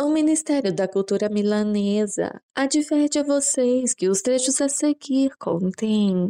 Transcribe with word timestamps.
O 0.00 0.10
Ministério 0.10 0.72
da 0.72 0.86
Cultura 0.86 1.28
Milanesa 1.28 2.40
adverte 2.54 3.18
a 3.18 3.24
vocês 3.24 3.92
que 3.92 4.08
os 4.08 4.22
trechos 4.22 4.60
a 4.60 4.68
seguir 4.68 5.32
contêm. 5.36 6.28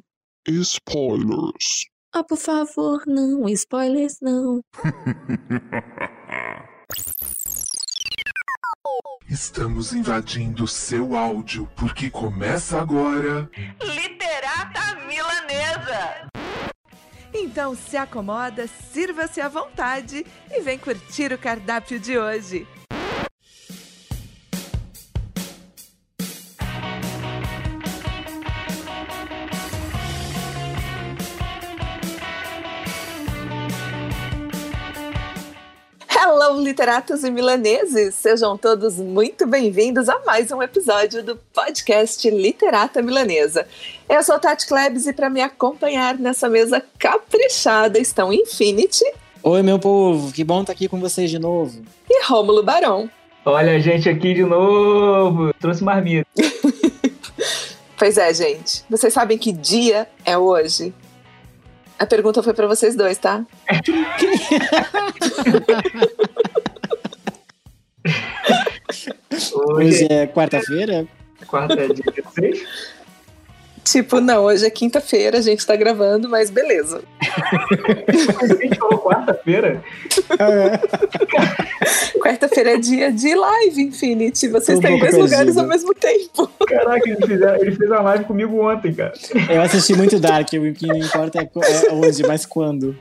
Spoilers. 0.49 1.85
Ah, 2.11 2.25
por 2.25 2.39
favor, 2.39 3.03
não, 3.07 3.47
spoilers 3.51 4.17
não. 4.23 4.63
Estamos 9.29 9.93
invadindo 9.93 10.67
seu 10.67 11.15
áudio 11.15 11.71
porque 11.77 12.09
começa 12.09 12.81
agora. 12.81 13.51
Literata 13.83 14.95
Milanesa. 15.07 16.31
Então 17.35 17.77
se 17.77 17.99
acomoda, 17.99 18.67
sirva-se 18.67 19.43
à 19.43 19.49
vontade 19.51 20.25
e 20.51 20.63
vem 20.63 20.79
curtir 20.79 21.35
o 21.35 21.39
cardápio 21.39 22.01
de 22.01 22.19
hoje. 22.19 22.67
Hello, 36.49 36.63
literatos 36.63 37.25
e 37.25 37.31
milaneses! 37.31 38.15
Sejam 38.15 38.57
todos 38.57 38.97
muito 38.97 39.47
bem-vindos 39.47 40.09
a 40.09 40.19
mais 40.25 40.51
um 40.51 40.63
episódio 40.63 41.23
do 41.23 41.37
podcast 41.37 42.31
Literata 42.31 43.03
Milanesa. 43.03 43.67
Eu 44.09 44.23
sou 44.23 44.39
Tati 44.39 44.67
Klebs 44.67 45.07
e 45.07 45.13
para 45.13 45.29
me 45.29 45.43
acompanhar 45.43 46.19
nessa 46.19 46.49
mesa 46.49 46.83
caprichada 46.99 47.99
estão 47.99 48.33
Infinity. 48.33 49.05
Oi, 49.43 49.63
meu 49.63 49.79
povo, 49.79 50.33
que 50.33 50.43
bom 50.43 50.63
estar 50.63 50.73
aqui 50.73 50.89
com 50.89 50.99
vocês 50.99 51.31
de 51.31 51.39
novo. 51.39 51.83
E 52.09 52.25
Rômulo 52.25 52.63
Barão. 52.63 53.11
Olha 53.45 53.73
a 53.73 53.79
gente 53.79 54.09
aqui 54.09 54.33
de 54.33 54.43
novo. 54.43 55.53
Trouxe 55.61 55.85
marmita. 55.85 56.27
pois 57.99 58.17
é, 58.17 58.33
gente. 58.33 58.87
Vocês 58.89 59.13
sabem 59.13 59.37
que 59.37 59.53
dia 59.53 60.09
é 60.25 60.39
hoje? 60.39 60.95
A 61.99 62.07
pergunta 62.07 62.43
foi 62.43 62.55
para 62.55 62.67
vocês 62.69 62.95
dois, 62.95 63.19
tá? 63.19 63.45
Hoje 69.53 70.07
é 70.09 70.27
quarta-feira? 70.27 71.07
Quarta 71.47 71.75
é 71.75 71.89
dia 71.89 72.05
16? 72.37 72.67
Tipo, 73.91 74.21
não, 74.21 74.45
hoje 74.45 74.67
é 74.67 74.71
quinta-feira, 74.71 75.39
a 75.39 75.41
gente 75.41 75.67
tá 75.67 75.75
gravando, 75.75 76.29
mas 76.29 76.51
beleza. 76.51 77.03
a 78.39 78.47
gente 78.47 78.79
falou 78.79 78.99
quarta-feira? 78.99 79.83
quarta-feira 82.21 82.73
é 82.75 82.77
dia 82.77 83.11
de 83.11 83.35
live, 83.35 83.81
Infinity. 83.81 84.49
Vocês 84.49 84.79
estão 84.79 84.91
em 84.91 84.99
dois 84.99 85.17
lugares 85.17 85.57
ao 85.57 85.67
mesmo 85.67 85.95
tempo. 85.95 86.47
Caraca, 86.67 87.09
ele 87.09 87.27
fez, 87.27 87.41
ele 87.41 87.77
fez 87.77 87.91
a 87.91 88.03
live 88.03 88.25
comigo 88.25 88.61
ontem, 88.61 88.93
cara. 88.93 89.15
Eu 89.49 89.63
assisti 89.63 89.95
muito 89.95 90.21
Dark, 90.21 90.49
o 90.49 90.75
que 90.75 90.87
não 90.87 90.99
importa 90.99 91.39
é, 91.39 91.45
é 91.45 91.93
onde, 91.93 92.27
mas 92.27 92.45
quando. 92.45 92.95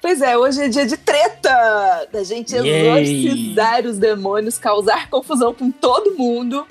Pois 0.00 0.22
é, 0.22 0.38
hoje 0.38 0.62
é 0.62 0.68
dia 0.68 0.86
de 0.86 0.96
treta! 0.96 2.06
Da 2.12 2.22
gente 2.22 2.54
exorcizar 2.54 3.84
os 3.84 3.98
demônios, 3.98 4.56
causar 4.58 5.10
confusão 5.10 5.52
com 5.52 5.72
todo 5.72 6.14
mundo. 6.16 6.64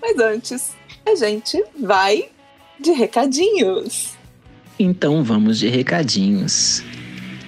Mas 0.00 0.18
antes, 0.18 0.72
a 1.06 1.14
gente 1.14 1.62
vai 1.80 2.28
de 2.80 2.92
recadinhos. 2.92 4.14
Então 4.78 5.22
vamos 5.22 5.58
de 5.58 5.68
recadinhos. 5.68 6.82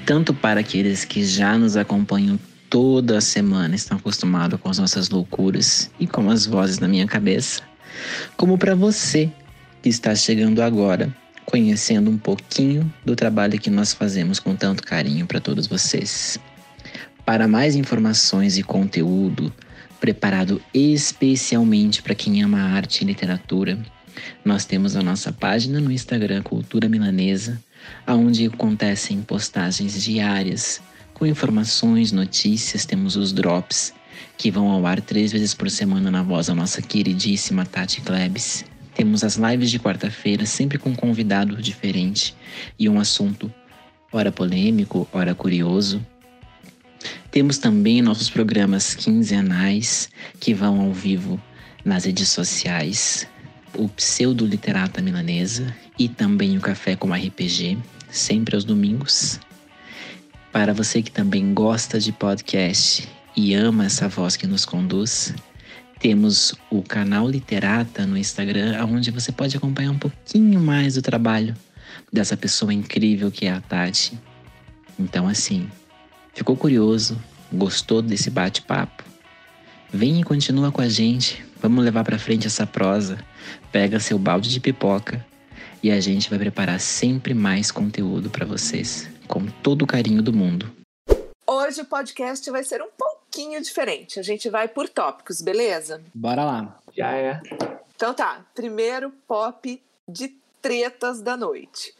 Tanto 0.07 0.35
para 0.35 0.61
aqueles 0.61 1.05
que 1.05 1.25
já 1.25 1.57
nos 1.57 1.77
acompanham 1.77 2.39
toda 2.69 3.21
semana, 3.21 3.75
estão 3.75 3.97
acostumados 3.97 4.61
com 4.61 4.69
as 4.69 4.79
nossas 4.79 5.09
loucuras 5.09 5.91
e 5.99 6.07
com 6.07 6.29
as 6.31 6.45
vozes 6.45 6.79
na 6.79 6.89
minha 6.89 7.07
cabeça, 7.07 7.63
como 8.37 8.59
para 8.59 8.75
você 8.75 9.31
que 9.83 9.89
está 9.89 10.15
chegando 10.15 10.61
agora, 10.61 11.15
conhecendo 11.47 12.11
um 12.11 12.19
pouquinho 12.19 12.93
do 13.05 13.15
trabalho 13.15 13.61
que 13.61 13.71
nós 13.71 13.93
fazemos 13.93 14.41
com 14.41 14.57
tanto 14.57 14.83
carinho 14.83 15.27
para 15.27 15.41
todos 15.41 15.67
vocês. 15.67 16.39
Para 17.25 17.49
mais 17.49 17.75
informações 17.75 18.59
e 18.59 18.63
conteúdo, 18.63 19.53
preparado 20.05 20.61
especialmente 20.75 22.03
para 22.03 22.15
quem 22.15 22.43
ama 22.43 22.61
arte 22.61 23.01
e 23.01 23.07
literatura. 23.07 23.79
Nós 24.45 24.67
temos 24.67 24.97
a 24.97 25.03
nossa 25.03 25.33
página 25.33 25.81
no 25.81 25.91
Instagram 25.91 26.43
Cultura 26.43 26.91
Milanesa, 26.91 27.59
onde 28.07 28.45
acontecem 28.45 29.23
postagens 29.23 30.05
diárias 30.05 30.83
com 31.15 31.25
informações, 31.25 32.13
notícias, 32.13 32.85
temos 32.85 33.17
os 33.17 33.33
drops 33.33 33.95
que 34.37 34.51
vão 34.51 34.69
ao 34.71 34.85
ar 34.85 35.01
três 35.01 35.33
vezes 35.33 35.55
por 35.55 35.71
semana 35.71 36.11
na 36.11 36.23
voz 36.23 36.49
da 36.49 36.55
nossa 36.55 36.83
queridíssima 36.83 37.65
Tati 37.65 38.03
Klebs. 38.03 38.63
Temos 38.95 39.25
as 39.25 39.37
lives 39.37 39.71
de 39.71 39.79
quarta-feira, 39.79 40.45
sempre 40.45 40.77
com 40.77 40.91
um 40.91 40.95
convidado 40.95 41.57
diferente 41.63 42.37
e 42.79 42.91
um 42.91 43.01
assunto, 43.01 43.51
ora 44.13 44.31
polêmico, 44.31 45.09
ora 45.15 45.35
curioso. 45.35 46.05
Temos 47.31 47.59
também 47.59 48.01
nossos 48.03 48.31
programas 48.31 48.95
quinzenais 48.95 50.09
que 50.41 50.55
vão 50.55 50.81
ao 50.81 50.93
vivo 50.93 51.41
nas 51.85 52.05
redes 52.05 52.29
sociais, 52.29 53.27
o 53.77 53.89
Pseudo 53.89 54.47
Literata 54.47 55.03
Milanesa 55.03 55.75
e 55.99 56.09
também 56.09 56.57
o 56.57 56.61
Café 56.61 56.97
com 56.97 57.13
RPG, 57.13 57.77
sempre 58.11 58.55
aos 58.55 58.65
domingos. 58.65 59.41
Para 60.53 60.73
você 60.73 61.03
que 61.03 61.11
também 61.11 61.53
gosta 61.53 61.99
de 61.99 62.13
podcast 62.13 63.09
e 63.37 63.55
ama 63.55 63.87
essa 63.87 64.09
voz 64.09 64.37
que 64.37 64.47
nos 64.47 64.65
conduz, 64.65 65.35
temos 65.99 66.55
o 66.71 66.83
canal 66.83 67.29
Literata 67.29 68.07
no 68.07 68.17
Instagram, 68.17 68.85
onde 68.87 69.11
você 69.11 69.33
pode 69.33 69.57
acompanhar 69.57 69.91
um 69.91 69.99
pouquinho 69.99 70.61
mais 70.61 70.95
do 70.95 71.03
trabalho 71.03 71.57
dessa 72.13 72.37
pessoa 72.37 72.73
incrível 72.73 73.31
que 73.31 73.47
é 73.47 73.53
a 73.53 73.61
Tati. 73.61 74.19
Então, 74.99 75.27
assim, 75.27 75.69
ficou 76.35 76.57
curioso, 76.57 77.17
gostou 77.53 78.03
desse 78.03 78.29
bate-papo? 78.29 79.05
Vem 79.91 80.21
e 80.21 80.25
continua 80.25 80.73
com 80.73 80.81
a 80.81 80.89
gente. 80.89 81.45
Vamos 81.61 81.85
levar 81.85 82.05
para 82.05 82.19
frente 82.19 82.47
essa 82.47 82.67
prosa. 82.67 83.25
Pega 83.71 84.01
seu 84.01 84.19
balde 84.19 84.51
de 84.51 84.61
pipoca 84.61 85.25
e 85.83 85.91
a 85.91 86.01
gente 86.01 86.29
vai 86.29 86.39
preparar 86.39 86.81
sempre 86.81 87.33
mais 87.33 87.71
conteúdo 87.71 88.29
para 88.29 88.45
vocês, 88.45 89.09
com 89.29 89.47
todo 89.47 89.83
o 89.83 89.87
carinho 89.87 90.23
do 90.23 90.33
mundo. 90.33 90.71
Hoje 91.47 91.83
o 91.83 91.85
podcast 91.85 92.51
vai 92.51 92.65
ser 92.65 92.83
um 92.83 92.89
pouquinho 92.99 93.63
diferente. 93.63 94.19
A 94.19 94.23
gente 94.23 94.51
vai 94.51 94.67
por 94.67 94.89
tópicos, 94.89 95.41
beleza? 95.41 96.03
Bora 96.13 96.45
lá. 96.45 96.79
Já 96.97 97.13
é. 97.13 97.41
Então 97.95 98.13
tá, 98.13 98.45
primeiro 98.55 99.13
pop 99.29 99.81
de 100.09 100.35
tretas 100.61 101.21
da 101.23 101.37
noite 101.37 101.95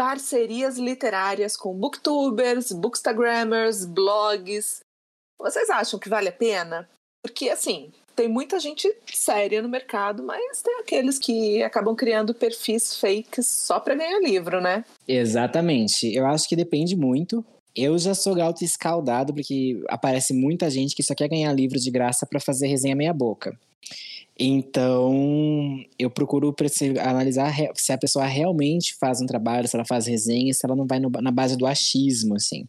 parcerias 0.00 0.78
literárias 0.78 1.58
com 1.58 1.74
booktubers, 1.74 2.72
bookstagrammers, 2.72 3.84
blogs. 3.84 4.80
Vocês 5.38 5.68
acham 5.68 6.00
que 6.00 6.08
vale 6.08 6.30
a 6.30 6.32
pena? 6.32 6.88
Porque, 7.22 7.50
assim, 7.50 7.90
tem 8.16 8.26
muita 8.26 8.58
gente 8.58 8.90
séria 9.12 9.60
no 9.60 9.68
mercado, 9.68 10.22
mas 10.22 10.62
tem 10.62 10.80
aqueles 10.80 11.18
que 11.18 11.62
acabam 11.62 11.94
criando 11.94 12.32
perfis 12.32 12.96
fakes 12.96 13.46
só 13.46 13.78
para 13.78 13.94
ganhar 13.94 14.18
livro, 14.20 14.58
né? 14.58 14.86
Exatamente. 15.06 16.10
Eu 16.14 16.24
acho 16.24 16.48
que 16.48 16.56
depende 16.56 16.96
muito. 16.96 17.44
Eu 17.76 17.98
já 17.98 18.14
sou 18.14 18.34
gato 18.34 18.64
escaldado, 18.64 19.34
porque 19.34 19.82
aparece 19.86 20.32
muita 20.32 20.70
gente 20.70 20.96
que 20.96 21.02
só 21.02 21.14
quer 21.14 21.28
ganhar 21.28 21.52
livro 21.52 21.78
de 21.78 21.90
graça 21.90 22.24
para 22.24 22.40
fazer 22.40 22.68
resenha 22.68 22.96
meia-boca. 22.96 23.54
Então, 24.42 25.84
eu 25.98 26.08
procuro 26.08 26.54
analisar 26.98 27.54
se 27.74 27.92
a 27.92 27.98
pessoa 27.98 28.24
realmente 28.24 28.96
faz 28.98 29.20
um 29.20 29.26
trabalho, 29.26 29.68
se 29.68 29.76
ela 29.76 29.84
faz 29.84 30.06
resenha, 30.06 30.54
se 30.54 30.64
ela 30.64 30.74
não 30.74 30.86
vai 30.86 30.98
no, 30.98 31.10
na 31.10 31.30
base 31.30 31.58
do 31.58 31.66
achismo, 31.66 32.36
assim. 32.36 32.66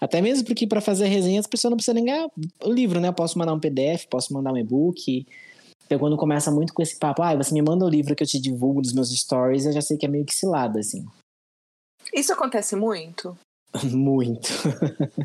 Até 0.00 0.22
mesmo 0.22 0.46
porque 0.46 0.66
para 0.66 0.80
fazer 0.80 1.08
resenha 1.08 1.38
as 1.38 1.46
pessoas 1.46 1.70
não 1.70 1.76
precisam 1.76 1.94
nem 1.96 2.06
ganhar 2.06 2.26
o 2.64 2.72
livro, 2.72 3.00
né? 3.00 3.08
Eu 3.08 3.12
posso 3.12 3.38
mandar 3.38 3.52
um 3.52 3.60
PDF, 3.60 4.06
posso 4.08 4.32
mandar 4.32 4.50
um 4.50 4.56
e-book. 4.56 5.26
Então, 5.84 5.98
quando 5.98 6.16
começa 6.16 6.50
muito 6.50 6.72
com 6.72 6.80
esse 6.80 6.98
papo, 6.98 7.20
ah, 7.22 7.36
você 7.36 7.52
me 7.52 7.60
manda 7.60 7.84
o 7.84 7.88
livro 7.88 8.16
que 8.16 8.22
eu 8.22 8.26
te 8.26 8.40
divulgo 8.40 8.80
dos 8.80 8.94
meus 8.94 9.10
stories, 9.10 9.66
eu 9.66 9.72
já 9.72 9.82
sei 9.82 9.98
que 9.98 10.06
é 10.06 10.08
meio 10.08 10.24
que 10.24 10.34
cilada, 10.34 10.80
assim. 10.80 11.04
Isso 12.14 12.32
acontece 12.32 12.74
muito? 12.76 13.36
muito. 13.92 14.48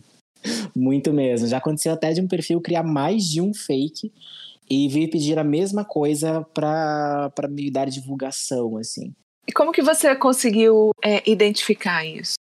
muito 0.76 1.14
mesmo. 1.14 1.48
Já 1.48 1.60
aconteceu 1.60 1.94
até 1.94 2.12
de 2.12 2.20
um 2.20 2.28
perfil 2.28 2.60
criar 2.60 2.84
mais 2.84 3.24
de 3.24 3.40
um 3.40 3.54
fake 3.54 4.12
e 4.70 4.88
vir 4.88 5.10
pedir 5.10 5.38
a 5.38 5.44
mesma 5.44 5.86
coisa 5.86 6.42
para 6.54 7.32
me 7.50 7.72
dar 7.72 7.90
divulgação, 7.90 8.78
assim. 8.78 9.14
E 9.48 9.52
como 9.52 9.72
que 9.72 9.82
você 9.82 10.16
conseguiu 10.16 10.92
é, 11.04 11.30
identificar 11.30 12.06
isso? 12.06 12.34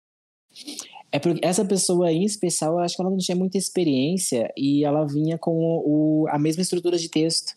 É 1.12 1.18
porque 1.18 1.46
essa 1.46 1.64
pessoa 1.64 2.10
em 2.10 2.24
especial, 2.24 2.72
eu 2.72 2.78
acho 2.80 2.96
que 2.96 3.02
ela 3.02 3.10
não 3.10 3.18
tinha 3.18 3.36
muita 3.36 3.58
experiência 3.58 4.50
e 4.56 4.84
ela 4.84 5.06
vinha 5.06 5.38
com 5.38 5.52
o, 5.84 6.26
a 6.28 6.38
mesma 6.38 6.62
estrutura 6.62 6.98
de 6.98 7.08
texto. 7.08 7.54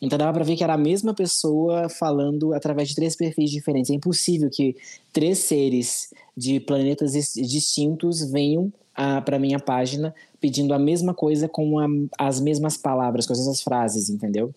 Então 0.00 0.18
dava 0.18 0.32
para 0.32 0.44
ver 0.44 0.56
que 0.56 0.64
era 0.64 0.74
a 0.74 0.78
mesma 0.78 1.14
pessoa 1.14 1.88
falando 1.88 2.54
através 2.54 2.88
de 2.88 2.94
três 2.94 3.16
perfis 3.16 3.50
diferentes. 3.50 3.90
É 3.90 3.94
impossível 3.94 4.48
que 4.50 4.76
três 5.12 5.38
seres 5.38 6.08
de 6.36 6.60
planetas 6.60 7.12
distintos 7.12 8.30
venham 8.30 8.72
a, 9.00 9.20
pra 9.22 9.38
minha 9.38 9.58
página 9.58 10.14
pedindo 10.38 10.74
a 10.74 10.78
mesma 10.78 11.14
coisa 11.14 11.48
com 11.48 11.78
a- 11.78 11.86
as 12.18 12.38
mesmas 12.38 12.76
palavras, 12.76 13.26
com 13.26 13.32
as 13.32 13.38
mesmas 13.38 13.62
frases, 13.62 14.10
entendeu? 14.10 14.54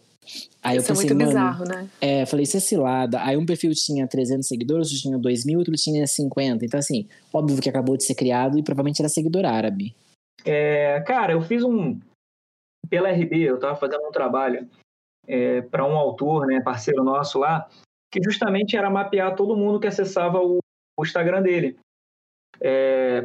Aí 0.61 0.77
Isso 0.77 0.91
é 0.91 0.95
muito 0.95 1.15
mano, 1.15 1.27
bizarro, 1.27 1.65
né? 1.65 1.89
é, 2.01 2.25
falei, 2.25 2.43
isso 2.43 2.57
é 2.57 2.59
cilada. 2.59 3.21
Aí 3.23 3.35
um 3.37 3.45
perfil 3.45 3.71
tinha 3.73 4.07
300 4.07 4.47
seguidores, 4.47 4.87
outro 4.87 5.01
tinha 5.01 5.17
2 5.17 5.45
mil, 5.45 5.59
outro 5.59 5.73
tinha 5.75 6.05
50. 6.07 6.65
Então, 6.65 6.79
assim, 6.79 7.07
óbvio 7.33 7.61
que 7.61 7.69
acabou 7.69 7.95
de 7.97 8.05
ser 8.05 8.15
criado 8.15 8.57
e 8.57 8.63
provavelmente 8.63 9.01
era 9.01 9.09
seguidor 9.09 9.45
árabe. 9.45 9.93
É, 10.45 10.99
cara, 11.01 11.33
eu 11.33 11.41
fiz 11.41 11.63
um. 11.63 11.99
Pela 12.89 13.09
RB, 13.09 13.41
eu 13.41 13.55
estava 13.55 13.75
fazendo 13.75 14.05
um 14.07 14.11
trabalho 14.11 14.67
para 15.71 15.85
um 15.85 15.95
autor, 15.95 16.45
né, 16.47 16.61
parceiro 16.61 17.03
nosso 17.03 17.39
lá, 17.39 17.67
que 18.11 18.21
justamente 18.21 18.75
era 18.75 18.89
mapear 18.89 19.35
todo 19.35 19.55
mundo 19.55 19.79
que 19.79 19.87
acessava 19.87 20.39
o, 20.39 20.57
o 20.99 21.03
Instagram 21.03 21.41
dele. 21.41 21.77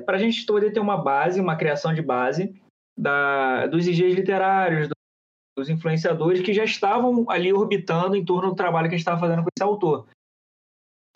Para 0.04 0.16
a 0.16 0.18
gente 0.18 0.44
poder 0.46 0.72
ter 0.72 0.80
uma 0.80 0.96
base, 0.96 1.40
uma 1.40 1.56
criação 1.56 1.92
de 1.94 2.02
base 2.02 2.60
da, 2.98 3.66
dos 3.66 3.86
IGs 3.86 4.14
literários, 4.14 4.88
do- 4.88 4.94
dos 5.56 5.68
influenciadores 5.68 6.40
que 6.40 6.52
já 6.54 6.64
estavam 6.64 7.28
ali 7.28 7.52
orbitando 7.52 8.14
em 8.16 8.24
torno 8.24 8.50
do 8.50 8.54
trabalho 8.56 8.88
que 8.88 8.94
a 8.94 8.98
gente 8.98 9.00
estava 9.06 9.20
fazendo 9.20 9.42
com 9.42 9.48
esse 9.56 9.62
autor. 9.62 10.06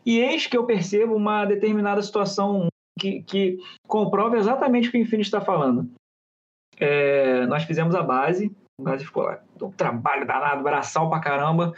E 0.04 0.18
eis 0.18 0.46
que 0.48 0.56
eu 0.56 0.66
percebo 0.66 1.14
uma 1.14 1.44
determinada 1.44 2.02
situação 2.02 2.66
que, 2.98 3.22
que 3.22 3.58
comprova 3.86 4.36
exatamente 4.36 4.88
o 4.88 4.90
que 4.92 4.98
o 4.98 5.00
Infinity 5.00 5.28
está 5.28 5.40
falando. 5.40 5.88
É, 6.78 7.46
nós 7.46 7.62
fizemos 7.64 7.94
a 7.94 8.02
base, 8.02 8.54
a 8.80 8.84
base 8.84 9.04
ficou 9.04 9.22
lá, 9.22 9.40
um 9.60 9.70
trabalho 9.70 10.26
danado, 10.26 10.62
braçal 10.64 11.08
pra 11.08 11.20
caramba. 11.20 11.72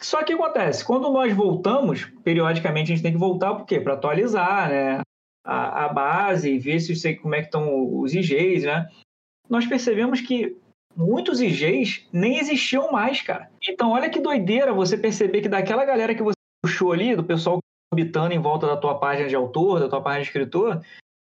Só 0.00 0.22
que 0.22 0.34
acontece, 0.34 0.84
quando 0.84 1.10
nós 1.10 1.32
voltamos, 1.32 2.04
periodicamente 2.22 2.92
a 2.92 2.94
gente 2.94 3.02
tem 3.02 3.12
que 3.12 3.18
voltar, 3.18 3.54
por 3.54 3.64
quê? 3.64 3.80
Para 3.80 3.94
atualizar 3.94 4.68
né, 4.68 5.00
a, 5.44 5.86
a 5.86 5.88
base 5.88 6.50
e 6.50 6.58
ver 6.58 6.80
se 6.80 6.94
sei 6.94 7.16
como 7.16 7.34
é 7.34 7.40
que 7.40 7.46
estão 7.46 7.98
os 7.98 8.12
IGs, 8.12 8.64
né? 8.64 8.88
Nós 9.48 9.66
percebemos 9.66 10.20
que 10.20 10.56
muitos 10.94 11.40
IGs 11.40 12.06
nem 12.12 12.38
existiam 12.38 12.90
mais, 12.92 13.22
cara. 13.22 13.50
Então, 13.66 13.92
olha 13.92 14.10
que 14.10 14.20
doideira 14.20 14.72
você 14.72 14.98
perceber 14.98 15.40
que 15.40 15.48
daquela 15.48 15.84
galera 15.84 16.14
que 16.14 16.22
você 16.22 16.36
puxou 16.62 16.92
ali, 16.92 17.16
do 17.16 17.24
pessoal 17.24 17.58
orbitando 17.92 18.34
em 18.34 18.38
volta 18.38 18.66
da 18.66 18.76
tua 18.76 18.98
página 18.98 19.28
de 19.28 19.36
autor, 19.36 19.80
da 19.80 19.88
tua 19.88 20.02
página 20.02 20.22
de 20.22 20.28
escritor, 20.28 20.84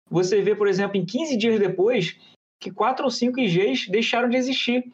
você 0.09 0.41
vê, 0.41 0.55
por 0.55 0.67
exemplo, 0.67 0.97
em 0.97 1.05
15 1.05 1.37
dias 1.37 1.59
depois, 1.59 2.17
que 2.59 2.71
quatro 2.71 3.05
ou 3.05 3.11
cinco 3.11 3.39
IGs 3.39 3.87
deixaram 3.87 4.29
de 4.29 4.37
existir. 4.37 4.91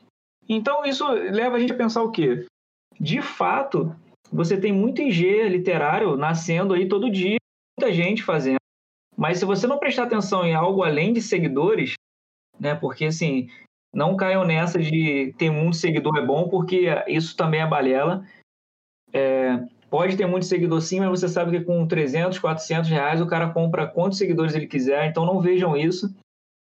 Então, 0.48 0.84
isso 0.86 1.08
leva 1.08 1.56
a 1.56 1.60
gente 1.60 1.72
a 1.72 1.78
pensar 1.78 2.04
o 2.04 2.12
quê? 2.12 2.46
De 3.00 3.22
fato, 3.22 3.96
você 4.32 4.60
tem 4.60 4.72
muito 4.72 5.02
IG 5.02 5.48
literário 5.50 6.18
nascendo 6.18 6.74
aí 6.74 6.88
todo 6.88 7.12
dia, 7.12 7.38
muita 7.80 7.94
gente 7.94 8.24
fazendo. 8.24 8.58
Mas 9.16 9.38
se 9.38 9.46
você 9.46 9.68
não 9.68 9.78
prestar 9.78 10.04
atenção 10.04 10.44
em 10.44 10.56
algo 10.56 10.84
além 10.84 11.14
de 11.14 11.22
seguidores, 11.22 11.94
né? 12.60 12.74
Porque 12.76 13.06
assim, 13.06 13.48
não 13.94 14.16
caiam 14.16 14.44
nessa 14.44 14.80
de 14.80 15.34
ter 15.38 15.52
muito 15.52 15.78
seguidor 15.78 16.18
é 16.18 16.26
bom, 16.26 16.50
porque 16.50 16.88
isso 17.08 17.36
também 17.36 17.62
é 17.62 17.68
balela. 17.68 18.26
É, 19.14 19.64
pode 19.90 20.18
ter 20.18 20.26
muito 20.26 20.48
seguidor 20.48 20.82
sim, 20.82 21.00
mas 21.00 21.10
você 21.10 21.28
sabe 21.28 21.52
que 21.52 21.64
com 21.64 21.88
300, 21.88 22.40
400 22.40 22.90
reais 22.90 23.22
o 23.22 23.28
cara 23.28 23.52
compra 23.52 23.86
quantos 23.86 24.18
seguidores 24.18 24.56
ele 24.56 24.66
quiser, 24.66 25.06
então 25.06 25.26
não 25.26 25.40
vejam 25.40 25.78
isso. 25.78 26.14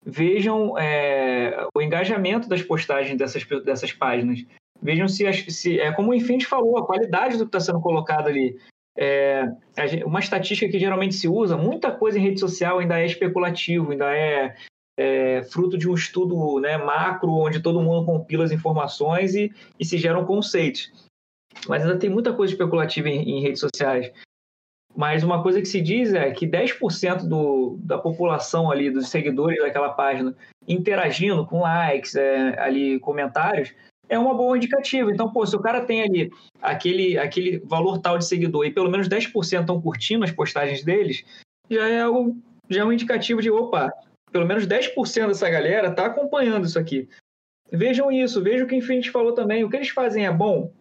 Vejam 0.03 0.75
é, 0.79 1.67
o 1.75 1.81
engajamento 1.81 2.49
das 2.49 2.63
postagens 2.63 3.15
dessas, 3.15 3.45
dessas 3.63 3.93
páginas. 3.93 4.43
Vejam 4.81 5.07
se, 5.07 5.31
se 5.51 5.79
é 5.79 5.91
como 5.91 6.11
o 6.11 6.13
Infinity 6.13 6.45
falou, 6.45 6.77
a 6.77 6.85
qualidade 6.85 7.37
do 7.37 7.45
que 7.45 7.55
está 7.55 7.59
sendo 7.59 7.81
colocado 7.81 8.27
ali. 8.27 8.57
É, 8.97 9.43
uma 10.05 10.19
estatística 10.19 10.69
que 10.69 10.79
geralmente 10.79 11.15
se 11.15 11.27
usa, 11.27 11.55
muita 11.55 11.91
coisa 11.91 12.19
em 12.19 12.21
rede 12.21 12.39
social 12.39 12.79
ainda 12.79 12.99
é 12.99 13.05
especulativo, 13.05 13.91
ainda 13.91 14.13
é, 14.13 14.55
é 14.97 15.43
fruto 15.43 15.77
de 15.77 15.89
um 15.89 15.93
estudo 15.93 16.59
né, 16.59 16.77
macro, 16.77 17.31
onde 17.31 17.61
todo 17.61 17.81
mundo 17.81 18.05
compila 18.05 18.43
as 18.43 18.51
informações 18.51 19.33
e, 19.33 19.51
e 19.79 19.85
se 19.85 19.97
geram 19.97 20.25
conceitos. 20.25 20.91
Mas 21.67 21.83
ainda 21.83 21.97
tem 21.97 22.09
muita 22.09 22.33
coisa 22.33 22.53
especulativa 22.53 23.07
em, 23.07 23.37
em 23.37 23.41
redes 23.41 23.61
sociais. 23.61 24.11
Mas 24.95 25.23
uma 25.23 25.41
coisa 25.41 25.61
que 25.61 25.67
se 25.67 25.79
diz 25.79 26.13
é 26.13 26.31
que 26.31 26.45
10% 26.45 27.27
do, 27.27 27.77
da 27.79 27.97
população 27.97 28.69
ali, 28.69 28.89
dos 28.89 29.09
seguidores 29.09 29.59
daquela 29.59 29.89
página, 29.89 30.35
interagindo 30.67 31.45
com 31.45 31.61
likes, 31.61 32.15
é, 32.15 32.59
ali 32.59 32.99
comentários, 32.99 33.73
é 34.11 34.19
uma 34.19 34.35
boa 34.35 34.57
indicativa. 34.57 35.09
Então, 35.09 35.31
pô, 35.31 35.45
se 35.45 35.55
o 35.55 35.61
cara 35.61 35.85
tem 35.85 36.03
ali 36.03 36.29
aquele, 36.61 37.17
aquele 37.17 37.59
valor 37.59 37.97
tal 37.99 38.17
de 38.17 38.25
seguidor 38.25 38.65
e 38.65 38.71
pelo 38.71 38.91
menos 38.91 39.07
10% 39.07 39.61
estão 39.61 39.81
curtindo 39.81 40.25
as 40.25 40.31
postagens 40.31 40.83
deles, 40.83 41.23
já 41.69 41.87
é 41.87 42.01
algo, 42.01 42.37
já 42.69 42.81
é 42.81 42.85
um 42.85 42.91
indicativo 42.91 43.41
de, 43.41 43.49
opa, 43.49 43.89
pelo 44.29 44.45
menos 44.45 44.67
10% 44.67 45.27
dessa 45.27 45.49
galera 45.49 45.87
está 45.87 46.07
acompanhando 46.07 46.65
isso 46.65 46.77
aqui. 46.77 47.07
Vejam 47.71 48.11
isso, 48.11 48.43
vejam 48.43 48.65
o 48.65 48.69
que 48.69 48.75
o 48.75 48.77
Infinity 48.77 49.09
falou 49.09 49.33
também. 49.33 49.63
O 49.63 49.69
que 49.69 49.77
eles 49.77 49.89
fazem 49.89 50.25
é 50.25 50.31
bom, 50.31 50.73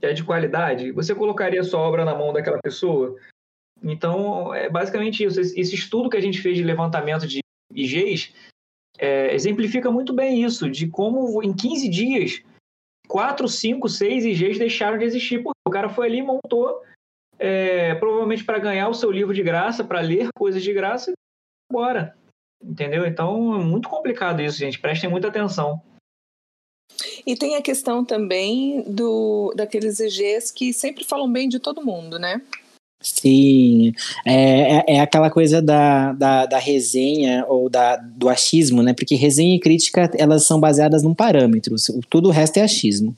é 0.00 0.14
de 0.14 0.24
qualidade. 0.24 0.92
Você 0.92 1.14
colocaria 1.14 1.62
sua 1.62 1.80
obra 1.80 2.06
na 2.06 2.14
mão 2.14 2.32
daquela 2.32 2.58
pessoa? 2.62 3.18
Então, 3.82 4.54
é 4.54 4.70
basicamente 4.70 5.22
isso. 5.22 5.38
Esse 5.38 5.74
estudo 5.74 6.08
que 6.08 6.16
a 6.16 6.22
gente 6.22 6.40
fez 6.40 6.56
de 6.56 6.64
levantamento 6.64 7.26
de 7.26 7.40
IGs 7.74 8.32
é, 8.98 9.34
exemplifica 9.34 9.90
muito 9.90 10.12
bem 10.12 10.42
isso, 10.42 10.70
de 10.70 10.88
como 10.88 11.42
em 11.42 11.54
15 11.54 11.88
dias, 11.88 12.42
4, 13.08 13.48
5, 13.48 13.88
6 13.88 14.24
IGs 14.24 14.58
deixaram 14.58 14.98
de 14.98 15.04
existir, 15.04 15.42
porque 15.42 15.58
o 15.66 15.70
cara 15.70 15.88
foi 15.88 16.06
ali 16.06 16.18
e 16.18 16.22
montou, 16.22 16.82
é, 17.38 17.94
provavelmente 17.96 18.44
para 18.44 18.58
ganhar 18.58 18.88
o 18.88 18.94
seu 18.94 19.10
livro 19.10 19.34
de 19.34 19.42
graça, 19.42 19.84
para 19.84 20.00
ler 20.00 20.28
coisas 20.36 20.62
de 20.62 20.72
graça, 20.72 21.10
e 21.10 21.14
bora. 21.72 22.16
Entendeu? 22.62 23.06
Então 23.06 23.60
é 23.60 23.64
muito 23.64 23.88
complicado 23.88 24.40
isso, 24.40 24.58
gente. 24.58 24.80
Prestem 24.80 25.10
muita 25.10 25.28
atenção. 25.28 25.80
E 27.26 27.36
tem 27.36 27.56
a 27.56 27.62
questão 27.62 28.04
também 28.04 28.82
do 28.82 29.52
daqueles 29.54 30.00
IGs 30.00 30.50
que 30.50 30.72
sempre 30.72 31.04
falam 31.04 31.30
bem 31.30 31.48
de 31.48 31.58
todo 31.58 31.84
mundo, 31.84 32.18
né? 32.18 32.40
Sim, 33.00 33.92
é, 34.24 34.78
é, 34.78 34.84
é 34.96 35.00
aquela 35.00 35.30
coisa 35.30 35.60
da, 35.62 36.12
da, 36.12 36.46
da 36.46 36.58
resenha 36.58 37.44
ou 37.48 37.68
da, 37.68 37.96
do 37.96 38.28
achismo, 38.28 38.82
né? 38.82 38.94
Porque 38.94 39.14
resenha 39.14 39.54
e 39.54 39.60
crítica, 39.60 40.10
elas 40.18 40.44
são 40.44 40.58
baseadas 40.58 41.02
num 41.02 41.14
parâmetro, 41.14 41.76
tudo 42.08 42.28
o 42.28 42.32
resto 42.32 42.56
é 42.56 42.62
achismo. 42.62 43.16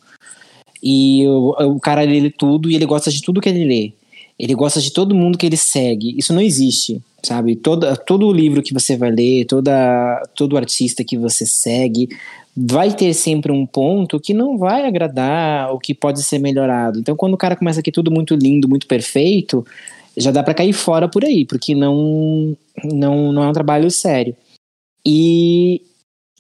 E 0.83 1.27
o, 1.27 1.75
o 1.75 1.81
cara 1.81 2.03
lê 2.03 2.31
tudo 2.31 2.71
e 2.71 2.75
ele 2.75 2.87
gosta 2.87 3.11
de 3.11 3.23
tudo 3.23 3.41
que 3.41 3.49
ele 3.49 3.65
lê. 3.65 3.93
Ele 4.39 4.55
gosta 4.55 4.81
de 4.81 4.93
todo 4.93 5.15
mundo 5.15 5.37
que 5.37 5.47
ele 5.47 5.57
segue. 5.57 6.15
Isso 6.17 6.33
não 6.33 6.41
existe, 6.41 7.03
sabe? 7.25 7.57
Toda, 7.57 7.97
todo 7.97 8.33
livro 8.33 8.63
que 8.63 8.73
você 8.73 8.97
vai 8.97 9.11
ler, 9.11 9.47
toda, 9.47 10.23
todo 10.37 10.57
artista 10.57 11.03
que 11.03 11.19
você 11.19 11.45
segue, 11.45 12.09
vai 12.61 12.95
ter 12.95 13.15
sempre 13.15 13.53
um 13.53 13.65
ponto 13.65 14.19
que 14.19 14.35
não 14.35 14.59
vai 14.59 14.85
agradar 14.85 15.71
ou 15.71 15.79
que 15.79 15.95
pode 15.95 16.23
ser 16.25 16.39
melhorado. 16.39 16.99
Então, 16.99 17.15
quando 17.15 17.35
o 17.35 17.39
cara 17.39 17.55
começa 17.55 17.81
aqui 17.81 17.93
tudo 17.93 18.11
muito 18.11 18.35
lindo, 18.35 18.69
muito 18.69 18.87
perfeito, 18.87 19.65
já 20.17 20.33
dá 20.33 20.43
pra 20.43 20.55
cair 20.55 20.73
fora 20.73 21.09
por 21.09 21.25
aí, 21.25 21.45
porque 21.45 21.75
não, 21.75 22.57
não, 22.85 23.33
não 23.33 23.43
é 23.45 23.49
um 23.49 23.53
trabalho 23.53 23.91
sério. 23.91 24.37
E 25.07 25.83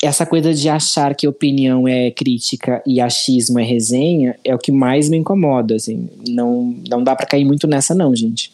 essa 0.02 0.26
coisa 0.26 0.52
de 0.52 0.68
achar 0.68 1.14
que 1.14 1.28
opinião 1.28 1.86
é 1.86 2.10
crítica 2.10 2.82
e 2.84 3.00
achismo 3.00 3.58
é 3.58 3.64
resenha 3.64 4.38
é 4.44 4.54
o 4.54 4.58
que 4.58 4.72
mais 4.72 5.08
me 5.08 5.16
incomoda, 5.16 5.76
assim. 5.76 6.08
Não, 6.28 6.74
não 6.88 7.02
dá 7.02 7.14
pra 7.14 7.26
cair 7.26 7.44
muito 7.44 7.66
nessa 7.68 7.94
não, 7.94 8.14
gente. 8.14 8.52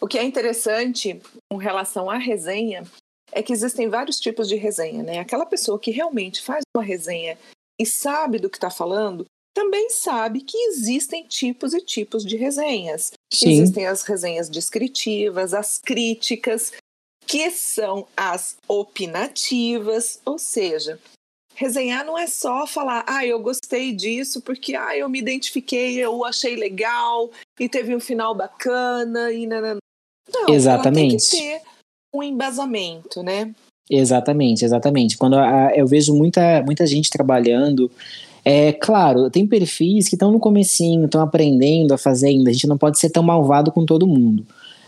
O 0.00 0.08
que 0.08 0.18
é 0.18 0.24
interessante 0.24 1.20
com 1.48 1.56
relação 1.58 2.10
à 2.10 2.18
resenha 2.18 2.82
é 3.32 3.42
que 3.42 3.52
existem 3.52 3.88
vários 3.88 4.20
tipos 4.20 4.46
de 4.48 4.56
resenha, 4.56 5.02
né? 5.02 5.18
Aquela 5.18 5.46
pessoa 5.46 5.78
que 5.78 5.90
realmente 5.90 6.42
faz 6.42 6.62
uma 6.76 6.84
resenha 6.84 7.38
e 7.80 7.86
sabe 7.86 8.38
do 8.38 8.50
que 8.50 8.58
está 8.58 8.70
falando, 8.70 9.24
também 9.54 9.90
sabe 9.90 10.40
que 10.40 10.56
existem 10.68 11.24
tipos 11.24 11.74
e 11.74 11.80
tipos 11.80 12.24
de 12.24 12.36
resenhas. 12.36 13.12
Sim, 13.32 13.50
Existem 13.50 13.86
as 13.86 14.02
resenhas 14.02 14.48
descritivas, 14.48 15.52
as 15.52 15.78
críticas, 15.78 16.72
que 17.26 17.50
são 17.50 18.06
as 18.16 18.56
opinativas, 18.68 20.20
ou 20.24 20.38
seja, 20.38 20.98
resenhar 21.54 22.04
não 22.04 22.18
é 22.18 22.26
só 22.26 22.66
falar, 22.66 23.04
ah, 23.06 23.26
eu 23.26 23.40
gostei 23.40 23.92
disso 23.92 24.40
porque 24.40 24.74
ah, 24.74 24.96
eu 24.96 25.08
me 25.08 25.18
identifiquei, 25.18 25.98
eu 25.98 26.24
achei 26.24 26.56
legal 26.56 27.30
e 27.58 27.68
teve 27.68 27.94
um 27.94 28.00
final 28.00 28.34
bacana 28.34 29.32
e 29.32 29.46
nanana. 29.46 29.78
Não, 30.32 30.48
Exatamente. 30.48 31.30
tem 31.30 31.58
que 31.58 31.60
ter 31.60 31.71
um 32.14 32.22
embasamento, 32.22 33.22
né? 33.22 33.50
Exatamente, 33.90 34.64
exatamente. 34.64 35.16
Quando 35.16 35.34
a- 35.36 35.72
eu 35.74 35.86
vejo 35.86 36.14
muita, 36.14 36.62
muita 36.62 36.86
gente 36.86 37.10
trabalhando, 37.10 37.90
é 38.44 38.72
claro, 38.72 39.30
tem 39.30 39.46
perfis 39.46 40.08
que 40.08 40.14
estão 40.14 40.30
no 40.32 40.38
comecinho, 40.40 41.04
estão 41.04 41.20
aprendendo 41.20 41.92
a 41.92 41.98
fazer 41.98 42.28
ainda. 42.28 42.50
A 42.50 42.52
gente 42.52 42.66
não 42.66 42.78
pode 42.78 42.98
ser 42.98 43.10
tão 43.10 43.22
malvado 43.22 43.70
com 43.72 43.84
todo 43.84 44.06
mundo. 44.06 44.46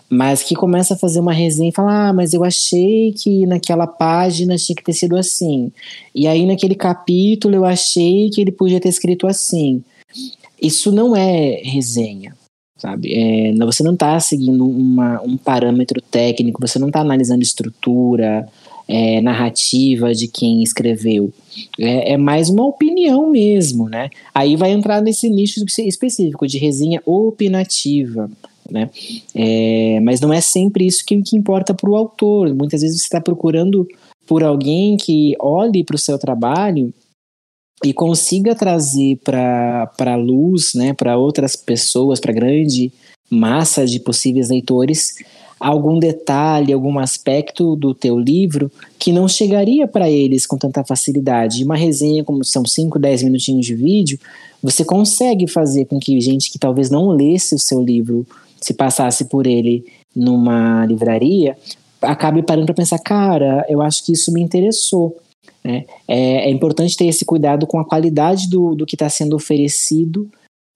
Mas 0.09 0.43
que 0.43 0.55
começa 0.55 0.95
a 0.95 0.99
fazer 0.99 1.19
uma 1.19 1.33
resenha 1.33 1.71
e 1.71 1.75
fala, 1.75 2.09
ah, 2.09 2.13
mas 2.13 2.35
eu 2.35 2.45
achei 2.45 3.13
que 3.13 3.47
naquela 3.47 3.87
página 3.87 4.57
tinha 4.57 4.77
que 4.77 4.85
ter 4.85 4.93
sido 4.93 5.17
assim. 5.17 5.73
E 6.15 6.27
aí 6.29 6.47
naquele 6.47 6.75
capítulo 6.75 7.55
eu 7.55 7.65
achei 7.65 8.29
que 8.31 8.41
ele 8.41 8.53
podia 8.53 8.81
ter 8.81 8.91
escrito 8.91 9.27
assim. 9.27 9.83
Isso 10.61 10.93
não 10.93 11.17
é 11.17 11.61
resenha, 11.65 12.37
sabe? 12.85 13.15
É, 13.15 13.55
você 13.65 13.83
não 13.83 13.95
está 13.95 14.21
seguindo 14.21 14.69
uma, 14.69 15.19
um 15.23 15.39
parâmetro 15.39 16.03
técnico, 16.03 16.61
você 16.61 16.79
não 16.79 16.89
está 16.89 17.01
analisando 17.01 17.43
estrutura, 17.43 18.47
é, 18.87 19.23
narrativa 19.23 20.15
de 20.15 20.29
quem 20.29 20.63
escreveu. 20.63 21.33
É, 21.81 22.13
é 22.13 22.17
mais 22.19 22.51
uma 22.51 22.67
opinião 22.67 23.31
mesmo, 23.31 23.89
né? 23.89 24.11
Aí 24.35 24.55
vai 24.55 24.71
entrar 24.71 25.01
nesse 25.01 25.31
nicho 25.31 25.65
espe- 25.65 25.89
específico 25.89 26.47
de 26.47 26.59
resenha 26.59 27.01
opinativa, 27.07 28.31
né? 28.71 28.91
É, 29.35 29.99
mas 30.01 30.21
não 30.21 30.31
é 30.31 30.43
sempre 30.43 30.87
isso 30.87 31.07
que, 31.07 31.23
que 31.23 31.37
importa 31.37 31.73
para 31.73 31.89
o 31.89 31.97
autor. 31.97 32.55
Muitas 32.55 32.83
vezes 32.83 32.99
você 32.99 33.05
está 33.05 33.21
procurando 33.21 33.89
por 34.27 34.45
alguém 34.45 34.99
que 34.99 35.35
olhe 35.41 35.83
para 35.83 35.97
o 35.97 35.99
seu 35.99 36.19
trabalho 36.19 36.93
e 37.85 37.93
consiga 37.93 38.55
trazer 38.55 39.19
para 39.23 39.91
a 39.99 40.17
luz, 40.17 40.73
né, 40.75 40.93
para 40.95 41.19
outras 41.19 41.55
pessoas, 41.55 42.19
para 42.19 42.33
grande 42.33 42.93
massa 43.31 43.85
de 43.85 44.01
possíveis 44.01 44.49
leitores, 44.49 45.17
algum 45.59 45.99
detalhe, 45.99 46.73
algum 46.73 46.99
aspecto 46.99 47.77
do 47.77 47.95
teu 47.95 48.19
livro 48.19 48.71
que 48.99 49.13
não 49.13 49.29
chegaria 49.29 49.87
para 49.87 50.11
eles 50.11 50.47
com 50.47 50.57
tanta 50.57 50.85
facilidade. 50.85 51.65
Uma 51.65 51.77
resenha, 51.77 52.25
como 52.25 52.45
são 52.45 52.65
5, 52.65 52.99
10 52.99 53.23
minutinhos 53.25 53.67
de 53.67 53.75
vídeo, 53.75 54.19
você 54.63 54.85
consegue 54.85 55.47
fazer 55.47 55.87
com 55.87 55.99
que 55.99 56.21
gente 56.21 56.51
que 56.51 56.59
talvez 56.59 56.91
não 56.91 57.09
lesse 57.09 57.55
o 57.55 57.59
seu 57.59 57.83
livro, 57.83 58.27
se 58.61 58.75
passasse 58.75 59.27
por 59.27 59.47
ele 59.47 59.85
numa 60.15 60.87
livraria, 60.87 61.57
acabe 62.01 62.43
parando 62.43 62.67
para 62.67 62.75
pensar, 62.75 62.99
cara, 62.99 63.65
eu 63.69 63.83
acho 63.83 64.05
que 64.05 64.13
isso 64.13 64.33
me 64.33 64.43
interessou. 64.43 65.17
Né? 65.65 65.87
É, 66.07 66.47
é 66.47 66.51
importante 66.51 66.97
ter 66.97 67.07
esse 67.07 67.25
cuidado 67.25 67.67
com 67.67 67.79
a 67.79 67.85
qualidade 67.85 68.49
do, 68.49 68.75
do 68.75 68.87
que 68.87 68.95
está 68.95 69.09
sendo 69.09 69.35
oferecido 69.35 70.31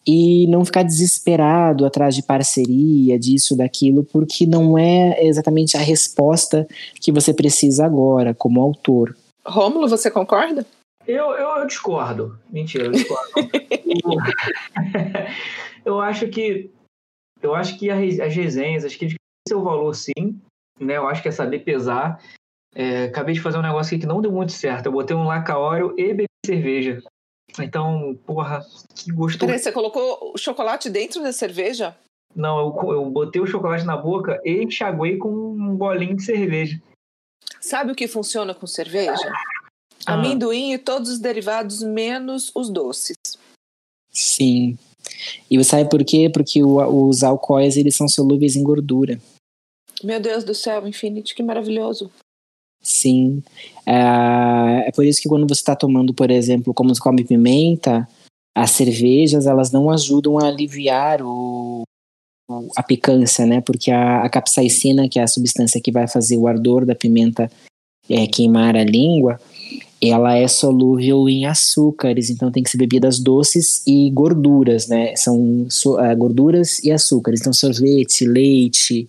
e 0.06 0.46
não 0.46 0.64
ficar 0.64 0.84
desesperado 0.84 1.84
atrás 1.84 2.14
de 2.14 2.22
parceria, 2.22 3.18
disso, 3.18 3.54
daquilo, 3.54 4.04
porque 4.04 4.46
não 4.46 4.78
é 4.78 5.22
exatamente 5.22 5.76
a 5.76 5.80
resposta 5.80 6.66
que 6.98 7.12
você 7.12 7.34
precisa 7.34 7.84
agora, 7.84 8.32
como 8.32 8.62
autor. 8.62 9.14
Rômulo, 9.44 9.87
você 9.87 10.10
concorda? 10.10 10.64
Eu, 11.06 11.32
eu, 11.32 11.58
eu 11.58 11.66
discordo. 11.66 12.38
Mentira, 12.50 12.87
eu 12.87 12.92
discordo. 12.92 13.30
eu, 15.84 16.00
acho 16.00 16.28
que 16.28 16.70
eu 17.42 17.54
acho 17.54 17.78
que 17.78 17.90
as 17.90 18.34
resenhas, 18.34 18.84
as 18.84 18.94
críticas 18.94 19.18
têm 19.18 19.56
seu 19.56 19.62
valor 19.62 19.94
sim, 19.94 20.40
né? 20.80 20.96
Eu 20.96 21.06
acho 21.06 21.22
que 21.22 21.28
é 21.28 21.32
saber 21.32 21.60
pesar. 21.60 22.20
É, 22.75 23.04
acabei 23.04 23.34
de 23.34 23.40
fazer 23.40 23.58
um 23.58 23.62
negócio 23.62 23.94
aqui 23.94 24.00
que 24.02 24.06
não 24.06 24.20
deu 24.20 24.30
muito 24.30 24.52
certo. 24.52 24.87
Eu 24.87 24.92
botei 24.92 25.16
um 25.16 25.25
lacaório 25.25 25.94
e 25.98 26.08
bebi 26.14 26.26
cerveja. 26.44 27.02
Então, 27.58 28.16
porra, 28.26 28.64
que 28.94 29.10
gostoso. 29.10 29.46
Peraí, 29.46 29.58
você 29.58 29.72
colocou 29.72 30.32
o 30.34 30.38
chocolate 30.38 30.88
dentro 30.90 31.22
da 31.22 31.32
cerveja? 31.32 31.96
Não, 32.37 32.58
eu, 32.58 32.92
eu 32.92 33.10
botei 33.10 33.40
o 33.40 33.46
chocolate 33.46 33.84
na 33.84 33.96
boca 33.96 34.40
e 34.44 34.62
enxaguei 34.62 35.16
com 35.16 35.28
um 35.30 35.75
bolinho 35.75 36.14
de 36.16 36.22
cerveja. 36.25 36.80
Sabe 37.60 37.92
o 37.92 37.94
que 37.94 38.06
funciona 38.06 38.54
com 38.54 38.66
cerveja? 38.66 39.32
Ah. 40.06 40.12
Amendoim 40.14 40.72
e 40.75 40.78
todos 40.78 41.10
os 41.10 41.18
derivados, 41.18 41.82
menos 41.82 42.52
os 42.54 42.70
doces. 42.70 43.16
Sim. 44.10 44.78
E 45.50 45.56
você 45.56 45.70
sabe 45.70 45.88
por 45.88 46.04
quê? 46.04 46.30
Porque 46.32 46.62
o- 46.62 47.08
os 47.08 47.22
alcoóis, 47.25 47.76
eles 47.76 47.96
são 47.96 48.06
solúveis 48.08 48.56
em 48.56 48.62
gordura. 48.62 49.18
Meu 50.04 50.20
Deus 50.20 50.44
do 50.44 50.54
céu, 50.54 50.87
Infinity, 50.87 51.34
que 51.34 51.42
maravilhoso. 51.42 52.10
Sim. 52.80 53.42
É, 53.87 54.88
é 54.88 54.92
por 54.92 55.04
isso 55.04 55.20
que 55.20 55.28
quando 55.28 55.47
você 55.47 55.61
está 55.61 55.76
tomando, 55.76 56.14
por 56.14 56.30
exemplo, 56.30 56.73
como 56.73 56.94
se 56.94 57.00
come 57.00 57.25
pimenta, 57.25 58.08
as 58.56 58.70
cervejas, 58.73 59.47
elas 59.47 59.70
não 59.70 59.90
ajudam 59.90 60.38
a 60.38 60.47
aliviar 60.49 61.23
o, 61.23 61.82
o- 62.50 62.68
a 62.76 62.82
picância, 62.82 63.47
né? 63.47 63.61
Porque 63.61 63.90
a, 63.90 64.23
a 64.23 64.28
capsaicina, 64.30 65.08
que 65.08 65.18
é 65.18 65.23
a 65.23 65.28
substância 65.28 65.80
que 65.80 65.92
vai 65.92 66.08
fazer 66.08 66.37
o 66.37 66.47
ardor 66.49 66.87
da 66.87 66.94
pimenta 66.94 67.50
é, 68.11 68.26
queimar 68.26 68.76
a 68.76 68.85
língua, 68.85 69.40
ela 70.02 70.37
é 70.37 70.49
solúvel 70.49 71.28
em 71.28 71.47
açúcares, 71.47 72.30
então 72.30 72.52
tem 72.52 72.62
que 72.62 72.70
ser 72.70 72.78
bebidas 72.78 73.18
doces 73.20 73.82
e 73.87 74.11
gorduras, 74.11 74.88
né? 74.88 75.16
São 75.16 75.66
so- 75.70 75.99
ah, 75.99 76.14
gorduras 76.14 76.78
e 76.85 76.92
açúcares. 76.92 77.40
Então, 77.40 77.52
sorvete, 77.52 78.25
leite, 78.26 79.08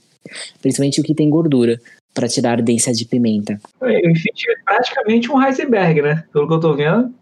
principalmente 0.61 1.01
o 1.01 1.03
que 1.03 1.13
tem 1.15 1.29
gordura, 1.29 1.79
para 2.13 2.27
tirar 2.27 2.49
a 2.49 2.53
ardência 2.53 2.93
de 2.93 3.05
pimenta. 3.05 3.59
Eu 3.81 4.09
enfim, 4.11 4.29
é 4.49 4.63
praticamente 4.63 5.31
um 5.31 5.41
Heisenberg, 5.41 6.01
né? 6.01 6.23
Pelo 6.33 6.47
que 6.47 6.53
eu 6.53 6.59
tô 6.59 6.73
vendo. 6.73 7.13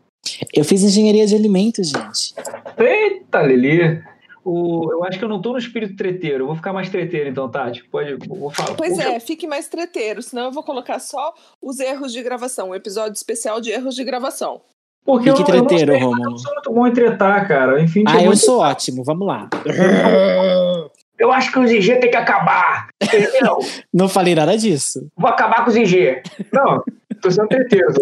Eu 0.53 0.65
fiz 0.65 0.83
engenharia 0.83 1.25
de 1.25 1.35
alimentos, 1.35 1.89
gente. 1.89 2.33
Eita, 2.77 3.41
Lili. 3.43 4.01
O, 4.43 4.89
eu 4.91 5.03
acho 5.03 5.19
que 5.19 5.25
eu 5.25 5.29
não 5.29 5.41
tô 5.41 5.51
no 5.51 5.57
espírito 5.57 5.95
treteiro. 5.97 6.43
Eu 6.43 6.47
vou 6.47 6.55
ficar 6.55 6.71
mais 6.71 6.89
treteiro, 6.89 7.29
então, 7.29 7.49
Tati. 7.49 7.83
Pode. 7.89 8.15
Vou 8.27 8.49
falar. 8.49 8.75
Pois 8.75 8.95
Vou- 8.95 9.01
é, 9.05 9.19
fique 9.19 9.45
mais 9.45 9.67
treteiro, 9.67 10.21
senão 10.21 10.45
eu 10.45 10.51
vou 10.51 10.63
colocar 10.63 10.99
só 10.99 11.33
os 11.61 11.79
erros 11.79 12.13
de 12.13 12.23
gravação, 12.23 12.69
um 12.69 12.75
episódio 12.75 13.13
especial 13.13 13.59
de 13.59 13.71
erros 13.71 13.93
de 13.93 14.03
gravação. 14.05 14.61
Porque 15.05 15.29
eu, 15.29 15.37
Fique 15.37 15.51
eu 15.51 15.57
não 15.57 15.65
treteiro, 15.67 15.93
sei, 15.93 16.01
eu 16.03 16.11
não 16.11 16.37
sou 16.37 16.53
muito 16.53 16.71
bom 16.73 16.85
em 16.87 16.91
tretar, 16.91 17.47
cara. 17.47 17.81
Enfim, 17.81 18.03
Ah, 18.05 18.17
tipo, 18.17 18.23
eu 18.25 18.35
sou 18.35 18.59
ótimo, 18.59 19.03
vamos 19.05 19.25
lá. 19.25 19.49
eu 21.19 21.31
acho 21.31 21.51
que 21.51 21.59
os 21.59 21.71
IG 21.71 21.99
tem 21.99 22.09
que 22.11 22.17
acabar. 22.17 22.87
Entendeu? 23.01 23.57
Não 23.93 24.07
falei 24.09 24.35
nada 24.35 24.57
disso. 24.57 25.07
Vou 25.17 25.29
acabar 25.29 25.63
com 25.63 25.69
os 25.69 25.75
IG. 25.75 26.21
Não, 26.53 26.81
tô 27.21 27.31
sendo 27.31 27.47
treteiro, 27.47 27.91
Zé. 27.91 27.99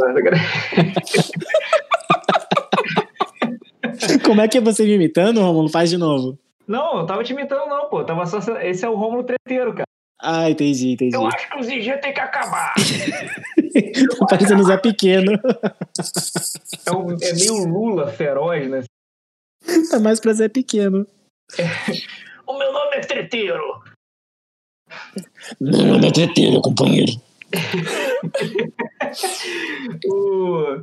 Como 4.24 4.42
é 4.42 4.48
que 4.48 4.58
é 4.58 4.62
você 4.62 4.84
me 4.84 4.94
imitando, 4.96 5.42
Romulo? 5.42 5.70
Faz 5.70 5.90
de 5.90 5.98
novo. 5.98 6.38
Não, 6.68 7.00
eu 7.00 7.06
tava 7.06 7.24
te 7.24 7.32
imitando, 7.34 7.68
não, 7.68 7.88
pô. 7.90 8.04
Tava 8.04 8.26
só... 8.26 8.40
Esse 8.60 8.84
é 8.86 8.90
o 8.90 8.96
Rômulo 8.96 9.24
treteiro, 9.24 9.72
cara. 9.74 9.86
Ah, 10.22 10.50
entendi, 10.50 10.94
entendi. 10.94 11.16
Eu 11.16 11.28
acho 11.28 11.50
que 11.50 11.60
os 11.60 11.68
IG 11.70 11.98
tem 12.02 12.14
que 12.14 12.20
acabar. 12.20 12.74
Tá 14.20 14.26
parecendo 14.28 14.64
Zé 14.64 14.78
Pequeno. 14.78 15.34
É, 15.34 16.92
um- 16.92 17.12
é 17.22 17.34
meio 17.34 17.66
Lula 17.66 18.08
feroz, 18.08 18.70
né? 18.70 18.84
Tá 19.92 20.00
mais 20.00 20.18
pra 20.22 20.32
Zé 20.32 20.48
Pequeno. 20.48 21.06
O 22.48 22.58
meu 22.58 22.72
nome 22.72 22.96
é 22.98 23.02
treteiro. 23.02 23.82
Meu 25.60 25.86
nome 25.86 26.08
é 26.08 26.12
treteiro, 26.12 26.62
companheiro. 26.62 27.12
O- 30.08 30.82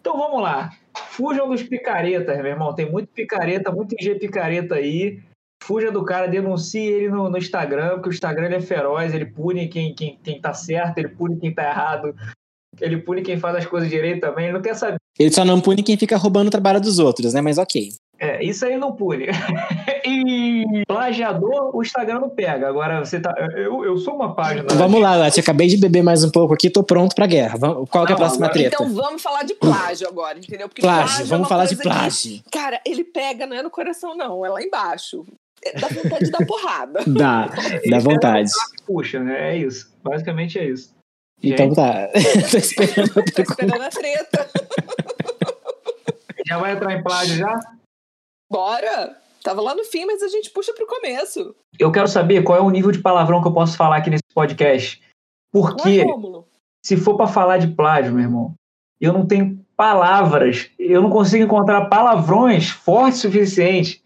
Então 0.00 0.16
vamos 0.16 0.42
lá. 0.42 0.70
Fujam 1.10 1.48
dos 1.48 1.62
picaretas, 1.62 2.36
meu 2.38 2.46
irmão. 2.46 2.74
Tem 2.74 2.90
muito 2.90 3.08
picareta, 3.08 3.70
muito 3.70 3.94
IG 3.94 4.14
picareta 4.16 4.76
aí. 4.76 5.20
Fuja 5.62 5.90
do 5.90 6.04
cara, 6.04 6.28
denuncie 6.28 6.86
ele 6.86 7.08
no, 7.08 7.28
no 7.28 7.36
Instagram, 7.36 7.94
porque 7.94 8.08
o 8.08 8.12
Instagram 8.12 8.46
ele 8.46 8.54
é 8.56 8.60
feroz, 8.60 9.12
ele 9.12 9.26
pune 9.26 9.68
quem, 9.68 9.92
quem, 9.94 10.16
quem 10.22 10.40
tá 10.40 10.54
certo, 10.54 10.98
ele 10.98 11.08
pune 11.08 11.36
quem 11.38 11.52
tá 11.52 11.64
errado, 11.64 12.14
ele 12.80 12.96
pune 12.98 13.22
quem 13.22 13.38
faz 13.38 13.56
as 13.56 13.66
coisas 13.66 13.90
direito 13.90 14.20
também, 14.20 14.44
ele 14.46 14.54
não 14.54 14.62
quer 14.62 14.74
saber. 14.76 14.96
Ele 15.18 15.32
só 15.32 15.44
não 15.44 15.60
pune 15.60 15.82
quem 15.82 15.98
fica 15.98 16.16
roubando 16.16 16.46
o 16.46 16.50
trabalho 16.50 16.80
dos 16.80 17.00
outros, 17.00 17.34
né? 17.34 17.40
Mas 17.40 17.58
ok. 17.58 17.90
É, 18.20 18.42
isso 18.44 18.66
aí 18.66 18.76
não 18.76 18.92
pune. 18.96 19.26
e 20.04 20.82
plagiador, 20.88 21.70
o 21.76 21.80
Instagram 21.82 22.18
não 22.20 22.28
pega. 22.28 22.68
Agora 22.68 23.04
você 23.04 23.20
tá. 23.20 23.32
Eu, 23.56 23.84
eu 23.84 23.96
sou 23.96 24.14
uma 24.16 24.34
página. 24.34 24.64
Vamos 24.74 25.00
lá, 25.00 25.14
Lati. 25.14 25.38
Acabei 25.38 25.68
de 25.68 25.76
beber 25.76 26.02
mais 26.02 26.24
um 26.24 26.30
pouco 26.30 26.52
aqui, 26.52 26.68
tô 26.68 26.82
pronto 26.82 27.14
pra 27.14 27.26
guerra. 27.26 27.56
Vamos- 27.58 27.88
Qual 27.88 28.04
que 28.04 28.12
é 28.12 28.14
a 28.16 28.18
Não, 28.18 28.24
próxima 28.24 28.46
agora- 28.46 28.58
treta? 28.60 28.74
Então 28.82 28.92
vamos 28.94 29.22
falar 29.22 29.44
de 29.44 29.54
plágio 29.54 30.08
agora, 30.08 30.36
entendeu? 30.38 30.68
Porque 30.68 30.82
Plágio, 30.82 31.22
é 31.22 31.24
vamos 31.26 31.44
uma 31.44 31.48
falar 31.48 31.66
de 31.66 31.76
coisa 31.76 31.82
que, 31.90 31.96
plágio. 31.96 32.40
cara, 32.50 32.80
ele 32.84 33.04
pega, 33.04 33.46
não 33.46 33.56
é 33.56 33.62
no 33.62 33.70
coração, 33.70 34.16
não, 34.16 34.44
é 34.44 34.48
lá 34.48 34.60
embaixo. 34.62 35.24
É, 35.64 35.78
Dá 35.78 35.86
vontade 35.88 36.24
de 36.24 36.30
dar 36.32 36.44
porrada. 36.46 37.00
Dá, 37.06 37.48
dá 37.88 37.98
vontade. 38.00 38.50
Puxa, 38.86 39.20
né? 39.20 39.52
É 39.52 39.56
isso. 39.58 39.92
Basicamente 40.02 40.58
é 40.58 40.64
isso. 40.64 40.92
Então 41.40 41.72
tá. 41.72 42.08
tô 42.50 42.56
esperando. 42.58 43.14
Tá 43.32 43.42
esperando 43.42 43.82
a 43.82 43.88
treta. 43.90 44.48
Já 46.46 46.58
vai 46.58 46.72
entrar 46.72 46.92
em 46.94 47.02
plágio 47.02 47.36
já? 47.36 47.60
Bora! 48.50 49.16
Tava 49.42 49.60
lá 49.62 49.74
no 49.74 49.84
fim, 49.84 50.04
mas 50.04 50.22
a 50.22 50.28
gente 50.28 50.50
puxa 50.50 50.72
pro 50.74 50.86
começo. 50.86 51.54
Eu 51.78 51.92
quero 51.92 52.08
saber 52.08 52.42
qual 52.42 52.58
é 52.58 52.60
o 52.60 52.70
nível 52.70 52.90
de 52.90 53.00
palavrão 53.00 53.40
que 53.40 53.48
eu 53.48 53.52
posso 53.54 53.76
falar 53.76 53.96
aqui 53.98 54.10
nesse 54.10 54.24
podcast. 54.34 55.00
Porque 55.52 56.00
é, 56.00 56.04
se 56.84 56.96
for 56.96 57.16
pra 57.16 57.26
falar 57.26 57.58
de 57.58 57.68
plágio, 57.68 58.12
meu 58.12 58.22
irmão, 58.24 58.54
eu 59.00 59.12
não 59.12 59.26
tenho 59.26 59.64
palavras, 59.76 60.70
eu 60.78 61.00
não 61.00 61.08
consigo 61.08 61.44
encontrar 61.44 61.86
palavrões 61.88 62.68
fortes 62.68 63.20
o 63.20 63.22
suficiente 63.22 64.02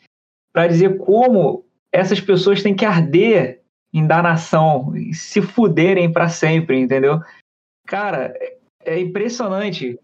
para 0.53 0.69
dizer 0.69 0.99
como 0.99 1.65
essas 1.91 2.21
pessoas 2.21 2.63
têm 2.63 2.77
que 2.77 2.85
arder 2.85 3.63
em 3.93 4.07
danação 4.07 4.95
e 4.97 5.15
se 5.15 5.41
fuderem 5.41 6.13
para 6.13 6.29
sempre, 6.29 6.79
entendeu? 6.79 7.21
Cara, 7.87 8.35
é- 8.37 8.59
é 8.85 9.01
impressionante 9.01 9.99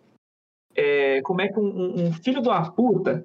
é, 0.74 1.20
como 1.22 1.40
é 1.42 1.48
que 1.48 1.58
um, 1.58 1.64
um- 1.66 2.06
um 2.06 2.12
filho 2.12 2.40
de 2.40 2.48
uma 2.48 2.70
puta 2.72 3.24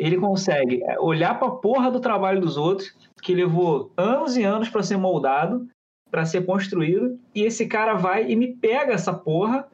ele 0.00 0.16
consegue 0.16 0.82
é, 0.82 0.98
olhar 0.98 1.38
pra 1.38 1.50
porra 1.50 1.90
do 1.90 2.00
trabalho 2.00 2.40
dos 2.40 2.56
outros, 2.56 2.96
que 3.20 3.34
levou 3.34 3.92
anos 3.98 4.34
e 4.34 4.42
anos 4.42 4.70
para 4.70 4.82
ser 4.82 4.96
moldado, 4.96 5.68
para 6.10 6.24
ser 6.24 6.46
construído, 6.46 7.20
e 7.34 7.42
esse 7.42 7.66
cara 7.66 7.92
vai 7.92 8.30
e 8.30 8.34
me 8.34 8.56
pega 8.56 8.94
essa 8.94 9.12
porra 9.12 9.68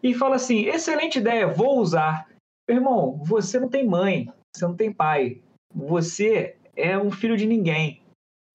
e 0.00 0.14
fala 0.14 0.36
assim: 0.36 0.66
excelente 0.66 1.18
ideia, 1.18 1.48
vou 1.48 1.80
usar. 1.80 2.28
Meu 2.68 2.78
irmão, 2.78 3.18
você 3.24 3.58
não 3.58 3.68
tem 3.68 3.84
mãe, 3.84 4.32
você 4.54 4.64
não 4.64 4.76
tem 4.76 4.92
pai. 4.92 5.42
Você 5.74 6.56
é 6.76 6.96
um 6.96 7.10
filho 7.10 7.36
de 7.36 7.44
ninguém. 7.44 8.00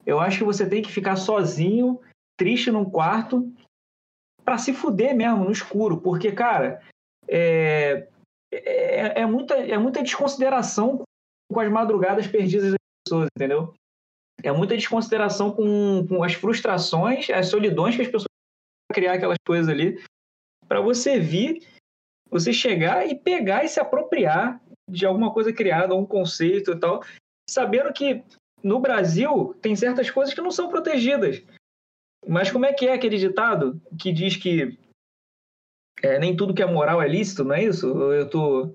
Eu 0.05 0.21
acho 0.21 0.37
que 0.37 0.43
você 0.45 0.65
tem 0.67 0.81
que 0.81 0.91
ficar 0.91 1.17
sozinho, 1.17 1.99
triste 2.37 2.71
num 2.71 2.89
quarto, 2.89 3.51
para 4.45 4.57
se 4.57 4.71
fuder 4.71 5.13
mesmo, 5.13 5.43
no 5.43 5.51
escuro. 5.51 5.97
Porque, 5.97 6.31
cara, 6.31 6.81
é, 7.27 8.07
é, 8.63 9.21
é, 9.21 9.25
muita, 9.25 9.55
é 9.55 9.77
muita 9.77 10.01
desconsideração 10.01 11.03
com 11.51 11.59
as 11.59 11.71
madrugadas 11.71 12.27
perdidas 12.27 12.71
das 12.71 12.79
pessoas, 13.05 13.29
entendeu? 13.35 13.73
É 14.43 14.51
muita 14.51 14.75
desconsideração 14.75 15.51
com, 15.51 16.05
com 16.07 16.23
as 16.23 16.33
frustrações, 16.33 17.29
as 17.29 17.47
solidões 17.47 17.95
que 17.95 18.01
as 18.01 18.07
pessoas 18.07 18.25
criar 18.93 19.13
aquelas 19.13 19.37
coisas 19.45 19.67
ali, 19.67 20.01
para 20.67 20.81
você 20.81 21.19
vir, 21.19 21.65
você 22.29 22.53
chegar 22.53 23.07
e 23.07 23.15
pegar 23.15 23.63
e 23.63 23.67
se 23.67 23.79
apropriar 23.79 24.61
de 24.89 25.05
alguma 25.05 25.33
coisa 25.33 25.51
criada, 25.51 25.95
um 25.95 26.05
conceito 26.05 26.71
e 26.71 26.79
tal, 26.79 27.03
sabendo 27.49 27.91
que 27.93 28.23
no 28.63 28.79
Brasil 28.79 29.55
tem 29.61 29.75
certas 29.75 30.09
coisas 30.09 30.33
que 30.33 30.41
não 30.41 30.51
são 30.51 30.69
protegidas. 30.69 31.43
Mas 32.27 32.51
como 32.51 32.65
é 32.65 32.73
que 32.73 32.87
é 32.87 32.93
aquele 32.93 33.17
ditado 33.17 33.79
que 33.99 34.11
diz 34.11 34.35
que 34.35 34.77
é, 36.01 36.19
nem 36.19 36.35
tudo 36.35 36.53
que 36.53 36.61
é 36.61 36.65
moral 36.65 37.01
é 37.01 37.07
lícito, 37.07 37.43
não 37.43 37.55
é 37.55 37.63
isso? 37.63 37.87
Eu 37.87 38.29
tô, 38.29 38.69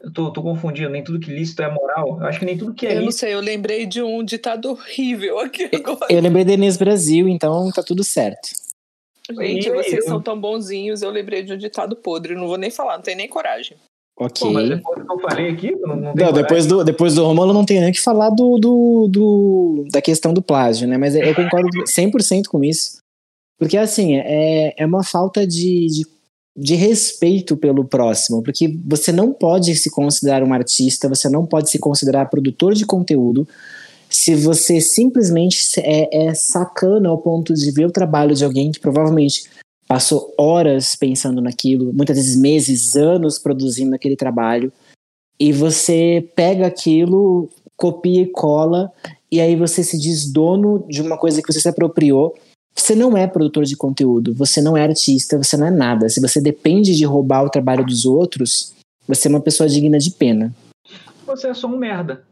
eu 0.00 0.12
tô, 0.12 0.32
tô 0.32 0.42
confundindo, 0.42 0.90
nem 0.90 1.02
tudo 1.04 1.20
que 1.20 1.30
é 1.30 1.34
lícito 1.34 1.62
é 1.62 1.70
moral. 1.72 2.18
Eu 2.20 2.26
acho 2.26 2.38
que 2.38 2.44
nem 2.44 2.56
tudo 2.58 2.74
que 2.74 2.86
é 2.86 2.90
eu 2.90 3.00
lícito. 3.00 3.04
não 3.06 3.12
sei, 3.12 3.34
eu 3.34 3.40
lembrei 3.40 3.86
de 3.86 4.02
um 4.02 4.22
ditado 4.24 4.70
horrível 4.70 5.38
aqui 5.40 5.68
agora. 5.74 6.12
Eu 6.12 6.20
lembrei 6.20 6.44
da 6.44 6.52
Inês 6.52 6.76
Brasil, 6.76 7.28
então 7.28 7.70
tá 7.70 7.82
tudo 7.82 8.02
certo. 8.04 8.48
Gente, 9.30 9.66
E 9.68 9.70
aí, 9.70 9.76
vocês 9.76 10.04
eu- 10.04 10.10
são 10.10 10.20
tão 10.20 10.38
bonzinhos, 10.38 11.00
eu 11.02 11.10
lembrei 11.10 11.42
de 11.42 11.52
um 11.52 11.56
ditado 11.56 11.94
podre, 11.96 12.34
não 12.34 12.48
vou 12.48 12.58
nem 12.58 12.70
falar, 12.70 12.96
não 12.96 13.02
tenho 13.02 13.16
nem 13.16 13.28
coragem. 13.28 13.76
Ok. 14.18 14.46
Pô, 14.46 14.52
mas 14.52 14.68
depois 14.68 14.98
do 14.98 15.06
que 15.06 15.12
eu 15.12 15.20
falei 15.20 15.50
aqui, 15.50 15.70
não, 15.76 15.96
não 15.96 16.14
tem 16.14 16.26
Não, 16.26 16.32
depois 16.32 16.66
do, 16.66 16.84
depois 16.84 17.14
do 17.14 17.24
Romulo 17.24 17.52
não 17.54 17.64
tem 17.64 17.80
nem 17.80 17.90
o 17.90 17.92
que 17.92 18.00
falar 18.00 18.28
do, 18.30 18.58
do, 18.58 19.08
do- 19.08 19.84
da 19.90 20.02
questão 20.02 20.34
do 20.34 20.42
plágio, 20.42 20.86
né? 20.86 20.98
Mas 20.98 21.14
eu 21.14 21.34
concordo 21.34 21.68
100% 21.86 22.42
com 22.48 22.62
isso. 22.62 22.98
Porque, 23.58 23.76
assim, 23.76 24.16
é, 24.16 24.74
é 24.76 24.86
uma 24.86 25.04
falta 25.04 25.46
de, 25.46 25.86
de, 25.86 26.06
de 26.56 26.74
respeito 26.74 27.56
pelo 27.56 27.84
próximo. 27.84 28.42
Porque 28.42 28.76
você 28.84 29.12
não 29.12 29.32
pode 29.32 29.74
se 29.76 29.90
considerar 29.90 30.42
um 30.42 30.52
artista, 30.52 31.08
você 31.08 31.28
não 31.28 31.46
pode 31.46 31.70
se 31.70 31.78
considerar 31.78 32.30
produtor 32.30 32.74
de 32.74 32.86
conteúdo 32.86 33.46
se 34.12 34.34
você 34.34 34.78
simplesmente 34.78 35.58
é, 35.78 36.26
é 36.26 36.34
sacana 36.34 37.08
ao 37.08 37.16
ponto 37.16 37.54
de 37.54 37.70
ver 37.70 37.86
o 37.86 37.90
trabalho 37.90 38.34
de 38.34 38.44
alguém 38.44 38.70
que 38.70 38.78
provavelmente 38.78 39.44
passou 39.88 40.34
horas 40.38 40.94
pensando 40.94 41.40
naquilo, 41.40 41.92
muitas 41.94 42.16
vezes 42.16 42.36
meses, 42.36 42.94
anos 42.94 43.38
produzindo 43.38 43.94
aquele 43.94 44.14
trabalho 44.14 44.70
e 45.40 45.50
você 45.50 46.28
pega 46.36 46.66
aquilo, 46.66 47.48
copia 47.76 48.22
e 48.22 48.26
cola, 48.26 48.92
e 49.30 49.40
aí 49.40 49.56
você 49.56 49.82
se 49.82 49.98
diz 49.98 50.30
dono 50.30 50.84
de 50.88 51.00
uma 51.00 51.16
coisa 51.16 51.40
que 51.40 51.50
você 51.50 51.60
se 51.60 51.68
apropriou. 51.68 52.34
Você 52.74 52.94
não 52.94 53.16
é 53.16 53.26
produtor 53.26 53.64
de 53.64 53.76
conteúdo, 53.76 54.34
você 54.34 54.60
não 54.60 54.76
é 54.76 54.82
artista, 54.82 55.36
você 55.36 55.56
não 55.56 55.66
é 55.66 55.70
nada. 55.70 56.08
Se 56.08 56.20
você 56.20 56.40
depende 56.40 56.96
de 56.96 57.04
roubar 57.04 57.44
o 57.44 57.50
trabalho 57.50 57.84
dos 57.84 58.04
outros, 58.04 58.74
você 59.06 59.28
é 59.28 59.30
uma 59.30 59.40
pessoa 59.40 59.68
digna 59.68 59.98
de 59.98 60.10
pena. 60.10 60.54
você 61.24 61.48
é 61.48 61.54
só 61.54 61.68
um 61.68 61.76
merda. 61.76 62.26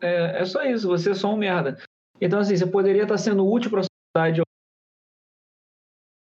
É, 0.00 0.42
é 0.42 0.44
só 0.44 0.62
isso, 0.64 0.88
você 0.88 1.10
é 1.10 1.14
só 1.14 1.32
um 1.32 1.36
merda. 1.36 1.78
Então, 2.20 2.38
assim, 2.38 2.56
você 2.56 2.66
poderia 2.66 3.02
estar 3.02 3.18
sendo 3.18 3.48
útil 3.48 3.70
para 3.70 3.80
a 3.80 3.84
sociedade 3.84 4.42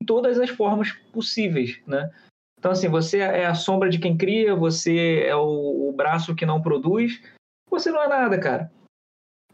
em 0.01 0.05
todas 0.05 0.39
as 0.39 0.51
formas 0.51 0.93
possíveis, 1.13 1.81
né? 1.87 2.11
Então, 2.59 2.71
assim, 2.71 2.89
você 2.89 3.19
é 3.19 3.47
a 3.47 3.55
sombra 3.55 3.91
de 3.91 3.99
quem 3.99 4.17
cria, 4.17 4.55
você 4.55 5.25
é 5.27 5.35
o, 5.35 5.89
o 5.89 5.93
braço 5.93 6.35
que 6.35 6.47
não 6.47 6.63
produz, 6.63 7.21
você 7.69 7.91
não 7.91 8.03
é 8.03 8.09
nada, 8.09 8.39
cara. 8.39 8.71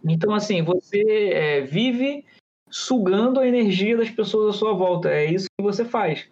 Então, 0.05 0.35
assim, 0.35 0.63
você 0.63 1.03
é, 1.33 1.61
vive 1.63 2.25
sugando 2.71 3.41
a 3.41 3.47
energia 3.47 3.97
das 3.97 4.11
pessoas 4.11 4.55
à 4.55 4.59
sua 4.59 4.73
volta. 4.73 5.11
É 5.11 5.25
isso 5.25 5.47
que 5.59 5.65
você 5.65 5.85
faz. 5.85 6.29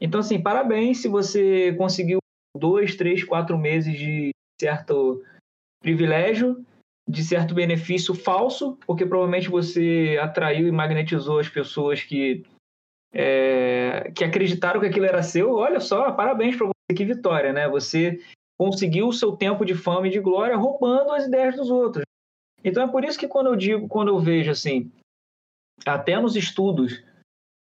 Então, 0.00 0.20
assim, 0.20 0.40
parabéns 0.40 0.98
se 0.98 1.08
você 1.08 1.74
conseguiu 1.74 2.18
dois, 2.56 2.96
três, 2.96 3.24
quatro 3.24 3.58
meses 3.58 3.98
de 3.98 4.30
certo 4.60 5.22
privilégio, 5.80 6.64
de 7.08 7.24
certo 7.24 7.54
benefício 7.54 8.14
falso, 8.14 8.76
porque 8.86 9.06
provavelmente 9.06 9.48
você 9.48 10.18
atraiu 10.20 10.68
e 10.68 10.72
magnetizou 10.72 11.38
as 11.38 11.48
pessoas 11.48 12.02
que, 12.02 12.44
é, 13.12 14.12
que 14.14 14.24
acreditaram 14.24 14.80
que 14.80 14.86
aquilo 14.86 15.06
era 15.06 15.22
seu. 15.22 15.54
Olha 15.54 15.80
só, 15.80 16.12
parabéns 16.12 16.56
para 16.56 16.66
você, 16.66 16.94
que 16.96 17.04
vitória, 17.04 17.52
né? 17.52 17.68
Você 17.68 18.20
conseguiu 18.58 19.08
o 19.08 19.12
seu 19.12 19.32
tempo 19.32 19.64
de 19.64 19.74
fama 19.74 20.08
e 20.08 20.10
de 20.10 20.20
glória 20.20 20.56
roubando 20.56 21.12
as 21.12 21.26
ideias 21.26 21.56
dos 21.56 21.70
outros. 21.70 22.04
Então 22.62 22.82
é 22.82 22.88
por 22.88 23.04
isso 23.04 23.18
que 23.18 23.28
quando 23.28 23.46
eu 23.46 23.56
digo, 23.56 23.88
quando 23.88 24.08
eu 24.08 24.18
vejo 24.18 24.50
assim, 24.50 24.90
até 25.86 26.20
nos 26.20 26.36
estudos, 26.36 27.02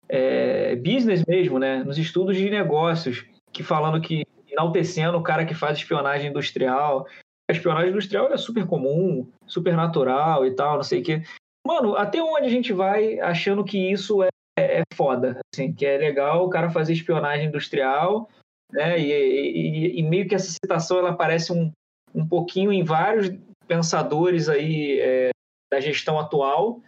é, 0.08 0.76
business 0.76 1.24
mesmo, 1.28 1.60
né? 1.60 1.84
Nos 1.84 1.98
estudos 1.98 2.38
de 2.38 2.50
negócios, 2.50 3.26
que 3.52 3.64
falando 3.64 4.02
que 4.02 4.24
enaltecendo 4.50 5.18
o 5.18 5.24
cara 5.24 5.46
que 5.46 5.54
faz 5.54 5.78
espionagem 5.78 6.30
industrial. 6.30 7.08
A 7.50 7.54
espionagem 7.54 7.90
industrial 7.92 8.32
é 8.32 8.38
super 8.38 8.66
comum, 8.66 9.30
super 9.46 9.76
natural 9.76 10.46
e 10.46 10.56
tal, 10.56 10.76
não 10.78 10.84
sei 10.84 11.02
o 11.02 11.04
quê. 11.04 11.22
Mano, 11.68 11.96
até 11.96 12.22
onde 12.22 12.46
a 12.46 12.50
gente 12.50 12.72
vai 12.72 13.20
achando 13.20 13.64
que 13.64 13.78
isso 13.92 14.24
é, 14.24 14.30
é 14.58 14.82
foda, 14.94 15.40
assim, 15.54 15.74
que 15.74 15.86
é 15.86 15.98
legal 15.98 16.46
o 16.46 16.50
cara 16.50 16.70
fazer 16.70 16.94
espionagem 16.94 17.48
industrial, 17.48 18.30
né? 18.72 19.00
E, 19.00 19.12
e- 19.12 20.00
e 20.00 20.04
meio 20.04 20.28
que 20.28 20.36
essa 20.36 20.52
citação 20.52 21.00
ela 21.00 21.10
aparece 21.12 21.52
um, 21.52 21.72
um 22.14 22.28
pouquinho 22.28 22.72
em 22.72 22.84
vários 22.84 23.30
pensadores 23.68 24.48
aí 24.48 25.00
é, 25.00 25.30
da 25.72 25.80
gestão 25.80 26.20
atual, 26.20 26.82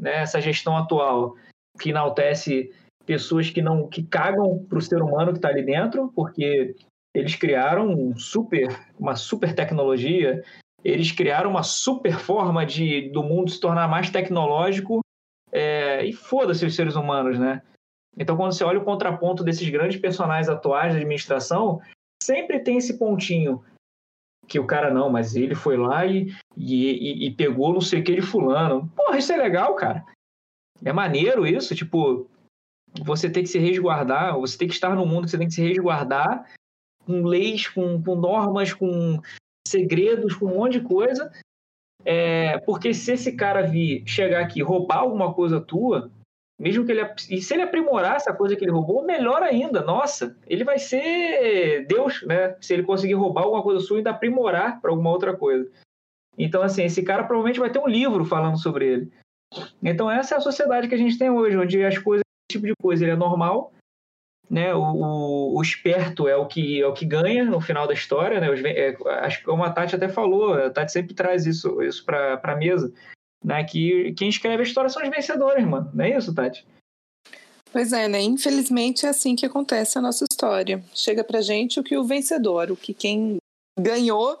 né? 0.00 0.22
Essa 0.22 0.40
gestão 0.40 0.76
atual 0.76 1.36
que 1.80 1.90
enaltece 1.90 2.72
pessoas 3.06 3.50
que 3.50 3.62
não 3.62 3.88
que 3.88 4.02
cagam 4.02 4.64
para 4.68 4.78
o 4.78 4.82
ser 4.82 5.02
humano 5.02 5.32
que 5.32 5.38
está 5.38 5.48
ali 5.48 5.62
dentro, 5.62 6.12
porque 6.14 6.74
eles 7.14 7.34
criaram 7.34 7.88
um 7.88 8.16
super, 8.16 8.68
uma 8.98 9.16
super 9.16 9.54
tecnologia, 9.54 10.42
eles 10.84 11.12
criaram 11.12 11.50
uma 11.50 11.62
super 11.62 12.18
forma 12.18 12.64
de 12.64 13.10
do 13.10 13.22
mundo 13.22 13.50
se 13.50 13.60
tornar 13.60 13.88
mais 13.88 14.10
tecnológico 14.10 15.00
é, 15.52 16.04
e 16.04 16.12
foda-se 16.12 16.64
os 16.64 16.74
seres 16.74 16.94
humanos, 16.94 17.38
né? 17.38 17.62
Então, 18.16 18.36
quando 18.36 18.52
você 18.52 18.64
olha 18.64 18.78
o 18.78 18.84
contraponto 18.84 19.44
desses 19.44 19.68
grandes 19.68 20.00
personagens 20.00 20.48
atuais 20.48 20.92
da 20.92 20.98
administração, 20.98 21.80
sempre 22.22 22.60
tem 22.60 22.76
esse 22.76 22.98
pontinho 22.98 23.62
que 24.50 24.58
o 24.58 24.66
cara 24.66 24.92
não, 24.92 25.08
mas 25.08 25.36
ele 25.36 25.54
foi 25.54 25.76
lá 25.76 26.04
e, 26.04 26.34
e, 26.56 27.28
e 27.28 27.30
pegou 27.30 27.72
não 27.72 27.80
sei 27.80 28.00
o 28.00 28.04
que 28.04 28.16
de 28.16 28.20
fulano. 28.20 28.90
Porra, 28.96 29.16
isso 29.16 29.32
é 29.32 29.36
legal, 29.36 29.76
cara. 29.76 30.04
É 30.84 30.92
maneiro 30.92 31.46
isso, 31.46 31.72
tipo, 31.72 32.28
você 33.04 33.30
tem 33.30 33.44
que 33.44 33.48
se 33.48 33.60
resguardar, 33.60 34.36
você 34.36 34.58
tem 34.58 34.66
que 34.66 34.74
estar 34.74 34.96
no 34.96 35.06
mundo 35.06 35.28
você 35.28 35.38
tem 35.38 35.46
que 35.46 35.54
se 35.54 35.62
resguardar 35.62 36.44
com 37.06 37.22
leis, 37.22 37.68
com, 37.68 38.02
com 38.02 38.16
normas, 38.16 38.74
com 38.74 39.20
segredos, 39.68 40.34
com 40.34 40.46
um 40.46 40.56
monte 40.56 40.80
de 40.80 40.86
coisa. 40.86 41.30
É, 42.04 42.58
porque 42.60 42.92
se 42.92 43.12
esse 43.12 43.36
cara 43.36 43.62
vir 43.62 44.02
chegar 44.04 44.40
aqui 44.40 44.62
roubar 44.62 44.98
alguma 44.98 45.32
coisa 45.32 45.60
tua, 45.60 46.10
mesmo 46.60 46.84
que 46.84 46.92
ele. 46.92 47.00
E 47.30 47.40
se 47.40 47.54
ele 47.54 47.62
aprimorar 47.62 48.16
essa 48.16 48.34
coisa 48.34 48.54
que 48.54 48.62
ele 48.62 48.70
roubou, 48.70 49.02
melhor 49.02 49.42
ainda. 49.42 49.80
Nossa, 49.80 50.36
ele 50.46 50.62
vai 50.62 50.78
ser 50.78 51.86
Deus, 51.86 52.22
né? 52.26 52.54
Se 52.60 52.74
ele 52.74 52.82
conseguir 52.82 53.14
roubar 53.14 53.44
alguma 53.44 53.62
coisa 53.62 53.80
sua 53.80 53.96
e 53.96 53.98
ainda 53.98 54.10
aprimorar 54.10 54.78
para 54.78 54.90
alguma 54.90 55.10
outra 55.10 55.34
coisa. 55.34 55.66
Então, 56.36 56.62
assim, 56.62 56.84
esse 56.84 57.02
cara 57.02 57.24
provavelmente 57.24 57.58
vai 57.58 57.70
ter 57.70 57.78
um 57.78 57.88
livro 57.88 58.26
falando 58.26 58.60
sobre 58.60 58.86
ele. 58.86 59.12
Então, 59.82 60.10
essa 60.10 60.34
é 60.34 60.38
a 60.38 60.42
sociedade 60.42 60.86
que 60.86 60.94
a 60.94 60.98
gente 60.98 61.18
tem 61.18 61.30
hoje, 61.30 61.56
onde 61.56 61.82
as 61.82 61.96
coisas, 61.96 62.24
esse 62.50 62.58
tipo 62.58 62.66
de 62.66 62.74
coisa, 62.80 63.04
ele 63.04 63.12
é 63.12 63.16
normal, 63.16 63.72
né? 64.48 64.74
O, 64.74 64.82
o, 64.82 65.58
o 65.58 65.62
esperto 65.62 66.28
é 66.28 66.36
o 66.36 66.46
que 66.46 66.82
é 66.82 66.86
o 66.86 66.92
que 66.92 67.06
ganha 67.06 67.44
no 67.44 67.60
final 67.60 67.86
da 67.86 67.94
história, 67.94 68.38
né? 68.38 68.50
Os 68.50 68.62
é, 68.62 68.96
acho 69.22 69.38
que 69.38 69.44
como 69.44 69.64
a 69.64 69.70
Tati 69.70 69.96
até 69.96 70.10
falou, 70.10 70.52
a 70.52 70.68
Tati 70.68 70.92
sempre 70.92 71.14
traz 71.14 71.46
isso, 71.46 71.82
isso 71.82 72.04
para 72.04 72.38
a 72.42 72.56
mesa, 72.56 72.92
né? 73.44 73.64
Que 73.64 74.12
quem 74.14 74.28
escreve 74.28 74.62
a 74.62 74.66
história 74.66 74.90
são 74.90 75.02
os 75.02 75.08
vencedores, 75.08 75.64
mano. 75.66 75.90
Não 75.94 76.04
é 76.04 76.16
isso, 76.16 76.34
Tati? 76.34 76.66
Pois 77.72 77.92
é, 77.92 78.08
né? 78.08 78.20
Infelizmente 78.20 79.06
é 79.06 79.08
assim 79.08 79.36
que 79.36 79.46
acontece 79.46 79.98
a 79.98 80.02
nossa 80.02 80.24
história. 80.30 80.82
Chega 80.94 81.22
pra 81.22 81.40
gente 81.40 81.78
o 81.78 81.84
que 81.84 81.96
o 81.96 82.04
vencedor, 82.04 82.70
o 82.70 82.76
que 82.76 82.92
quem 82.92 83.36
ganhou 83.78 84.40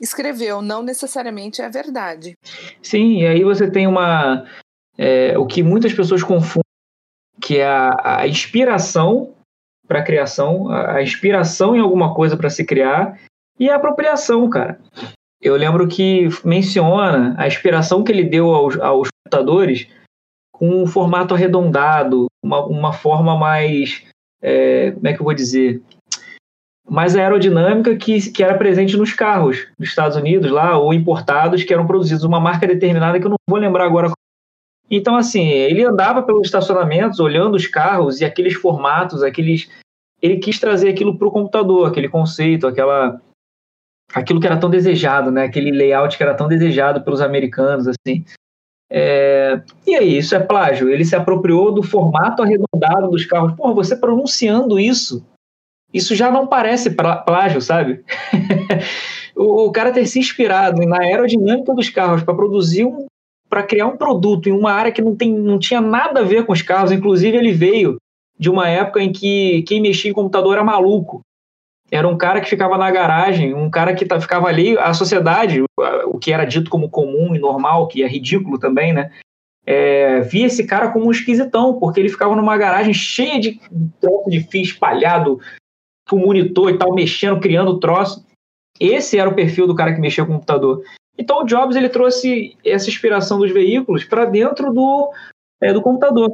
escreveu, 0.00 0.62
não 0.62 0.82
necessariamente 0.82 1.60
é 1.60 1.66
a 1.66 1.70
verdade. 1.70 2.34
Sim, 2.82 3.18
e 3.18 3.26
aí 3.26 3.44
você 3.44 3.70
tem 3.70 3.86
uma. 3.86 4.46
é, 4.96 5.36
o 5.38 5.46
que 5.46 5.62
muitas 5.62 5.92
pessoas 5.92 6.22
confundem, 6.22 6.62
que 7.40 7.58
é 7.58 7.66
a, 7.66 8.20
a 8.20 8.28
inspiração 8.28 9.34
para 9.86 10.00
a 10.00 10.04
criação, 10.04 10.68
a, 10.70 10.96
a 10.96 11.02
inspiração 11.02 11.74
em 11.74 11.80
alguma 11.80 12.14
coisa 12.14 12.36
para 12.36 12.50
se 12.50 12.64
criar, 12.64 13.20
e 13.58 13.68
a 13.68 13.76
apropriação, 13.76 14.48
cara. 14.48 14.80
Eu 15.40 15.56
lembro 15.56 15.86
que 15.86 16.28
menciona 16.44 17.34
a 17.38 17.46
inspiração 17.46 18.02
que 18.02 18.10
ele 18.10 18.24
deu 18.24 18.52
aos, 18.54 18.78
aos 18.80 19.08
computadores 19.24 19.88
com 20.52 20.82
um 20.82 20.86
formato 20.86 21.34
arredondado, 21.34 22.26
uma, 22.42 22.64
uma 22.66 22.92
forma 22.92 23.36
mais. 23.36 24.04
é, 24.42 24.90
como 24.92 25.06
é 25.06 25.12
que 25.12 25.20
eu 25.20 25.24
vou 25.24 25.34
dizer? 25.34 25.80
mas 26.88 27.14
a 27.14 27.20
aerodinâmica 27.20 27.94
que, 27.96 28.30
que 28.30 28.42
era 28.42 28.56
presente 28.56 28.96
nos 28.96 29.12
carros 29.12 29.66
dos 29.78 29.90
Estados 29.90 30.16
Unidos 30.16 30.50
lá, 30.50 30.78
ou 30.78 30.94
importados, 30.94 31.62
que 31.62 31.72
eram 31.72 31.86
produzidos 31.86 32.24
uma 32.24 32.40
marca 32.40 32.66
determinada 32.66 33.20
que 33.20 33.26
eu 33.26 33.30
não 33.30 33.36
vou 33.48 33.58
lembrar 33.58 33.84
agora. 33.84 34.10
Então, 34.90 35.14
assim, 35.14 35.48
ele 35.48 35.84
andava 35.84 36.22
pelos 36.22 36.46
estacionamentos, 36.46 37.20
olhando 37.20 37.56
os 37.56 37.66
carros 37.66 38.20
e 38.20 38.24
aqueles 38.24 38.54
formatos, 38.54 39.22
aqueles. 39.22 39.68
Ele 40.20 40.38
quis 40.38 40.58
trazer 40.58 40.88
aquilo 40.88 41.16
para 41.16 41.28
o 41.28 41.30
computador, 41.30 41.86
aquele 41.86 42.08
conceito, 42.08 42.66
aquela, 42.66 43.20
aquilo 44.14 44.40
que 44.40 44.46
era 44.46 44.58
tão 44.58 44.70
desejado, 44.70 45.30
né? 45.30 45.44
Aquele 45.44 45.70
layout 45.70 46.16
que 46.16 46.22
era 46.22 46.34
tão 46.34 46.48
desejado 46.48 47.02
pelos 47.02 47.20
americanos, 47.20 47.86
assim. 47.86 48.24
É... 48.90 49.60
E 49.86 49.94
aí, 49.94 50.18
isso 50.18 50.34
é 50.34 50.40
plágio? 50.40 50.88
Ele 50.88 51.04
se 51.04 51.14
apropriou 51.14 51.72
do 51.72 51.82
formato 51.82 52.42
arredondado 52.42 53.10
dos 53.10 53.26
carros. 53.26 53.54
Porra, 53.54 53.74
você 53.74 53.96
pronunciando 53.96 54.78
isso 54.78 55.24
isso 55.92 56.14
já 56.14 56.30
não 56.30 56.46
parece 56.46 56.90
plágio, 56.90 57.60
sabe? 57.60 58.04
o, 59.34 59.70
cara 59.70 59.92
ter 59.92 60.06
se 60.06 60.18
inspirado 60.18 60.82
na 60.82 61.02
aerodinâmica 61.02 61.74
dos 61.74 61.88
carros 61.88 62.22
para 62.22 62.34
produzir 62.34 62.84
um 62.84 63.06
para 63.48 63.62
criar 63.62 63.86
um 63.86 63.96
produto 63.96 64.46
em 64.46 64.52
uma 64.52 64.70
área 64.70 64.92
que 64.92 65.00
não, 65.00 65.16
tem, 65.16 65.32
não 65.32 65.58
tinha 65.58 65.80
nada 65.80 66.20
a 66.20 66.22
ver 66.22 66.44
com 66.44 66.52
os 66.52 66.60
carros, 66.60 66.92
inclusive 66.92 67.34
ele 67.34 67.50
veio 67.50 67.96
de 68.38 68.50
uma 68.50 68.68
época 68.68 69.02
em 69.02 69.10
que 69.10 69.62
quem 69.62 69.80
mexia 69.80 70.10
em 70.10 70.14
computador 70.14 70.52
era 70.52 70.62
maluco. 70.62 71.22
Era 71.90 72.06
um 72.06 72.18
cara 72.18 72.40
que 72.40 72.50
ficava 72.50 72.76
na 72.76 72.90
garagem, 72.90 73.54
um 73.54 73.70
cara 73.70 73.94
que 73.94 74.04
tá, 74.04 74.20
ficava 74.20 74.46
ali, 74.46 74.76
a 74.78 74.92
sociedade, 74.92 75.62
o 76.06 76.18
que 76.18 76.32
era 76.32 76.44
dito 76.44 76.70
como 76.70 76.90
comum 76.90 77.34
e 77.34 77.38
normal, 77.38 77.88
que 77.88 78.02
é 78.02 78.06
ridículo 78.06 78.58
também, 78.58 78.92
né? 78.92 79.10
É, 79.64 80.20
via 80.20 80.46
esse 80.46 80.66
cara 80.66 80.90
como 80.90 81.06
um 81.06 81.10
esquisitão, 81.10 81.78
porque 81.78 82.00
ele 82.00 82.08
ficava 82.08 82.34
numa 82.34 82.56
garagem 82.56 82.92
cheia 82.92 83.38
de 83.40 83.60
troço 84.00 84.30
de 84.30 84.40
fio 84.40 84.62
espalhado, 84.62 85.40
com 86.08 86.18
monitor 86.18 86.70
e 86.70 86.78
tal, 86.78 86.94
mexendo, 86.94 87.40
criando 87.40 87.78
troço. 87.78 88.24
Esse 88.80 89.18
era 89.18 89.28
o 89.28 89.34
perfil 89.34 89.66
do 89.66 89.74
cara 89.74 89.94
que 89.94 90.00
mexia 90.00 90.24
com 90.24 90.32
o 90.32 90.34
computador. 90.34 90.82
Então 91.18 91.42
o 91.42 91.44
Jobs 91.44 91.74
ele 91.74 91.88
trouxe 91.88 92.56
essa 92.64 92.88
inspiração 92.88 93.38
dos 93.38 93.50
veículos 93.50 94.04
para 94.04 94.24
dentro 94.24 94.72
do, 94.72 95.10
é, 95.60 95.72
do 95.72 95.82
computador. 95.82 96.32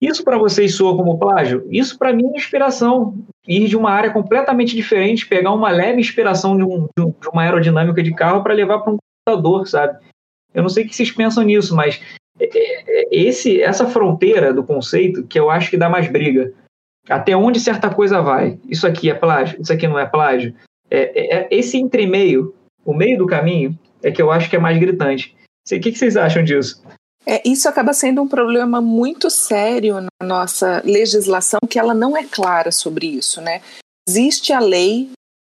Isso 0.00 0.22
para 0.22 0.38
vocês 0.38 0.74
soa 0.74 0.96
como 0.96 1.18
plágio? 1.18 1.66
Isso 1.70 1.98
para 1.98 2.12
mim 2.12 2.26
é 2.26 2.36
inspiração. 2.36 3.14
Ir 3.48 3.66
de 3.66 3.76
uma 3.76 3.90
área 3.90 4.12
completamente 4.12 4.76
diferente, 4.76 5.26
pegar 5.26 5.52
uma 5.52 5.70
leve 5.70 6.00
inspiração 6.00 6.56
de, 6.56 6.64
um, 6.64 6.86
de 6.98 7.28
uma 7.32 7.42
aerodinâmica 7.42 8.02
de 8.02 8.14
carro 8.14 8.42
para 8.42 8.54
levar 8.54 8.80
para 8.80 8.92
um 8.92 8.98
computador, 9.26 9.66
sabe? 9.66 9.98
Eu 10.52 10.62
não 10.62 10.68
sei 10.68 10.84
o 10.84 10.88
que 10.88 10.94
vocês 10.94 11.10
pensam 11.10 11.44
nisso, 11.44 11.74
mas 11.74 12.00
é, 12.38 12.44
é, 12.44 12.84
é, 12.88 13.08
esse, 13.10 13.60
essa 13.62 13.86
fronteira 13.86 14.52
do 14.52 14.64
conceito 14.64 15.26
que 15.26 15.38
eu 15.38 15.50
acho 15.50 15.70
que 15.70 15.76
dá 15.76 15.88
mais 15.88 16.10
briga 16.10 16.52
até 17.08 17.36
onde 17.36 17.60
certa 17.60 17.88
coisa 17.88 18.20
vai. 18.20 18.58
Isso 18.68 18.86
aqui 18.86 19.08
é 19.08 19.14
plágio, 19.14 19.60
isso 19.60 19.72
aqui 19.72 19.86
não 19.86 19.98
é 19.98 20.06
plágio. 20.06 20.54
É, 20.90 21.36
é, 21.36 21.48
esse 21.50 21.78
entremeio, 21.78 22.54
o 22.84 22.92
meio 22.92 23.18
do 23.18 23.26
caminho, 23.26 23.78
é 24.02 24.10
que 24.10 24.20
eu 24.20 24.30
acho 24.30 24.50
que 24.50 24.56
é 24.56 24.58
mais 24.58 24.78
gritante. 24.78 25.36
O 25.66 25.80
que, 25.80 25.92
que 25.92 25.98
vocês 25.98 26.16
acham 26.16 26.44
disso? 26.44 26.82
É, 27.28 27.42
isso 27.44 27.68
acaba 27.68 27.92
sendo 27.92 28.22
um 28.22 28.28
problema 28.28 28.80
muito 28.80 29.28
sério 29.28 30.00
na 30.00 30.26
nossa 30.26 30.80
legislação, 30.84 31.58
que 31.68 31.78
ela 31.78 31.92
não 31.92 32.16
é 32.16 32.24
clara 32.24 32.70
sobre 32.70 33.06
isso, 33.06 33.40
né? 33.40 33.60
Existe 34.08 34.52
a 34.52 34.60
lei 34.60 35.10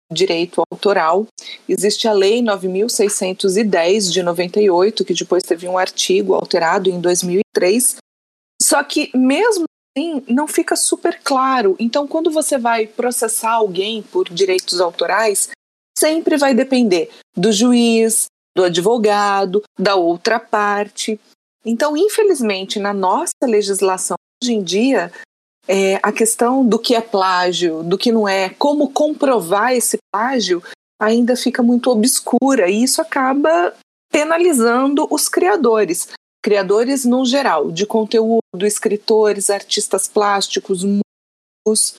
direito 0.10 0.64
autoral, 0.72 1.28
existe 1.68 2.08
a 2.08 2.14
lei 2.14 2.42
9610 2.42 4.14
de 4.14 4.24
98, 4.24 5.04
que 5.04 5.14
depois 5.14 5.44
teve 5.44 5.68
um 5.68 5.78
artigo 5.78 6.34
alterado 6.34 6.90
em 6.90 7.02
2003. 7.02 7.98
Só 8.62 8.82
que 8.84 9.12
mesmo 9.14 9.66
assim, 9.98 10.24
não 10.28 10.48
fica 10.48 10.76
super 10.76 11.20
claro. 11.24 11.76
Então, 11.80 12.08
quando 12.08 12.32
você 12.32 12.58
vai 12.58 12.88
processar 12.88 13.52
alguém 13.52 14.02
por 14.02 14.30
direitos 14.30 14.80
autorais, 14.80 15.50
sempre 15.98 16.38
vai 16.38 16.54
depender 16.54 17.10
do 17.36 17.52
juiz, 17.52 18.28
do 18.56 18.64
advogado, 18.64 19.62
da 19.78 19.96
outra 19.96 20.40
parte. 20.40 21.20
Então, 21.68 21.98
infelizmente, 21.98 22.80
na 22.80 22.94
nossa 22.94 23.34
legislação 23.44 24.16
hoje 24.42 24.54
em 24.54 24.64
dia, 24.64 25.12
é, 25.68 25.96
a 26.02 26.14
questão 26.14 26.66
do 26.66 26.80
que 26.80 26.96
é 26.96 27.02
plágio, 27.02 27.84
do 27.84 27.98
que 27.98 28.10
não 28.10 28.26
é, 28.26 28.50
como 28.50 28.90
comprovar 28.90 29.74
esse 29.74 29.98
plágio, 30.10 30.64
ainda 30.98 31.36
fica 31.36 31.62
muito 31.62 31.92
obscura 31.92 32.70
e 32.70 32.84
isso 32.84 33.02
acaba 33.02 33.76
penalizando 34.10 35.06
os 35.12 35.28
criadores 35.28 36.08
criadores 36.42 37.04
no 37.04 37.26
geral, 37.26 37.70
de 37.72 37.86
conteúdo, 37.86 38.40
escritores, 38.62 39.50
artistas 39.50 40.08
plásticos, 40.08 40.82
músicos. 40.82 41.96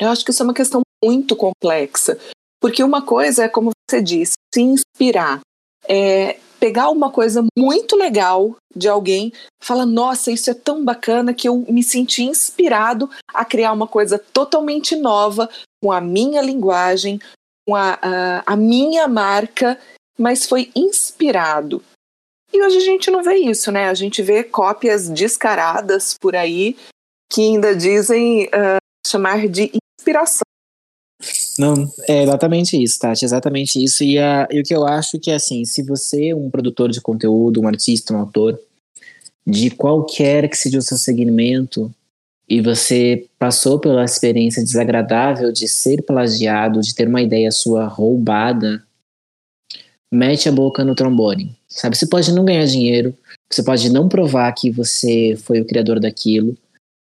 Eu 0.00 0.08
acho 0.08 0.24
que 0.24 0.30
isso 0.30 0.42
é 0.42 0.44
uma 0.44 0.54
questão 0.54 0.80
muito 1.04 1.36
complexa, 1.36 2.18
porque 2.58 2.82
uma 2.82 3.02
coisa 3.02 3.44
é, 3.44 3.48
como 3.48 3.70
você 3.88 4.00
disse, 4.00 4.32
se 4.54 4.62
inspirar, 4.62 5.40
é 5.86 6.38
pegar 6.64 6.88
uma 6.88 7.10
coisa 7.10 7.44
muito 7.58 7.94
legal 7.94 8.56
de 8.74 8.88
alguém, 8.88 9.30
falar, 9.62 9.84
nossa, 9.84 10.30
isso 10.30 10.50
é 10.50 10.54
tão 10.54 10.82
bacana 10.82 11.34
que 11.34 11.46
eu 11.46 11.58
me 11.68 11.82
senti 11.82 12.22
inspirado 12.22 13.10
a 13.34 13.44
criar 13.44 13.70
uma 13.70 13.86
coisa 13.86 14.18
totalmente 14.18 14.96
nova, 14.96 15.50
com 15.82 15.92
a 15.92 16.00
minha 16.00 16.40
linguagem, 16.40 17.20
com 17.68 17.76
a, 17.76 17.98
a, 18.00 18.42
a 18.46 18.56
minha 18.56 19.06
marca, 19.06 19.78
mas 20.18 20.46
foi 20.46 20.70
inspirado. 20.74 21.84
E 22.50 22.62
hoje 22.62 22.78
a 22.78 22.80
gente 22.80 23.10
não 23.10 23.22
vê 23.22 23.34
isso, 23.34 23.70
né? 23.70 23.90
A 23.90 23.94
gente 23.94 24.22
vê 24.22 24.42
cópias 24.42 25.10
descaradas 25.10 26.16
por 26.18 26.34
aí 26.34 26.78
que 27.30 27.42
ainda 27.42 27.76
dizem 27.76 28.46
uh, 28.46 28.80
chamar 29.06 29.48
de 29.48 29.70
inspiração. 30.00 30.53
Não, 31.58 31.88
é 32.08 32.22
exatamente 32.22 32.82
isso, 32.82 32.98
Tati, 32.98 33.24
exatamente 33.24 33.82
isso. 33.82 34.02
E, 34.02 34.18
a, 34.18 34.48
e 34.50 34.60
o 34.60 34.62
que 34.62 34.74
eu 34.74 34.86
acho 34.86 35.18
que 35.18 35.30
é 35.30 35.34
assim, 35.34 35.64
se 35.64 35.82
você 35.82 36.28
é 36.28 36.36
um 36.36 36.50
produtor 36.50 36.90
de 36.90 37.00
conteúdo, 37.00 37.60
um 37.60 37.68
artista, 37.68 38.12
um 38.12 38.18
autor, 38.18 38.58
de 39.46 39.70
qualquer 39.70 40.48
que 40.48 40.56
seja 40.56 40.78
o 40.78 40.82
seu 40.82 40.96
segmento, 40.96 41.92
e 42.48 42.60
você 42.60 43.26
passou 43.38 43.78
pela 43.78 44.04
experiência 44.04 44.62
desagradável 44.62 45.50
de 45.50 45.66
ser 45.66 46.02
plagiado, 46.02 46.80
de 46.80 46.94
ter 46.94 47.08
uma 47.08 47.22
ideia 47.22 47.50
sua 47.50 47.86
roubada, 47.86 48.82
mete 50.12 50.48
a 50.48 50.52
boca 50.52 50.84
no 50.84 50.94
trombone. 50.94 51.56
Sabe? 51.68 51.96
Você 51.96 52.06
pode 52.06 52.32
não 52.32 52.44
ganhar 52.44 52.66
dinheiro, 52.66 53.14
você 53.50 53.62
pode 53.62 53.90
não 53.90 54.08
provar 54.08 54.52
que 54.52 54.70
você 54.70 55.36
foi 55.42 55.60
o 55.60 55.64
criador 55.64 55.98
daquilo, 55.98 56.56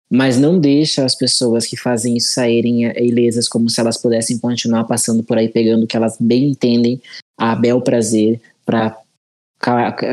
mas 0.10 0.40
não 0.40 0.60
deixa 0.60 1.06
as 1.06 1.16
pessoas 1.16 1.68
que 1.68 1.78
fazem 1.78 2.18
isso 2.18 2.34
saírem 2.34 2.84
ilesas 2.98 3.48
como 3.48 3.70
se 3.70 3.80
elas 3.80 4.02
pudessem 4.02 4.40
continuar 4.40 4.86
passando 4.86 5.24
por 5.24 5.38
aí 5.38 5.48
pegando 5.48 5.84
o 5.84 5.88
que 5.88 5.96
elas 5.96 6.18
bem 6.20 6.50
entendem 6.50 7.02
a 7.38 7.56
bel 7.56 7.82
prazer 7.82 8.42
para 8.66 8.98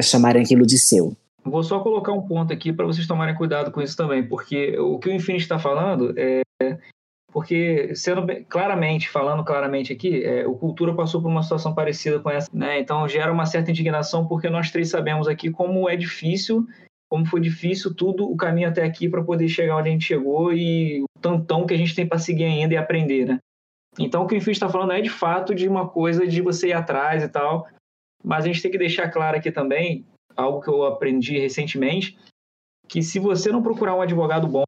chamarem 0.03 0.43
aquilo 0.43 0.67
de 0.67 0.79
seu. 0.79 1.17
Vou 1.45 1.63
só 1.63 1.79
colocar 1.81 2.13
um 2.13 2.23
ponto 2.23 2.53
aqui 2.53 2.73
para 2.73 2.87
vocês 2.87 3.07
tomarem 3.07 3.35
cuidado 3.35 3.71
com 3.71 3.81
isso 3.81 3.97
também, 3.97 4.27
porque 4.27 4.79
o 4.79 4.99
que 4.99 5.09
o 5.09 5.13
Infinity 5.13 5.45
está 5.45 5.59
falando 5.59 6.13
é 6.17 6.43
porque 7.33 7.95
sendo 7.95 8.23
bem, 8.23 8.45
claramente, 8.45 9.11
falando 9.11 9.45
claramente 9.45 9.93
aqui, 9.93 10.25
é, 10.25 10.47
o 10.47 10.55
Cultura 10.55 10.95
passou 10.95 11.21
por 11.21 11.29
uma 11.29 11.43
situação 11.43 11.75
parecida 11.75 12.19
com 12.19 12.31
essa, 12.31 12.49
né? 12.53 12.81
Então 12.81 13.07
gera 13.07 13.31
uma 13.31 13.45
certa 13.45 13.71
indignação 13.71 14.27
porque 14.27 14.49
nós 14.49 14.71
três 14.71 14.89
sabemos 14.89 15.29
aqui 15.29 15.51
como 15.51 15.87
é 15.87 15.97
difícil, 15.97 16.67
como 17.09 17.27
foi 17.27 17.41
difícil 17.41 17.95
tudo 17.95 18.31
o 18.31 18.37
caminho 18.37 18.69
até 18.69 18.85
aqui 18.85 19.09
para 19.09 19.23
poder 19.23 19.49
chegar 19.49 19.77
onde 19.77 19.89
a 19.89 19.93
gente 19.93 20.05
chegou 20.05 20.53
e 20.53 21.03
o 21.03 21.21
tantão 21.21 21.67
que 21.67 21.75
a 21.75 21.77
gente 21.77 21.95
tem 21.95 22.07
para 22.07 22.19
seguir 22.19 22.45
ainda 22.45 22.75
e 22.75 22.77
aprender, 22.77 23.27
né? 23.27 23.39
Então 23.99 24.25
o 24.25 24.27
que 24.27 24.35
o 24.35 24.37
Infim 24.37 24.51
está 24.51 24.69
falando 24.69 24.93
é 24.93 25.01
de 25.01 25.09
fato 25.09 25.55
de 25.55 25.69
uma 25.69 25.89
coisa 25.89 26.27
de 26.27 26.43
você 26.43 26.69
ir 26.69 26.73
atrás 26.73 27.23
e 27.23 27.29
tal, 27.29 27.67
mas 28.23 28.45
a 28.45 28.49
gente 28.49 28.61
tem 28.61 28.71
que 28.71 28.79
deixar 28.79 29.11
claro 29.11 29.37
aqui 29.37 29.51
também 29.51 30.05
algo 30.37 30.61
que 30.61 30.69
eu 30.69 30.85
aprendi 30.85 31.39
recentemente, 31.39 32.19
que 32.89 33.03
se 33.03 33.19
você 33.19 33.51
não 33.51 33.63
procurar 33.63 33.95
um 33.95 34.03
advogado 34.03 34.47
bom 34.47 34.65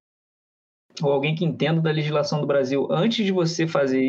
ou 1.03 1.12
alguém 1.12 1.35
que 1.35 1.44
entenda 1.44 1.81
da 1.81 1.90
legislação 1.90 2.40
do 2.40 2.46
Brasil 2.46 2.88
antes 2.90 3.24
de 3.24 3.33
você 3.33 3.66
fazer 3.66 4.09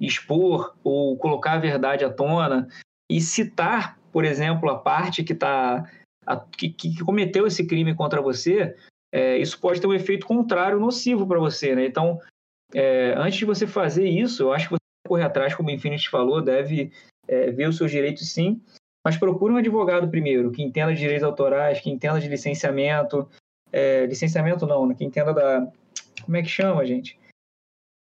expor 0.00 0.76
ou 0.82 1.16
colocar 1.16 1.52
a 1.52 1.58
verdade 1.58 2.04
à 2.04 2.12
tona 2.12 2.68
e 3.10 3.20
citar, 3.20 3.98
por 4.12 4.24
exemplo, 4.24 4.70
a 4.70 4.78
parte 4.78 5.24
que 5.24 5.32
está 5.32 5.88
que, 6.36 6.70
que, 6.70 6.98
cometeu 7.04 7.46
esse 7.46 7.66
crime 7.66 7.94
contra 7.94 8.20
você, 8.20 8.76
é, 9.12 9.38
isso 9.38 9.58
pode 9.60 9.80
ter 9.80 9.86
um 9.86 9.94
efeito 9.94 10.26
contrário, 10.26 10.78
nocivo 10.78 11.26
para 11.26 11.38
você, 11.38 11.74
né? 11.74 11.86
Então, 11.86 12.20
é, 12.74 13.14
antes 13.16 13.38
de 13.38 13.44
você 13.44 13.66
fazer 13.66 14.08
isso, 14.08 14.42
eu 14.42 14.52
acho 14.52 14.68
que 14.68 14.74
você 14.74 15.08
correr 15.08 15.24
atrás, 15.24 15.54
como 15.54 15.68
o 15.68 15.72
Infinity 15.72 16.08
falou, 16.08 16.42
deve 16.42 16.92
é, 17.26 17.50
ver 17.50 17.68
os 17.68 17.76
seus 17.76 17.90
direitos 17.90 18.30
sim, 18.30 18.60
mas 19.04 19.16
procure 19.16 19.54
um 19.54 19.56
advogado 19.56 20.08
primeiro, 20.08 20.50
que 20.50 20.62
entenda 20.62 20.92
de 20.92 21.00
direitos 21.00 21.24
autorais, 21.24 21.80
que 21.80 21.90
entenda 21.90 22.20
de 22.20 22.28
licenciamento, 22.28 23.28
é, 23.72 24.04
licenciamento 24.06 24.66
não, 24.66 24.86
né? 24.86 24.94
que 24.94 25.04
entenda 25.04 25.32
da, 25.32 25.66
como 26.22 26.36
é 26.36 26.42
que 26.42 26.48
chama, 26.48 26.84
gente? 26.84 27.18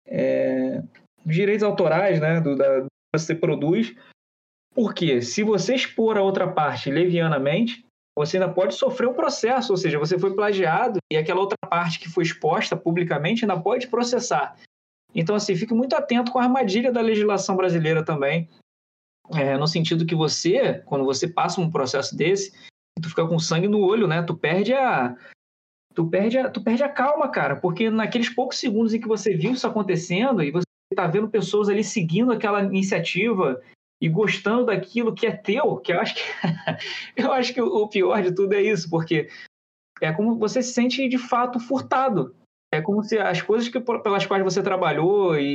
É, 0.08 0.82
direitos 1.26 1.64
autorais, 1.64 2.20
né, 2.20 2.42
do, 2.42 2.56
da, 2.56 2.82
que 2.82 2.88
você 3.14 3.36
produz. 3.36 3.96
Porque 4.74 5.22
se 5.22 5.44
você 5.44 5.76
expor 5.76 6.18
a 6.18 6.22
outra 6.22 6.52
parte 6.52 6.92
levianamente, 6.92 7.85
você 8.18 8.38
ainda 8.38 8.52
pode 8.52 8.76
sofrer 8.76 9.08
um 9.08 9.14
processo, 9.14 9.74
ou 9.74 9.78
seja, 9.78 10.00
você 10.00 10.18
foi 10.18 10.34
plagiado 10.34 11.00
e 11.12 11.18
aquela 11.18 11.42
outra 11.42 11.58
parte 11.70 12.00
que 12.00 12.10
foi 12.10 12.24
exposta 12.24 12.76
publicamente 12.76 13.44
ainda 13.44 13.60
pode 13.60 13.88
processar. 13.88 14.56
Então, 15.14 15.36
assim, 15.36 15.56
fique 15.56 15.74
muito 15.74 15.96
atento 15.96 16.32
com 16.32 16.40
a 16.40 16.44
armadilha 16.44 16.92
da 16.92 17.02
legislação 17.02 17.56
brasileira 17.56 18.04
também, 18.04 18.50
é, 19.34 19.58
no 19.58 19.68
sentido 19.68 20.06
que 20.06 20.16
você, 20.16 20.82
quando 20.86 21.04
você 21.04 21.28
passa 21.28 21.60
um 21.60 21.72
processo 21.72 22.16
desse, 22.16 22.54
tu 23.02 23.10
fica 23.10 23.28
com 23.28 23.40
sangue 23.40 23.68
no 23.68 23.80
olho, 23.80 24.08
né? 24.08 24.22
Tu 24.22 24.36
perde 24.36 24.74
a, 24.74 25.16
tu 25.94 26.08
perde 26.08 26.38
a, 26.38 26.50
tu 26.50 26.64
perde 26.64 26.84
a 26.84 26.90
calma, 26.90 27.30
cara, 27.30 27.56
porque 27.56 27.90
naqueles 27.90 28.30
poucos 28.30 28.60
segundos 28.60 28.94
em 28.94 29.00
que 29.00 29.08
você 29.08 29.36
viu 29.36 29.54
isso 29.54 29.68
acontecendo 29.68 30.44
e 30.44 30.52
você 30.52 30.66
tá 30.96 31.08
vendo 31.08 31.30
pessoas 31.30 31.70
ali 31.70 31.84
seguindo 31.84 32.32
aquela 32.32 32.64
iniciativa 32.64 33.62
e 34.02 34.10
gostando 34.10 34.66
daquilo 34.66 35.16
que 35.16 35.26
é 35.26 35.32
teu, 35.32 35.78
que 35.78 35.94
eu 35.94 36.00
acho 36.00 36.16
que 36.16 36.22
eu 37.16 37.32
acho 37.32 37.54
que 37.54 37.62
o 37.62 37.88
pior 37.88 38.22
de 38.22 38.34
tudo 38.34 38.54
é 38.54 38.62
isso, 38.62 38.90
porque 38.90 39.30
é 40.02 40.12
como 40.12 40.38
você 40.38 40.62
se 40.62 40.74
sente 40.74 41.08
de 41.08 41.18
fato 41.18 41.60
furtado. 41.60 42.36
É 42.74 42.82
como 42.82 43.04
se 43.04 43.18
as 43.18 43.42
coisas 43.42 43.70
que, 43.70 43.80
pelas 43.80 44.26
quais 44.26 44.44
você 44.44 44.62
trabalhou 44.62 45.40
e, 45.40 45.54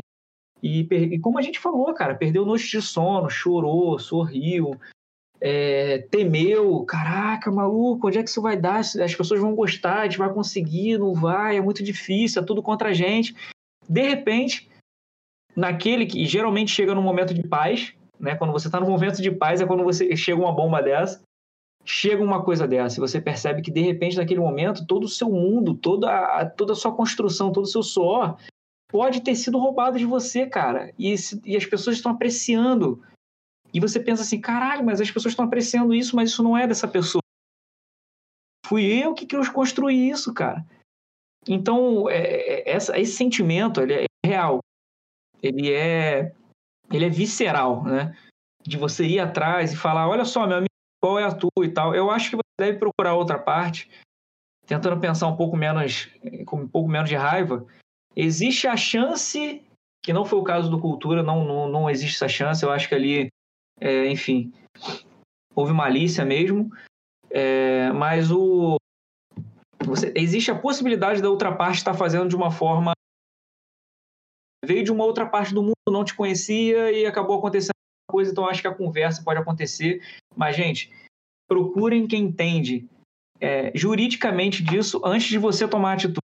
e, 0.63 0.81
e 0.91 1.19
como 1.19 1.39
a 1.39 1.43
gente 1.43 1.59
falou, 1.59 1.93
cara, 1.93 2.15
perdeu 2.15 2.47
noite 2.47 2.71
de 2.71 2.81
sono, 2.81 3.29
chorou, 3.29 3.99
sorriu, 3.99 4.73
é, 5.41 5.99
temeu, 6.11 6.83
caraca, 6.85 7.51
maluco, 7.51 8.09
onde 8.09 8.19
é 8.19 8.23
que 8.23 8.31
isso 8.31 8.43
vai 8.43 8.57
dar? 8.57 8.81
As 8.81 9.15
pessoas 9.15 9.41
vão 9.41 9.55
gostar, 9.55 10.01
a 10.01 10.05
gente 10.05 10.19
vai 10.19 10.33
conseguir, 10.33 10.99
não 10.99 11.15
vai, 11.15 11.57
é 11.57 11.61
muito 11.61 11.83
difícil, 11.83 12.43
é 12.43 12.45
tudo 12.45 12.63
contra 12.63 12.91
a 12.91 12.93
gente. 12.93 13.35
De 13.89 14.03
repente, 14.03 14.71
naquele 15.57 16.07
que 16.07 16.25
geralmente 16.27 16.71
chega 16.71 16.95
num 16.95 17.03
momento 17.03 17.35
de 17.35 17.43
paz, 17.43 17.95
né? 18.21 18.37
Quando 18.37 18.53
você 18.53 18.69
está 18.69 18.79
num 18.79 18.91
momento 18.91 19.21
de 19.21 19.31
paz 19.31 19.61
é 19.61 19.67
quando 19.67 19.83
você 19.83 20.15
chega 20.17 20.41
uma 20.41 20.53
bomba 20.53 20.83
dessa, 20.83 21.23
chega 21.85 22.23
uma 22.23 22.45
coisa 22.45 22.69
dessa 22.69 22.99
e 22.99 23.01
você 23.01 23.21
percebe 23.21 23.63
que 23.63 23.71
de 23.71 23.81
repente 23.81 24.17
naquele 24.17 24.41
momento 24.41 24.87
todo 24.87 25.05
o 25.05 25.09
seu 25.09 25.31
mundo, 25.31 25.75
toda 25.75 26.11
a, 26.11 26.49
toda 26.49 26.73
a 26.73 26.77
sua 26.77 26.95
construção, 26.95 27.51
todo 27.51 27.65
o 27.65 27.69
seu 27.69 27.83
suor 27.83 28.37
pode 28.89 29.23
ter 29.23 29.35
sido 29.35 29.59
roubado 29.59 29.99
de 29.99 30.05
você, 30.05 30.47
cara. 30.47 30.93
E, 30.99 31.15
e 31.45 31.57
as 31.57 31.65
pessoas 31.65 31.97
estão 31.97 32.13
apreciando 32.13 33.03
e 33.73 33.81
você 33.81 34.01
pensa 34.01 34.23
assim, 34.23 34.41
caralho, 34.41 34.85
mas 34.85 35.01
as 35.01 35.11
pessoas 35.11 35.33
estão 35.33 35.45
apreciando 35.45 35.95
isso, 35.95 36.17
mas 36.17 36.31
isso 36.31 36.43
não 36.43 36.57
é 36.57 36.67
dessa 36.67 36.89
pessoa. 36.89 37.23
Fui 38.67 38.85
eu 38.85 39.15
que, 39.15 39.27
que 39.27 39.37
eu 39.37 39.53
construí 39.53 40.11
isso, 40.11 40.35
cara. 40.35 40.65
Então, 41.49 42.09
é, 42.09 42.19
é, 42.19 42.71
essa, 42.71 42.99
esse 42.99 43.13
sentimento, 43.13 43.81
ele 43.81 43.95
é 43.95 44.05
real. 44.27 44.59
Ele 45.43 45.73
é, 45.73 46.35
ele 46.91 47.07
é 47.07 47.11
visceral, 47.11 47.85
né? 47.85 48.17
De 48.63 48.77
você 48.77 49.07
ir 49.07 49.21
atrás 49.21 49.73
e 49.73 49.77
falar, 49.77 50.09
olha 50.09 50.25
só, 50.25 50.47
meu 50.47 50.59
amigo, 50.59 50.71
qual 51.03 51.19
é 51.19 51.25
a 51.25 51.35
tua 51.35 51.65
e 51.65 51.69
tal. 51.69 51.95
Eu 51.95 52.11
acho 52.11 52.31
que 52.31 52.37
você 52.37 52.43
deve 52.59 52.79
procurar 52.79 53.15
outra 53.15 53.39
parte, 53.39 53.91
tentando 54.67 55.01
pensar 55.01 55.29
um 55.29 55.37
pouco 55.37 55.57
menos, 55.57 56.09
com 56.47 56.63
um 56.63 56.69
pouco 56.69 56.89
menos 56.89 57.09
de 57.09 57.17
raiva. 57.17 57.67
Existe 58.15 58.67
a 58.67 58.77
chance, 58.77 59.65
que 60.03 60.13
não 60.13 60.25
foi 60.25 60.39
o 60.39 60.45
caso 60.45 60.71
do 60.71 60.81
Cultura, 60.81 61.23
não, 61.23 61.45
não, 61.45 61.69
não 61.69 61.91
existe 61.91 62.17
essa 62.17 62.29
chance. 62.29 62.63
Eu 62.63 62.71
acho 62.71 62.89
que 62.89 62.95
ali 62.95 63.31
é, 63.81 64.07
enfim, 64.09 64.53
houve 65.55 65.73
malícia 65.73 66.25
mesmo, 66.25 66.71
é, 67.31 67.91
mas 67.93 68.31
o 68.31 68.77
você, 69.85 70.13
existe 70.15 70.51
a 70.51 70.59
possibilidade 70.59 71.23
da 71.23 71.31
outra 71.31 71.57
parte 71.57 71.79
estar 71.79 71.95
fazendo 71.95 72.29
de 72.29 72.37
uma 72.37 72.51
forma 72.51 72.93
veio 74.63 74.85
de 74.85 74.93
uma 74.93 75.05
outra 75.05 75.27
parte 75.27 75.55
do 75.55 75.63
mundo, 75.63 75.75
não 75.91 76.05
te 76.05 76.15
conhecia 76.15 76.93
e 76.93 77.07
acabou 77.07 77.39
acontecendo 77.39 77.75
coisa, 78.11 78.31
então 78.31 78.47
acho 78.47 78.61
que 78.61 78.69
a 78.69 78.75
conversa 78.75 79.23
pode 79.23 79.39
acontecer. 79.39 80.03
Mas, 80.37 80.57
gente, 80.57 80.93
procurem 81.49 82.07
quem 82.07 82.25
entende 82.25 82.89
é, 83.41 83.73
juridicamente 83.75 84.63
disso 84.63 85.01
antes 85.05 85.29
de 85.29 85.39
você 85.39 85.67
tomar 85.67 85.95
atitude. 85.95 86.19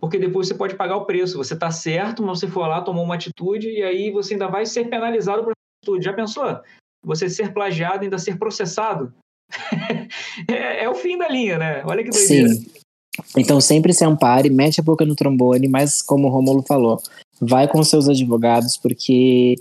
Porque 0.00 0.18
depois 0.18 0.48
você 0.48 0.54
pode 0.54 0.76
pagar 0.76 0.96
o 0.96 1.04
preço. 1.04 1.36
Você 1.36 1.52
está 1.52 1.70
certo, 1.70 2.22
mas 2.22 2.38
você 2.38 2.48
foi 2.48 2.62
lá, 2.62 2.80
tomou 2.80 3.04
uma 3.04 3.16
atitude 3.16 3.68
e 3.68 3.82
aí 3.82 4.10
você 4.10 4.34
ainda 4.34 4.48
vai 4.48 4.64
ser 4.64 4.88
penalizado 4.88 5.44
por 5.44 5.52
atitude. 5.82 6.04
Já 6.04 6.12
pensou? 6.12 6.60
Você 7.04 7.28
ser 7.28 7.52
plagiado 7.52 8.04
ainda 8.04 8.18
ser 8.18 8.38
processado? 8.38 9.12
é, 10.48 10.84
é, 10.84 10.88
o 10.88 10.94
fim 10.94 11.18
da 11.18 11.28
linha, 11.28 11.58
né? 11.58 11.84
Olha 11.84 12.02
que 12.02 12.10
doideira. 12.10 12.48
Sim. 12.48 12.66
Então 13.36 13.60
sempre 13.60 13.92
se 13.92 14.04
ampare, 14.04 14.48
mete 14.48 14.80
a 14.80 14.84
boca 14.84 15.04
no 15.04 15.16
trombone, 15.16 15.68
mas 15.68 16.00
como 16.00 16.28
o 16.28 16.30
Romulo 16.30 16.62
falou, 16.62 17.02
vai 17.40 17.66
com 17.66 17.82
seus 17.82 18.08
advogados, 18.08 18.76
porque 18.76 19.56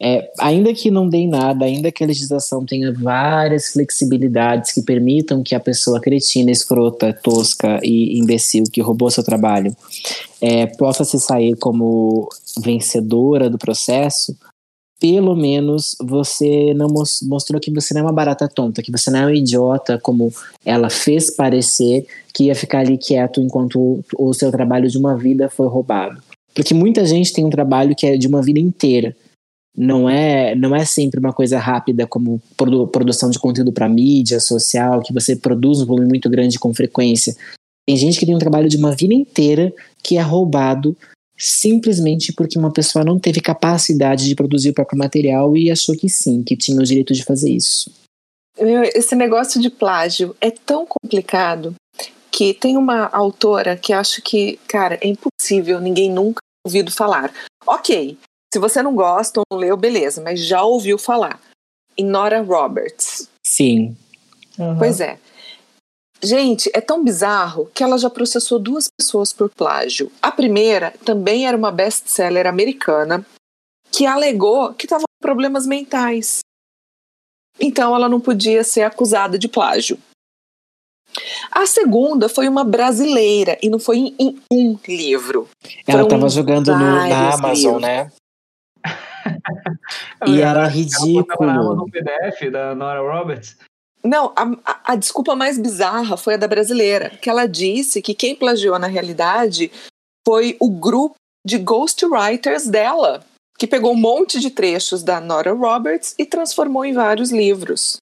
é, 0.00 0.30
ainda 0.38 0.72
que 0.72 0.92
não 0.92 1.08
dê 1.08 1.26
nada, 1.26 1.64
ainda 1.64 1.90
que 1.90 2.04
a 2.04 2.06
legislação 2.06 2.64
tenha 2.64 2.92
várias 2.92 3.72
flexibilidades 3.72 4.72
que 4.72 4.82
permitam 4.82 5.42
que 5.42 5.56
a 5.56 5.60
pessoa 5.60 6.00
cretina, 6.00 6.52
escrota, 6.52 7.12
tosca 7.12 7.80
e 7.82 8.16
imbecil 8.16 8.64
que 8.72 8.80
roubou 8.80 9.10
seu 9.10 9.24
trabalho 9.24 9.76
é, 10.40 10.66
possa 10.66 11.04
se 11.04 11.18
sair 11.18 11.56
como 11.56 12.28
vencedora 12.62 13.50
do 13.50 13.58
processo, 13.58 14.36
pelo 15.00 15.34
menos 15.34 15.96
você 16.00 16.72
não 16.74 16.88
mostrou 17.22 17.60
que 17.60 17.72
você 17.72 17.94
não 17.94 18.00
é 18.00 18.04
uma 18.04 18.12
barata 18.12 18.48
tonta, 18.48 18.82
que 18.82 18.92
você 18.92 19.10
não 19.10 19.20
é 19.20 19.26
um 19.26 19.34
idiota, 19.34 19.98
como 19.98 20.32
ela 20.64 20.90
fez 20.90 21.34
parecer, 21.34 22.06
que 22.32 22.44
ia 22.44 22.54
ficar 22.54 22.80
ali 22.80 22.98
quieto 22.98 23.40
enquanto 23.40 24.04
o 24.16 24.32
seu 24.32 24.50
trabalho 24.50 24.88
de 24.88 24.98
uma 24.98 25.16
vida 25.16 25.48
foi 25.48 25.68
roubado. 25.68 26.20
Porque 26.58 26.74
muita 26.74 27.06
gente 27.06 27.32
tem 27.32 27.44
um 27.44 27.50
trabalho 27.50 27.94
que 27.94 28.04
é 28.04 28.16
de 28.16 28.26
uma 28.26 28.42
vida 28.42 28.58
inteira. 28.58 29.16
Não 29.76 30.10
é, 30.10 30.56
não 30.56 30.74
é 30.74 30.84
sempre 30.84 31.20
uma 31.20 31.32
coisa 31.32 31.56
rápida 31.56 32.04
como 32.04 32.42
produ 32.56 32.84
produção 32.88 33.30
de 33.30 33.38
conteúdo 33.38 33.72
para 33.72 33.88
mídia 33.88 34.40
social, 34.40 35.00
que 35.00 35.12
você 35.12 35.36
produz 35.36 35.80
um 35.80 35.86
volume 35.86 36.08
muito 36.08 36.28
grande 36.28 36.58
com 36.58 36.74
frequência. 36.74 37.36
Tem 37.86 37.96
gente 37.96 38.18
que 38.18 38.26
tem 38.26 38.34
um 38.34 38.40
trabalho 38.40 38.68
de 38.68 38.76
uma 38.76 38.90
vida 38.90 39.14
inteira 39.14 39.72
que 40.02 40.16
é 40.16 40.20
roubado 40.20 40.96
simplesmente 41.38 42.32
porque 42.32 42.58
uma 42.58 42.72
pessoa 42.72 43.04
não 43.04 43.20
teve 43.20 43.40
capacidade 43.40 44.26
de 44.26 44.34
produzir 44.34 44.70
o 44.70 44.74
próprio 44.74 44.98
material 44.98 45.56
e 45.56 45.70
achou 45.70 45.94
que 45.94 46.08
sim, 46.08 46.42
que 46.42 46.56
tinha 46.56 46.80
o 46.80 46.84
direito 46.84 47.14
de 47.14 47.22
fazer 47.22 47.52
isso. 47.52 47.88
Esse 48.96 49.14
negócio 49.14 49.60
de 49.60 49.70
plágio 49.70 50.34
é 50.40 50.50
tão 50.50 50.84
complicado 50.84 51.76
que 52.32 52.52
tem 52.52 52.76
uma 52.76 53.06
autora 53.06 53.76
que 53.76 53.92
acho 53.92 54.20
que, 54.22 54.58
cara, 54.66 54.98
é 55.00 55.06
impossível 55.06 55.80
ninguém 55.80 56.10
nunca 56.10 56.40
ouvido 56.68 56.92
falar. 56.92 57.32
Ok, 57.66 58.18
se 58.52 58.58
você 58.58 58.82
não 58.82 58.94
gosta 58.94 59.40
ou 59.40 59.44
não 59.50 59.58
leu, 59.58 59.76
beleza, 59.76 60.20
mas 60.20 60.44
já 60.44 60.62
ouviu 60.62 60.98
falar. 60.98 61.40
Em 61.96 62.04
Nora 62.04 62.42
Roberts. 62.42 63.28
Sim. 63.44 63.96
Uhum. 64.58 64.78
Pois 64.78 65.00
é. 65.00 65.18
Gente, 66.22 66.70
é 66.74 66.80
tão 66.80 67.02
bizarro 67.02 67.70
que 67.72 67.82
ela 67.82 67.96
já 67.96 68.10
processou 68.10 68.58
duas 68.58 68.88
pessoas 68.88 69.32
por 69.32 69.48
plágio. 69.48 70.10
A 70.20 70.30
primeira 70.30 70.92
também 71.04 71.46
era 71.46 71.56
uma 71.56 71.72
best-seller 71.72 72.46
americana 72.46 73.24
que 73.90 74.04
alegou 74.04 74.74
que 74.74 74.86
estava 74.86 75.02
com 75.02 75.22
problemas 75.26 75.66
mentais. 75.66 76.40
Então 77.60 77.94
ela 77.94 78.08
não 78.08 78.20
podia 78.20 78.62
ser 78.62 78.82
acusada 78.82 79.38
de 79.38 79.48
plágio. 79.48 79.98
A 81.50 81.66
segunda 81.66 82.28
foi 82.28 82.48
uma 82.48 82.64
brasileira 82.64 83.58
e 83.62 83.68
não 83.68 83.78
foi 83.78 83.98
em, 83.98 84.16
em 84.18 84.40
um 84.52 84.78
livro. 84.86 85.48
Ela 85.86 86.02
estava 86.02 86.28
jogando 86.28 86.72
no, 86.72 86.78
na 86.78 87.34
Amazon, 87.34 87.76
livros. 87.76 87.82
né? 87.82 88.12
e 90.26 90.40
era 90.40 90.66
ridículo. 90.66 91.50
Ela 91.50 91.74
no 91.74 91.90
PDF 91.90 92.50
da 92.50 92.74
Nora 92.74 93.00
Roberts. 93.00 93.56
Não, 94.04 94.32
a, 94.36 94.44
a, 94.64 94.92
a, 94.92 94.96
desculpa 94.96 95.34
mais 95.34 95.58
bizarra 95.58 96.16
foi 96.16 96.34
a 96.34 96.36
da 96.36 96.46
brasileira, 96.46 97.10
que 97.10 97.28
ela 97.28 97.46
disse 97.46 98.00
que 98.00 98.14
quem 98.14 98.36
plagiou 98.36 98.78
na 98.78 98.86
realidade 98.86 99.70
foi 100.26 100.56
o 100.60 100.70
grupo 100.70 101.16
de 101.44 101.58
ghostwriters 101.58 102.66
dela, 102.66 103.24
que 103.58 103.66
pegou 103.66 103.92
um 103.92 103.96
monte 103.96 104.38
de 104.38 104.50
trechos 104.50 105.02
da 105.02 105.20
Nora 105.20 105.52
Roberts 105.52 106.14
e 106.16 106.24
transformou 106.24 106.84
em 106.84 106.92
vários 106.92 107.32
livros. 107.32 107.96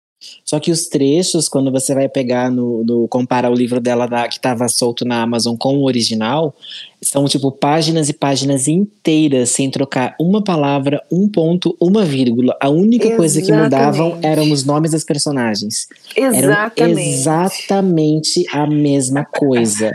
Só 0.44 0.60
que 0.60 0.70
os 0.70 0.86
trechos, 0.86 1.48
quando 1.48 1.70
você 1.70 1.94
vai 1.94 2.08
pegar 2.08 2.50
no, 2.50 2.84
no 2.84 3.08
comparar 3.08 3.50
o 3.50 3.54
livro 3.54 3.80
dela 3.80 4.06
da, 4.06 4.28
que 4.28 4.34
estava 4.34 4.68
solto 4.68 5.04
na 5.04 5.22
Amazon 5.22 5.56
com 5.56 5.76
o 5.76 5.84
original, 5.84 6.54
são 7.02 7.26
tipo 7.26 7.50
páginas 7.50 8.08
e 8.08 8.12
páginas 8.12 8.68
inteiras 8.68 9.50
sem 9.50 9.70
trocar 9.70 10.14
uma 10.20 10.42
palavra, 10.42 11.02
um 11.10 11.28
ponto, 11.28 11.76
uma 11.80 12.04
vírgula. 12.04 12.56
A 12.60 12.68
única 12.68 13.06
exatamente. 13.06 13.16
coisa 13.16 13.42
que 13.42 13.52
mudavam 13.52 14.18
eram 14.22 14.50
os 14.50 14.64
nomes 14.64 14.92
das 14.92 15.04
personagens. 15.04 15.88
Exatamente. 16.16 16.80
Eram 16.80 16.98
exatamente 16.98 18.44
a 18.52 18.66
mesma 18.66 19.24
coisa. 19.24 19.92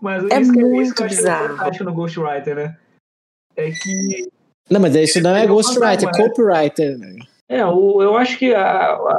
Mas 0.00 0.24
é 0.30 0.40
muito 0.40 0.94
que, 0.94 1.08
bizarro. 1.08 1.60
Acho 1.60 1.82
no 1.82 1.94
Ghostwriter, 1.94 2.54
né? 2.54 2.76
É 3.56 3.70
que 3.70 4.28
não, 4.70 4.80
mas 4.80 4.94
isso 4.94 5.20
não 5.20 5.36
é 5.36 5.46
ghostwriter, 5.46 6.08
é 6.08 6.12
copywriter. 6.12 6.98
Né? 6.98 7.16
É, 7.48 7.64
o, 7.64 8.02
eu 8.02 8.16
acho 8.16 8.38
que 8.38 8.54
a, 8.54 8.92
a, 8.92 9.16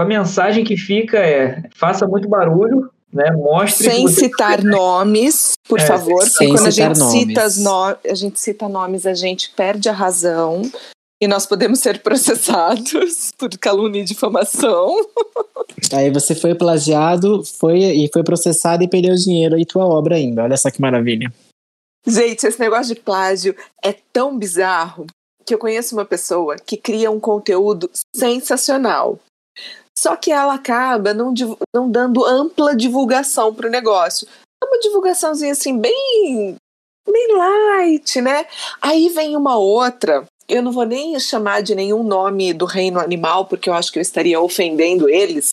a, 0.00 0.04
mensagem 0.04 0.64
que 0.64 0.76
fica 0.76 1.18
é 1.18 1.62
faça 1.74 2.06
muito 2.06 2.28
barulho, 2.28 2.88
né? 3.12 3.32
Mostre. 3.32 3.90
Sem 3.90 4.08
citar 4.08 4.62
nomes, 4.64 5.54
por 5.68 5.80
é, 5.80 5.86
favor, 5.86 6.20
porque 6.20 6.48
quando 6.48 6.66
a 6.66 6.70
gente, 6.70 6.98
cita 6.98 7.48
no, 7.58 7.96
a 8.08 8.14
gente 8.14 8.40
cita 8.40 8.68
nomes, 8.68 9.06
a 9.06 9.14
gente 9.14 9.50
perde 9.50 9.88
a 9.88 9.92
razão 9.92 10.62
e 11.20 11.26
nós 11.26 11.46
podemos 11.46 11.80
ser 11.80 12.00
processados 12.00 13.32
por 13.38 13.50
calúnia 13.58 14.00
e 14.00 14.04
difamação. 14.04 14.94
Aí 15.92 16.10
você 16.10 16.34
foi 16.34 16.54
plagiado, 16.54 17.42
foi 17.44 17.78
e 17.78 18.10
foi 18.12 18.22
processado 18.22 18.84
e 18.84 18.88
perdeu 18.88 19.14
dinheiro 19.14 19.58
e 19.58 19.64
tua 19.64 19.84
obra 19.84 20.16
ainda. 20.16 20.44
Olha 20.44 20.56
só 20.56 20.70
que 20.70 20.80
maravilha. 20.80 21.32
Gente, 22.06 22.46
esse 22.46 22.60
negócio 22.60 22.94
de 22.94 23.00
plágio 23.00 23.56
é 23.82 23.94
tão 24.12 24.38
bizarro 24.38 25.06
que 25.44 25.54
eu 25.54 25.58
conheço 25.58 25.94
uma 25.94 26.04
pessoa 26.04 26.56
que 26.56 26.76
cria 26.76 27.10
um 27.10 27.20
conteúdo 27.20 27.90
sensacional. 28.14 29.18
Só 29.96 30.16
que 30.16 30.32
ela 30.32 30.54
acaba 30.54 31.14
não, 31.14 31.32
não 31.74 31.90
dando 31.90 32.24
ampla 32.24 32.74
divulgação 32.74 33.54
para 33.54 33.68
o 33.68 33.70
negócio. 33.70 34.26
É 34.62 34.66
uma 34.66 34.78
divulgaçãozinha 34.78 35.52
assim, 35.52 35.78
bem, 35.78 36.56
bem 37.08 37.36
light, 37.36 38.20
né? 38.20 38.46
Aí 38.82 39.08
vem 39.10 39.36
uma 39.36 39.56
outra, 39.56 40.24
eu 40.48 40.62
não 40.62 40.72
vou 40.72 40.84
nem 40.84 41.18
chamar 41.20 41.62
de 41.62 41.74
nenhum 41.74 42.02
nome 42.02 42.52
do 42.52 42.64
reino 42.64 42.98
animal, 43.00 43.46
porque 43.46 43.68
eu 43.68 43.74
acho 43.74 43.92
que 43.92 43.98
eu 43.98 44.02
estaria 44.02 44.40
ofendendo 44.40 45.08
eles. 45.08 45.50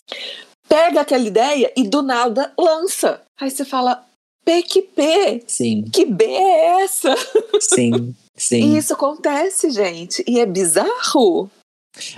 Pega 0.68 1.02
aquela 1.02 1.24
ideia 1.24 1.72
e 1.76 1.86
do 1.86 2.02
nada 2.02 2.52
lança. 2.58 3.20
Aí 3.40 3.50
você 3.50 3.64
fala, 3.64 4.04
P 4.44 4.62
que 4.62 4.82
P? 4.82 5.42
Sim, 5.46 5.84
Que 5.84 6.04
B 6.04 6.24
é 6.24 6.82
essa? 6.82 7.14
sim, 7.60 8.14
E 8.36 8.40
sim. 8.40 8.76
isso 8.76 8.92
acontece, 8.92 9.70
gente. 9.70 10.24
E 10.26 10.40
é 10.40 10.46
bizarro. 10.46 11.50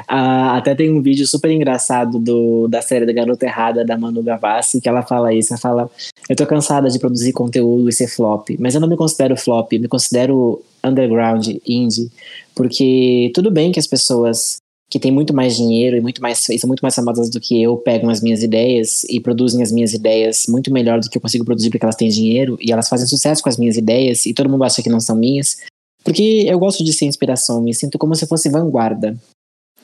Ah, 0.06 0.56
até 0.56 0.74
tem 0.74 0.92
um 0.92 1.02
vídeo 1.02 1.26
super 1.26 1.50
engraçado 1.50 2.18
do, 2.18 2.68
da 2.68 2.80
série 2.80 3.04
da 3.04 3.12
Garota 3.12 3.44
Errada, 3.44 3.84
da 3.84 3.98
Manu 3.98 4.22
Gavassi, 4.22 4.80
que 4.80 4.88
ela 4.88 5.02
fala 5.02 5.34
isso. 5.34 5.52
Ela 5.52 5.60
fala: 5.60 5.90
Eu 6.28 6.36
tô 6.36 6.46
cansada 6.46 6.88
de 6.88 6.98
produzir 6.98 7.32
conteúdo 7.32 7.88
e 7.88 7.92
ser 7.92 8.06
flop, 8.06 8.50
mas 8.58 8.74
eu 8.74 8.80
não 8.80 8.88
me 8.88 8.96
considero 8.96 9.36
flop, 9.36 9.72
eu 9.72 9.80
me 9.80 9.88
considero 9.88 10.62
underground, 10.82 11.48
indie, 11.66 12.10
porque 12.54 13.32
tudo 13.34 13.50
bem 13.50 13.72
que 13.72 13.80
as 13.80 13.86
pessoas 13.86 14.58
que 14.90 15.00
têm 15.00 15.10
muito 15.10 15.34
mais 15.34 15.56
dinheiro 15.56 15.96
e 15.96 16.00
muito 16.00 16.22
mais 16.22 16.48
e 16.48 16.58
são 16.58 16.68
muito 16.68 16.80
mais 16.80 16.94
famosas 16.94 17.28
do 17.28 17.40
que 17.40 17.60
eu 17.60 17.76
pegam 17.76 18.10
as 18.10 18.20
minhas 18.20 18.44
ideias 18.44 19.02
e 19.04 19.18
produzem 19.18 19.60
as 19.60 19.72
minhas 19.72 19.92
ideias 19.92 20.44
muito 20.46 20.72
melhor 20.72 21.00
do 21.00 21.10
que 21.10 21.18
eu 21.18 21.22
consigo 21.22 21.44
produzir 21.44 21.70
porque 21.70 21.84
elas 21.84 21.96
têm 21.96 22.08
dinheiro 22.08 22.56
e 22.60 22.70
elas 22.70 22.88
fazem 22.88 23.06
sucesso 23.06 23.42
com 23.42 23.48
as 23.48 23.56
minhas 23.56 23.76
ideias 23.76 24.24
e 24.24 24.32
todo 24.32 24.48
mundo 24.48 24.62
acha 24.62 24.82
que 24.82 24.88
não 24.88 25.00
são 25.00 25.16
minhas. 25.16 25.56
Porque 26.04 26.44
eu 26.46 26.58
gosto 26.58 26.84
de 26.84 26.92
ser 26.92 27.06
inspiração, 27.06 27.62
me 27.62 27.74
sinto 27.74 27.98
como 27.98 28.14
se 28.14 28.26
fosse 28.26 28.50
vanguarda. 28.50 29.16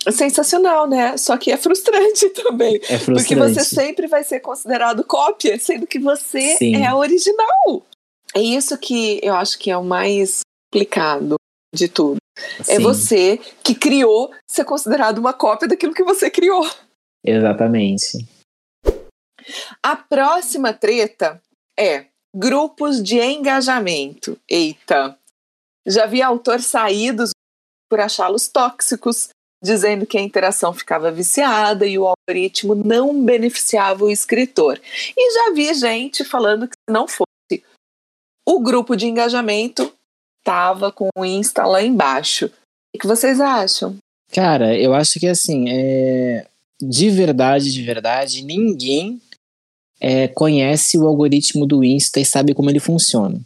É 0.07 0.11
sensacional, 0.11 0.89
né? 0.89 1.17
Só 1.17 1.37
que 1.37 1.51
é 1.51 1.57
frustrante 1.57 2.29
também. 2.37 2.77
É 2.77 2.99
Porque 2.99 3.35
frustrante. 3.35 3.55
você 3.55 3.65
sempre 3.65 4.07
vai 4.07 4.23
ser 4.23 4.41
considerado 4.41 5.05
cópia, 5.05 5.59
sendo 5.59 5.87
que 5.87 5.99
você 5.99 6.57
Sim. 6.57 6.77
é 6.77 6.87
a 6.87 6.97
original. 6.97 7.83
É 8.35 8.41
isso 8.41 8.79
que 8.79 9.21
eu 9.23 9.35
acho 9.35 9.59
que 9.59 9.71
é 9.71 9.77
o 9.77 9.85
mais 9.85 10.41
complicado 10.73 11.37
de 11.75 11.89
tudo. 11.89 12.19
É 12.61 12.77
Sim, 12.77 12.83
você 12.83 13.39
que 13.63 13.75
criou 13.75 14.31
ser 14.51 14.65
considerado 14.65 15.19
uma 15.19 15.33
cópia 15.33 15.69
daquilo 15.69 15.95
que 15.95 16.05
você 16.05 16.31
criou. 16.31 16.69
Exatamente. 17.25 18.27
A 19.83 19.97
próxima 19.97 20.73
treta 20.73 21.43
é 21.79 22.07
grupos 22.35 23.03
de 23.03 23.21
engajamento. 23.21 24.39
Eita! 24.49 25.19
Já 25.87 26.07
vi 26.07 26.23
autor 26.23 26.61
sair 26.61 27.13
dos 27.13 27.31
por 27.91 27.99
achá-los 27.99 28.47
tóxicos, 28.47 29.31
dizendo 29.63 30.07
que 30.07 30.17
a 30.17 30.23
interação 30.23 30.73
ficava 30.73 31.11
viciada 31.11 31.87
e 31.87 31.99
o 31.99 32.07
algoritmo 32.07 32.75
não 32.75 33.25
beneficiava 33.25 34.05
o 34.05 34.11
escritor. 34.11 34.81
E 35.17 35.35
já 35.35 35.53
vi 35.53 35.75
gente 35.75 36.25
falando 36.25 36.69
que 36.69 36.75
se 36.75 36.93
não 36.93 37.09
fosse 37.09 37.27
o 38.47 38.61
grupo 38.61 38.97
de 38.97 39.07
engajamento, 39.07 39.93
tava 40.45 40.91
com 40.91 41.09
o 41.17 41.25
Insta 41.25 41.65
lá 41.65 41.83
embaixo. 41.83 42.51
O 42.95 42.99
que 42.99 43.07
vocês 43.07 43.41
acham? 43.41 43.97
Cara, 44.33 44.77
eu 44.77 44.95
acho 44.95 45.19
que 45.19 45.27
assim, 45.27 45.67
é... 45.69 46.47
de 46.81 47.11
verdade, 47.11 47.73
de 47.73 47.83
verdade, 47.83 48.43
ninguém 48.45 49.21
é, 50.01 50.29
conhece 50.29 50.97
o 50.97 51.07
algoritmo 51.07 51.67
do 51.67 51.85
Insta 51.85 52.21
e 52.21 52.25
sabe 52.25 52.55
como 52.55 52.71
ele 52.71 52.81
funciona. 52.81 53.41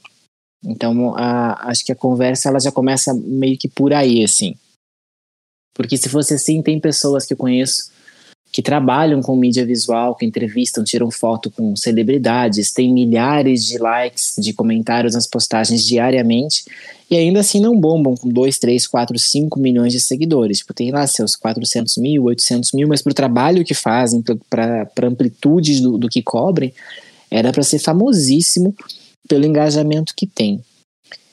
Então, 0.64 1.14
a- 1.16 1.68
acho 1.68 1.84
que 1.84 1.92
a 1.92 1.96
conversa 1.96 2.48
ela 2.48 2.60
já 2.60 2.72
começa 2.72 3.12
meio 3.14 3.58
que 3.58 3.68
por 3.68 3.92
aí, 3.92 4.24
assim. 4.24 4.54
Porque 5.74 5.96
se 5.96 6.08
fosse 6.08 6.34
assim, 6.34 6.62
tem 6.62 6.78
pessoas 6.80 7.26
que 7.26 7.32
eu 7.32 7.36
conheço 7.36 7.92
que 8.54 8.62
trabalham 8.62 9.20
com 9.20 9.34
mídia 9.34 9.66
visual, 9.66 10.14
que 10.14 10.24
entrevistam, 10.24 10.84
tiram 10.84 11.10
foto 11.10 11.50
com 11.50 11.74
celebridades, 11.74 12.72
tem 12.72 12.92
milhares 12.92 13.64
de 13.64 13.78
likes, 13.78 14.36
de 14.38 14.52
comentários 14.52 15.14
nas 15.14 15.26
postagens 15.26 15.84
diariamente, 15.84 16.64
e 17.10 17.16
ainda 17.16 17.40
assim 17.40 17.58
não 17.58 17.76
bombam 17.76 18.14
com 18.14 18.28
2, 18.28 18.56
3, 18.60 18.86
4, 18.86 19.18
5 19.18 19.58
milhões 19.58 19.92
de 19.92 20.00
seguidores. 20.00 20.58
Tipo, 20.58 20.72
tem 20.72 20.92
lá 20.92 21.04
seus 21.04 21.34
400 21.34 21.96
mil, 21.96 22.22
800 22.22 22.70
mil, 22.70 22.86
mas 22.86 23.02
pro 23.02 23.12
trabalho 23.12 23.64
que 23.64 23.74
fazem, 23.74 24.22
para 24.48 24.88
amplitude 25.02 25.80
do, 25.80 25.98
do 25.98 26.08
que 26.08 26.22
cobrem, 26.22 26.72
era 27.28 27.50
para 27.52 27.64
ser 27.64 27.80
famosíssimo 27.80 28.72
pelo 29.28 29.44
engajamento 29.46 30.14
que 30.14 30.26
tem. 30.26 30.62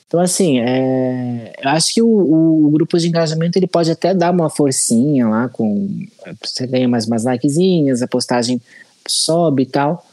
Então, 0.06 0.20
assim, 0.20 0.60
é, 0.60 1.54
eu 1.62 1.70
acho 1.70 1.94
que 1.94 2.02
o, 2.02 2.06
o- 2.06 2.66
o 2.66 2.70
grupo 2.70 2.98
de 2.98 3.08
engajamento 3.08 3.58
ele 3.58 3.66
pode 3.66 3.90
até 3.90 4.12
dar 4.12 4.30
uma 4.30 4.50
forcinha 4.50 5.26
lá, 5.26 5.48
com 5.48 5.88
você 6.44 6.66
ganha 6.66 6.86
mais 6.86 7.06
umas 7.06 7.24
likezinhas, 7.24 8.02
a 8.02 8.06
postagem 8.06 8.60
sobe 9.08 9.62
e 9.62 9.66
tal, 9.66 10.04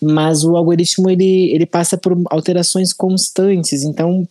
mas 0.00 0.44
o 0.44 0.56
algoritmo 0.56 1.10
ele, 1.10 1.50
ele 1.50 1.66
passa 1.66 1.98
por 1.98 2.16
alterações 2.30 2.92
constantes, 2.92 3.82
então 3.82 4.26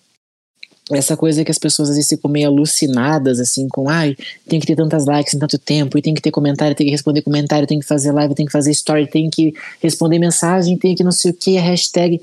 essa 0.90 1.18
coisa 1.18 1.44
que 1.44 1.52
as 1.52 1.58
pessoas 1.58 1.90
às 1.90 1.96
vezes 1.98 2.08
ficam 2.10 2.32
meio 2.32 2.48
alucinadas, 2.48 3.42
assim, 3.42 3.68
com 3.68 3.90
ai, 3.90 4.16
tem 4.48 4.58
que 4.62 4.66
ter 4.66 4.78
tantas 4.78 5.06
likes 5.06 5.34
em 5.34 5.40
tanto 5.40 5.58
tempo, 5.58 5.98
e 5.98 6.02
tem 6.02 6.14
que 6.14 6.22
ter 6.22 6.32
comentário, 6.32 6.74
tem 6.74 6.86
que 6.88 6.92
responder 6.92 7.22
comentário, 7.22 7.68
tem 7.68 7.80
que 7.80 7.86
fazer 7.86 8.14
live, 8.14 8.34
tem 8.34 8.46
que 8.46 8.52
fazer 8.54 8.72
story, 8.72 9.06
tem 9.08 9.30
que 9.30 9.54
responder 9.82 10.18
mensagem, 10.20 10.78
tem 10.78 10.96
que 10.96 11.04
não 11.04 11.12
sei 11.12 11.32
o 11.32 11.34
que, 11.34 11.58
hashtag. 11.58 12.22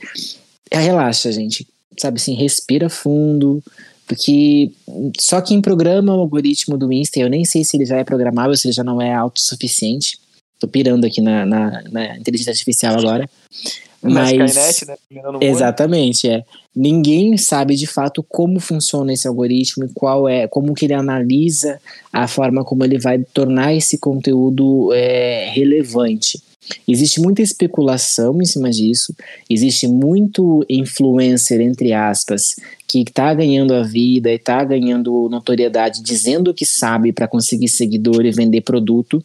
Ah, 0.70 0.78
Relaxa, 0.78 1.30
gente. 1.32 1.66
Sabe 1.98 2.16
assim, 2.18 2.34
respira 2.34 2.88
fundo. 2.88 3.62
Porque 4.06 4.70
só 5.18 5.40
quem 5.40 5.62
programa 5.62 6.14
o 6.14 6.20
algoritmo 6.20 6.76
do 6.76 6.92
Insta, 6.92 7.20
eu 7.20 7.30
nem 7.30 7.44
sei 7.44 7.64
se 7.64 7.76
ele 7.76 7.86
já 7.86 7.96
é 7.96 8.04
programável, 8.04 8.54
se 8.54 8.68
ele 8.68 8.74
já 8.74 8.84
não 8.84 9.00
é 9.00 9.14
autossuficiente. 9.14 10.18
Tô 10.60 10.68
pirando 10.68 11.06
aqui 11.06 11.20
na, 11.20 11.46
na, 11.46 11.82
na 11.90 12.18
inteligência 12.18 12.50
artificial 12.50 12.98
agora. 12.98 13.28
Na 14.04 14.20
Mas. 14.20 14.54
Skynet, 14.54 14.86
né? 14.86 15.38
Exatamente, 15.40 16.28
é. 16.28 16.44
Ninguém 16.76 17.38
sabe 17.38 17.74
de 17.74 17.86
fato 17.86 18.22
como 18.22 18.60
funciona 18.60 19.14
esse 19.14 19.26
algoritmo 19.26 19.86
e 19.86 19.88
qual 19.94 20.28
é, 20.28 20.46
como 20.46 20.74
que 20.74 20.84
ele 20.84 20.92
analisa 20.92 21.80
a 22.12 22.28
forma 22.28 22.62
como 22.64 22.84
ele 22.84 22.98
vai 22.98 23.18
tornar 23.32 23.72
esse 23.72 23.96
conteúdo 23.96 24.92
é, 24.92 25.50
relevante. 25.54 26.38
Existe 26.86 27.20
muita 27.20 27.42
especulação 27.42 28.40
em 28.40 28.44
cima 28.44 28.70
disso, 28.70 29.14
existe 29.48 29.86
muito 29.86 30.64
influencer, 30.68 31.60
entre 31.60 31.92
aspas, 31.92 32.56
que 32.86 33.00
está 33.00 33.34
ganhando 33.34 33.74
a 33.74 33.82
vida 33.82 34.30
e 34.30 34.36
está 34.36 34.64
ganhando 34.64 35.28
notoriedade 35.28 36.02
dizendo 36.02 36.54
que 36.54 36.64
sabe 36.64 37.12
para 37.12 37.28
conseguir 37.28 37.68
seguidor 37.68 38.24
e 38.24 38.30
vender 38.30 38.62
produto. 38.62 39.22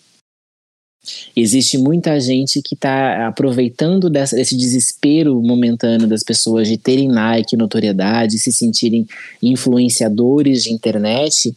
Existe 1.36 1.78
muita 1.78 2.19
gente 2.19 2.62
que 2.62 2.75
está 2.75 3.28
aproveitando 3.28 4.10
dessa, 4.10 4.36
desse 4.36 4.58
desespero 4.58 5.41
momentâneo 5.41 6.08
das 6.08 6.23
pessoas 6.23 6.67
de 6.67 6.78
terem 6.78 7.10
like, 7.10 7.56
notoriedade, 7.56 8.38
se 8.38 8.52
sentirem 8.52 9.08
influenciadores 9.41 10.63
de 10.63 10.73
internet 10.73 11.56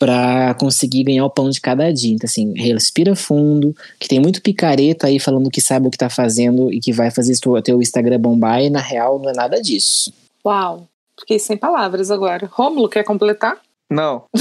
para 0.00 0.54
conseguir 0.54 1.04
ganhar 1.04 1.26
o 1.26 1.30
pão 1.30 1.50
de 1.50 1.60
cada 1.60 1.92
dia. 1.92 2.14
Então, 2.14 2.26
assim, 2.26 2.54
respira 2.54 3.14
fundo, 3.14 3.76
que 3.98 4.08
tem 4.08 4.18
muito 4.18 4.40
picareta 4.40 5.06
aí 5.06 5.20
falando 5.20 5.50
que 5.50 5.60
sabe 5.60 5.86
o 5.86 5.90
que 5.90 5.98
tá 5.98 6.08
fazendo 6.08 6.72
e 6.72 6.80
que 6.80 6.90
vai 6.90 7.10
fazer 7.10 7.34
o 7.46 7.60
teu 7.60 7.82
Instagram 7.82 8.18
bombar, 8.18 8.62
e 8.62 8.70
na 8.70 8.80
real 8.80 9.18
não 9.18 9.28
é 9.28 9.34
nada 9.34 9.60
disso. 9.60 10.10
Uau! 10.44 10.88
Fiquei 11.18 11.38
sem 11.38 11.54
palavras 11.54 12.10
agora. 12.10 12.48
Rômulo, 12.50 12.88
quer 12.88 13.04
completar? 13.04 13.60
Não. 13.90 14.24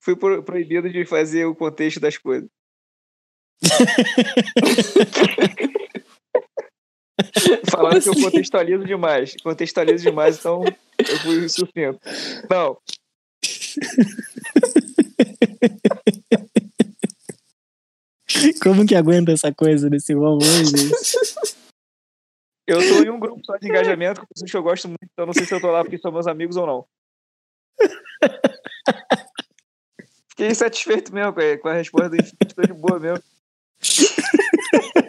Fui 0.00 0.14
pro- 0.14 0.40
proibido 0.44 0.88
de 0.88 1.04
fazer 1.04 1.46
o 1.46 1.54
contexto 1.54 1.98
das 1.98 2.16
coisas. 2.16 2.48
Falaram 7.70 8.00
que 8.00 8.08
eu 8.08 8.12
Como 8.12 8.26
assim? 8.26 8.30
contextualizo 8.30 8.84
demais. 8.84 9.36
Contextualizo 9.42 10.04
demais, 10.04 10.38
então 10.38 10.64
eu 10.98 11.18
fui 11.18 11.48
sucinto. 11.48 12.00
Não, 12.48 12.78
Como 18.62 18.86
que 18.86 18.94
aguenta 18.94 19.32
essa 19.32 19.52
coisa 19.52 19.90
desse 19.90 20.12
gente? 20.12 20.92
eu 22.66 22.78
tô 22.78 23.02
em 23.02 23.10
um 23.10 23.18
grupo 23.18 23.40
só 23.44 23.56
de 23.56 23.66
engajamento 23.66 24.20
com 24.20 24.26
pessoas 24.26 24.50
que 24.50 24.56
eu 24.56 24.62
gosto 24.62 24.88
muito, 24.88 25.08
então 25.10 25.26
não 25.26 25.32
sei 25.32 25.44
se 25.46 25.54
eu 25.54 25.60
tô 25.60 25.70
lá 25.70 25.82
porque 25.82 25.98
são 25.98 26.12
meus 26.12 26.26
amigos 26.26 26.56
ou 26.56 26.66
não. 26.66 26.86
Fiquei 30.30 30.54
satisfeito 30.54 31.12
mesmo 31.12 31.32
com 31.32 31.68
a, 31.68 31.74
resposta 31.74 32.10
do 32.10 32.16
Infinito, 32.16 32.54
tô 32.54 32.62
de 32.62 32.72
boa 32.74 33.00
mesmo. 33.00 33.24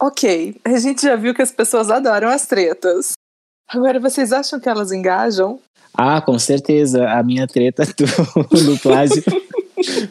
Ok, 0.00 0.54
a 0.64 0.78
gente 0.78 1.02
já 1.02 1.16
viu 1.16 1.34
que 1.34 1.42
as 1.42 1.50
pessoas 1.50 1.90
adoram 1.90 2.28
as 2.28 2.46
tretas. 2.46 3.12
Agora, 3.68 3.98
vocês 3.98 4.32
acham 4.32 4.60
que 4.60 4.68
elas 4.68 4.92
engajam? 4.92 5.58
Ah, 5.92 6.20
com 6.20 6.38
certeza. 6.38 7.08
A 7.08 7.22
minha 7.22 7.46
treta 7.46 7.84
do, 7.98 8.64
do 8.64 8.78
plágio 8.78 9.22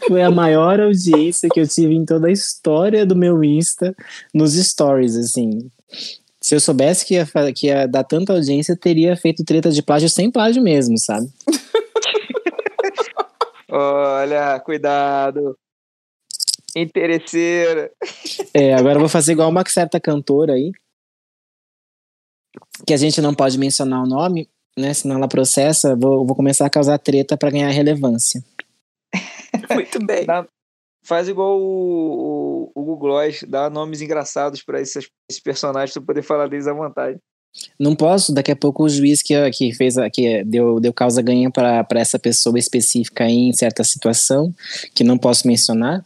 foi 0.08 0.22
a 0.22 0.30
maior 0.30 0.80
audiência 0.80 1.50
que 1.50 1.60
eu 1.60 1.68
tive 1.68 1.96
em 1.96 2.06
toda 2.06 2.28
a 2.28 2.32
história 2.32 3.06
do 3.06 3.16
meu 3.16 3.44
Insta 3.44 3.96
nos 4.34 4.54
stories, 4.54 5.16
assim. 5.16 5.72
Se 6.42 6.56
eu 6.56 6.60
soubesse 6.60 7.06
que 7.06 7.16
ia, 7.16 7.28
que 7.56 7.68
ia 7.68 7.88
dar 7.88 8.04
tanta 8.04 8.34
audiência, 8.34 8.74
eu 8.74 8.78
teria 8.78 9.16
feito 9.16 9.44
treta 9.44 9.72
de 9.72 9.82
plágio 9.82 10.10
sem 10.10 10.30
plágio 10.30 10.62
mesmo, 10.62 10.98
sabe? 10.98 11.28
Olha, 13.70 14.60
cuidado. 14.60 15.58
Interesseira. 16.82 17.92
É, 18.54 18.74
agora 18.74 18.96
eu 18.96 19.00
vou 19.00 19.10
fazer 19.10 19.32
igual 19.34 19.50
uma 19.50 19.64
certa 19.68 20.00
cantora 20.00 20.54
aí, 20.54 20.72
que 22.86 22.94
a 22.94 22.98
gente 22.98 23.22
não 23.22 23.34
pode 23.34 23.58
mencionar 23.58 24.04
o 24.04 24.08
nome, 24.08 24.50
né? 24.78 24.94
Senão 24.94 25.18
ela 25.18 25.28
processa. 25.28 25.96
Vou, 25.96 26.26
vou 26.26 26.36
começar 26.36 26.66
a 26.66 26.70
causar 26.70 26.98
treta 26.98 27.36
pra 27.38 27.50
ganhar 27.52 27.70
relevância. 27.70 28.44
Muito 29.74 30.06
bem. 30.06 30.26
Dá- 30.26 30.48
Faz 31.06 31.30
igual 31.30 31.58
o, 31.58 31.64
o, 31.64 32.72
o 32.76 32.84
Google 32.84 32.98
Gloss, 33.12 33.46
dá 33.48 33.70
nomes 33.70 34.02
engraçados 34.02 34.62
pra 34.62 34.82
esses, 34.82 35.08
esses 35.32 35.42
personagens 35.42 35.94
pra 35.94 36.02
poder 36.02 36.22
falar 36.22 36.48
deles 36.50 36.68
à 36.68 36.74
vontade. 36.74 37.18
Não 37.80 37.96
posso, 37.96 38.34
daqui 38.34 38.52
a 38.52 38.56
pouco 38.58 38.84
o 38.84 38.90
juiz 38.90 39.22
que, 39.22 39.34
que 39.52 39.74
fez 39.74 39.98
a- 39.98 40.10
que 40.10 40.44
deu, 40.44 40.82
deu 40.82 40.92
causa 40.92 41.22
ganha 41.22 41.50
pra 41.50 41.86
essa 41.96 42.20
pessoa 42.20 42.60
específica 42.60 43.24
aí 43.24 43.48
em 43.48 43.54
certa 43.54 43.86
situação, 43.86 44.54
que 44.94 45.02
não 45.02 45.18
posso 45.18 45.48
mencionar, 45.48 46.06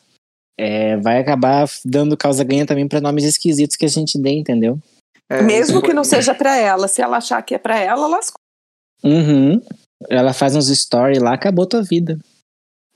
é, 0.61 0.95
vai 0.97 1.17
acabar 1.17 1.67
dando 1.83 2.15
causa 2.15 2.43
ganha 2.43 2.67
também 2.67 2.87
pra 2.87 3.01
nomes 3.01 3.23
esquisitos 3.23 3.75
que 3.75 3.85
a 3.85 3.89
gente 3.89 4.21
dê, 4.21 4.29
entendeu? 4.29 4.77
É, 5.27 5.41
Mesmo 5.41 5.79
isso 5.79 5.81
que 5.81 5.91
não 5.91 6.03
seja 6.03 6.35
pra 6.35 6.55
ela. 6.55 6.87
Se 6.87 7.01
ela 7.01 7.17
achar 7.17 7.41
que 7.41 7.55
é 7.55 7.57
pra 7.57 7.79
ela, 7.79 8.05
lascou. 8.05 8.37
Uhum. 9.03 9.59
Ela 10.07 10.33
faz 10.33 10.55
uns 10.55 10.67
stories 10.67 11.17
lá, 11.17 11.33
acabou 11.33 11.65
tua 11.65 11.81
vida. 11.81 12.19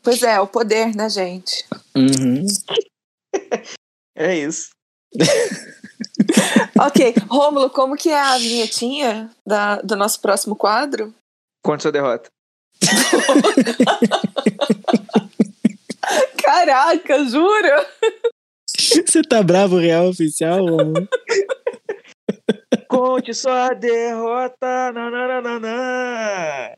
Pois 0.03 0.21
é, 0.21 0.39
o 0.39 0.45
poder, 0.45 0.95
né, 0.95 1.09
gente? 1.09 1.65
Uhum. 1.95 2.45
É 4.17 4.33
isso. 4.33 4.69
ok, 6.79 7.15
Rômulo, 7.27 7.69
como 7.69 7.97
que 7.97 8.07
é 8.07 8.17
a 8.17 8.37
vinhetinha 8.37 9.29
da, 9.45 9.81
do 9.81 9.97
nosso 9.97 10.21
próximo 10.21 10.55
quadro? 10.55 11.13
Conte 11.61 11.81
sua 11.81 11.91
derrota. 11.91 12.29
Caraca, 16.55 17.25
jura? 17.25 17.85
Você 18.79 19.21
tá 19.21 19.43
bravo, 19.43 19.77
real 19.77 20.07
oficial? 20.07 20.65
Conte 22.87 23.33
sua 23.33 23.73
derrota. 23.73 24.93
Nananana. 24.93 26.77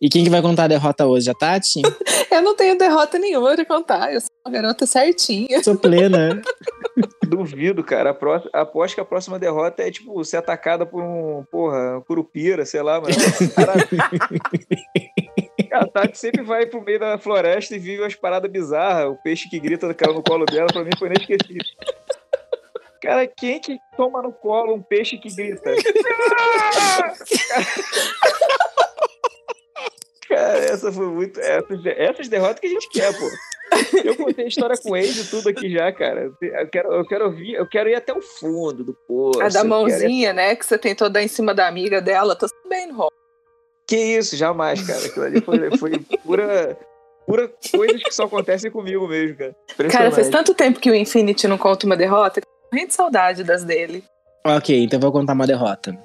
E 0.00 0.08
quem 0.10 0.24
que 0.24 0.30
vai 0.30 0.42
contar 0.42 0.64
a 0.64 0.68
derrota 0.68 1.06
hoje? 1.06 1.30
A 1.30 1.34
Tati? 1.34 1.80
Eu 2.30 2.42
não 2.42 2.54
tenho 2.54 2.76
derrota 2.76 3.18
nenhuma 3.18 3.54
pra 3.54 3.64
contar. 3.64 4.12
Eu 4.12 4.20
sou 4.20 4.28
uma 4.46 4.52
garota 4.52 4.84
certinha. 4.86 5.62
Sou 5.64 5.74
plena. 5.76 6.42
Duvido, 7.26 7.82
cara. 7.82 8.12
Pró- 8.12 8.42
Aposto 8.52 8.94
que 8.96 9.00
a 9.00 9.04
próxima 9.06 9.38
derrota 9.38 9.82
é, 9.82 9.90
tipo, 9.90 10.22
ser 10.24 10.36
atacada 10.36 10.84
por 10.84 11.02
um, 11.02 11.44
porra, 11.50 11.96
um 11.98 12.02
curupira, 12.02 12.66
sei 12.66 12.82
lá, 12.82 13.00
mano. 13.00 13.14
A 15.72 15.86
Tati 15.86 16.18
sempre 16.18 16.42
vai 16.42 16.66
pro 16.66 16.82
meio 16.82 16.98
da 17.00 17.18
floresta 17.18 17.74
e 17.74 17.78
vive 17.78 18.02
umas 18.02 18.14
paradas 18.14 18.50
bizarras. 18.50 19.10
O 19.10 19.16
peixe 19.22 19.48
que 19.48 19.58
grita 19.58 19.92
caiu 19.94 20.14
no 20.14 20.22
colo 20.22 20.44
dela, 20.46 20.68
pra 20.72 20.84
mim 20.84 20.90
foi 20.98 21.08
inesquecível. 21.08 21.62
Cara, 23.02 23.26
quem 23.26 23.60
que 23.60 23.76
toma 23.96 24.22
no 24.22 24.32
colo 24.32 24.74
um 24.74 24.80
peixe 24.82 25.16
que 25.18 25.28
grita? 25.34 25.70
Cara, 30.28 30.58
essa 30.58 30.92
foi 30.92 31.06
muito. 31.06 31.40
Essas, 31.40 31.86
essas 31.86 32.28
derrotas 32.28 32.60
que 32.60 32.66
a 32.66 32.70
gente 32.70 32.88
quer, 32.90 33.12
pô. 33.16 33.28
Eu 34.04 34.16
contei 34.16 34.44
a 34.44 34.48
história 34.48 34.76
com 34.76 34.96
eles 34.96 35.16
e 35.16 35.30
tudo 35.30 35.48
aqui 35.48 35.68
já, 35.70 35.92
cara. 35.92 36.32
Eu 36.40 36.68
quero, 36.68 36.92
eu 36.92 37.06
quero 37.06 37.24
ouvir, 37.26 37.54
eu 37.54 37.68
quero 37.68 37.88
ir 37.88 37.96
até 37.96 38.12
o 38.12 38.22
fundo 38.22 38.84
do 38.84 38.94
poço. 38.94 39.40
a 39.40 39.48
da 39.48 39.48
eu 39.48 39.52
quero 39.52 39.68
mãozinha, 39.68 40.32
né? 40.32 40.54
Que 40.54 40.64
você 40.64 40.78
tentou 40.78 41.08
dar 41.10 41.22
em 41.22 41.28
cima 41.28 41.52
da 41.52 41.66
amiga 41.66 42.00
dela. 42.00 42.36
Tô 42.36 42.46
sabendo, 42.48 42.92
Rômulo. 42.92 43.12
Que 43.86 43.96
isso, 43.96 44.36
jamais, 44.36 44.84
cara. 44.84 45.06
Aquilo 45.06 45.24
ali 45.24 45.40
foi, 45.40 45.76
foi 45.78 45.98
pura, 46.24 46.76
pura 47.26 47.52
coisas 47.70 48.02
que 48.02 48.12
só 48.12 48.24
acontecem 48.24 48.70
comigo 48.70 49.06
mesmo, 49.06 49.36
cara. 49.36 49.56
Cara, 49.90 50.10
faz 50.10 50.28
tanto 50.28 50.54
tempo 50.54 50.80
que 50.80 50.90
o 50.90 50.94
Infinity 50.94 51.46
não 51.48 51.58
conta 51.58 51.86
uma 51.86 51.96
derrota. 51.96 52.40
que 52.40 52.46
eu 52.46 52.52
tô 52.52 52.68
morrendo 52.72 52.88
de 52.88 52.94
saudade 52.94 53.44
das 53.44 53.64
dele. 53.64 54.04
ok, 54.44 54.82
então 54.82 54.98
vou 55.00 55.12
contar 55.12 55.32
uma 55.34 55.46
derrota. 55.46 55.96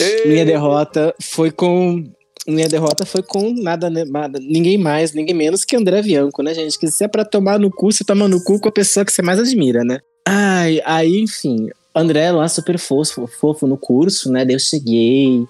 Ei, 0.00 0.26
Minha 0.26 0.44
derrota 0.44 1.14
foi 1.22 1.50
com. 1.50 2.04
Minha 2.48 2.68
derrota 2.68 3.04
foi 3.04 3.22
com 3.22 3.52
nada, 3.52 3.90
né, 3.90 4.06
nada, 4.06 4.40
ninguém 4.40 4.78
mais, 4.78 5.12
ninguém 5.12 5.34
menos 5.34 5.66
que 5.66 5.76
André 5.76 6.00
Bianco, 6.00 6.42
né, 6.42 6.54
gente? 6.54 6.78
Que 6.78 6.90
se 6.90 7.04
é 7.04 7.08
pra 7.08 7.22
tomar 7.22 7.58
no 7.58 7.70
cu, 7.70 7.92
você 7.92 8.02
toma 8.02 8.26
no 8.26 8.42
cu 8.42 8.58
com 8.58 8.70
a 8.70 8.72
pessoa 8.72 9.04
que 9.04 9.12
você 9.12 9.20
mais 9.20 9.38
admira, 9.38 9.84
né? 9.84 9.98
Ai, 10.26 10.80
aí, 10.84 11.20
enfim, 11.20 11.68
André 11.94 12.30
lá 12.32 12.48
super 12.48 12.78
fofo, 12.78 13.26
fofo 13.26 13.66
no 13.66 13.76
curso, 13.76 14.30
né? 14.30 14.44
Daí 14.44 14.54
eu 14.54 14.58
cheguei. 14.58 15.44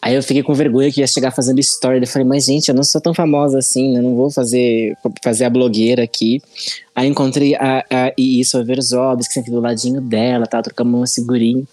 Aí 0.00 0.14
eu 0.14 0.22
fiquei 0.22 0.42
com 0.42 0.54
vergonha 0.54 0.90
que 0.90 1.00
ia 1.00 1.06
chegar 1.06 1.30
fazendo 1.30 1.60
story. 1.60 2.00
Eu 2.00 2.06
falei, 2.06 2.26
mas 2.26 2.44
gente, 2.44 2.68
eu 2.68 2.74
não 2.74 2.82
sou 2.82 3.00
tão 3.00 3.12
famosa 3.12 3.58
assim, 3.58 3.92
né? 3.92 4.00
Não 4.00 4.14
vou 4.14 4.30
fazer, 4.30 4.96
fazer 5.22 5.44
a 5.44 5.50
blogueira 5.50 6.02
aqui. 6.02 6.40
Aí 6.94 7.08
encontrei 7.08 7.54
a, 7.56 7.84
a 7.90 8.12
Iso 8.16 8.64
Verzobis, 8.64 9.28
que 9.28 9.34
sempre 9.34 9.50
do 9.50 9.60
ladinho 9.60 10.00
dela, 10.00 10.46
tava 10.46 10.62
trocando 10.64 10.96
uma 10.96 11.06
figurinha. 11.06 11.64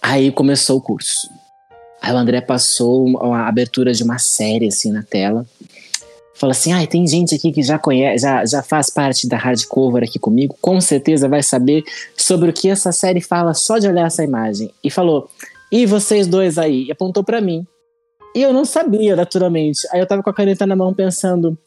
Aí 0.00 0.30
começou 0.30 0.78
o 0.78 0.80
curso. 0.80 1.28
Aí 2.00 2.12
o 2.12 2.16
André 2.16 2.40
passou 2.40 3.18
a 3.22 3.48
abertura 3.48 3.92
de 3.92 4.02
uma 4.02 4.18
série 4.18 4.68
assim 4.68 4.92
na 4.92 5.02
tela. 5.02 5.44
Falou 6.34 6.52
assim: 6.52 6.72
ah, 6.72 6.86
tem 6.86 7.06
gente 7.06 7.34
aqui 7.34 7.50
que 7.50 7.62
já 7.62 7.78
conhece, 7.78 8.22
já, 8.22 8.44
já 8.46 8.62
faz 8.62 8.90
parte 8.90 9.28
da 9.28 9.36
hardcover 9.36 10.04
aqui 10.04 10.18
comigo, 10.18 10.56
com 10.60 10.80
certeza 10.80 11.28
vai 11.28 11.42
saber 11.42 11.82
sobre 12.16 12.50
o 12.50 12.52
que 12.52 12.68
essa 12.70 12.92
série 12.92 13.20
fala 13.20 13.54
só 13.54 13.78
de 13.78 13.88
olhar 13.88 14.06
essa 14.06 14.22
imagem. 14.22 14.70
E 14.82 14.90
falou: 14.90 15.28
e 15.70 15.84
vocês 15.84 16.26
dois 16.26 16.56
aí? 16.56 16.84
E 16.84 16.92
apontou 16.92 17.24
pra 17.24 17.40
mim. 17.40 17.66
E 18.34 18.42
eu 18.42 18.52
não 18.52 18.64
sabia, 18.64 19.16
naturalmente. 19.16 19.80
Aí 19.90 20.00
eu 20.00 20.06
tava 20.06 20.22
com 20.22 20.30
a 20.30 20.34
caneta 20.34 20.64
na 20.64 20.76
mão 20.76 20.94
pensando: 20.94 21.58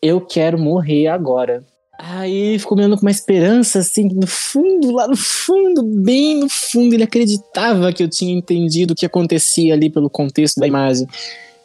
eu 0.00 0.20
quero 0.20 0.58
morrer 0.58 1.08
agora. 1.08 1.62
Aí 1.98 2.58
ficou 2.58 2.76
me 2.76 2.82
olhando 2.82 2.96
com 2.96 3.06
uma 3.06 3.10
esperança, 3.10 3.78
assim, 3.78 4.08
no 4.12 4.26
fundo, 4.26 4.90
lá 4.92 5.06
no 5.06 5.16
fundo, 5.16 5.82
bem 5.82 6.40
no 6.40 6.48
fundo, 6.48 6.92
ele 6.94 7.04
acreditava 7.04 7.92
que 7.92 8.02
eu 8.02 8.08
tinha 8.08 8.36
entendido 8.36 8.92
o 8.92 8.96
que 8.96 9.06
acontecia 9.06 9.74
ali 9.74 9.88
pelo 9.88 10.10
contexto 10.10 10.58
da 10.58 10.66
imagem. 10.66 11.06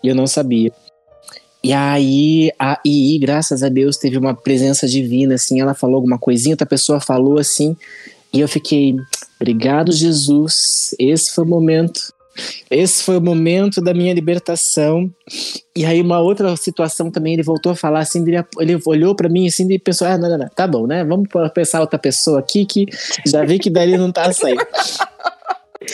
E 0.04 0.08
eu 0.08 0.16
não 0.16 0.28
sabia. 0.28 0.72
E 1.62 1.74
aí, 1.74 2.52
a 2.58 2.80
II, 2.86 3.20
graças 3.20 3.64
a 3.64 3.70
Deus, 3.70 3.98
teve 3.98 4.18
uma 4.18 4.34
presença 4.34 4.88
divina, 4.88 5.36
assim, 5.36 5.60
ela 5.60 5.74
falou 5.74 5.96
alguma 5.96 6.18
coisinha, 6.18 6.54
outra 6.54 6.66
pessoa 6.66 7.02
falou 7.02 7.38
assim, 7.38 7.76
e 8.32 8.40
eu 8.40 8.48
fiquei, 8.48 8.96
obrigado, 9.40 9.92
Jesus, 9.92 10.96
esse 10.98 11.32
foi 11.32 11.44
o 11.44 11.48
momento. 11.48 12.14
Esse 12.70 13.04
foi 13.04 13.18
o 13.18 13.22
momento 13.22 13.82
da 13.82 13.94
minha 13.94 14.14
libertação. 14.14 15.10
E 15.76 15.86
aí, 15.86 16.02
uma 16.02 16.20
outra 16.20 16.56
situação 16.56 17.10
também, 17.10 17.34
ele 17.34 17.44
voltou 17.44 17.72
a 17.72 17.76
falar 17.76 18.00
assim, 18.00 18.24
ele, 18.60 18.80
olhou 18.86 19.16
pra 19.16 19.30
mim 19.30 19.48
assim 19.48 19.68
e 19.72 19.80
pensou: 19.80 20.08
ah, 20.08 20.18
não, 20.18 20.30
não, 20.30 20.38
não, 20.38 20.50
tá 20.50 20.68
bom, 20.68 20.86
né? 20.86 21.04
Vamos 21.04 21.28
pensar 21.54 21.82
outra 21.82 22.00
pessoa 22.00 22.40
aqui 22.40 22.66
que 22.66 22.86
já 23.26 23.46
vi 23.46 23.60
que 23.60 23.70
dali 23.70 23.98
não 23.98 24.12
tá 24.12 24.32
saindo. 24.32 24.66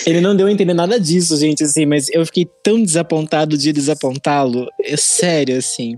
Ele 0.06 0.20
não 0.20 0.36
deu 0.36 0.48
a 0.48 0.52
entender 0.52 0.74
nada 0.74 1.00
disso, 1.00 1.38
gente, 1.38 1.64
assim, 1.64 1.86
mas 1.86 2.10
eu 2.10 2.26
fiquei 2.26 2.50
tão 2.64 2.82
desapontado 2.82 3.56
de 3.56 3.72
desapontá-lo. 3.72 4.68
É 4.82 4.98
sério, 4.98 5.58
assim. 5.58 5.96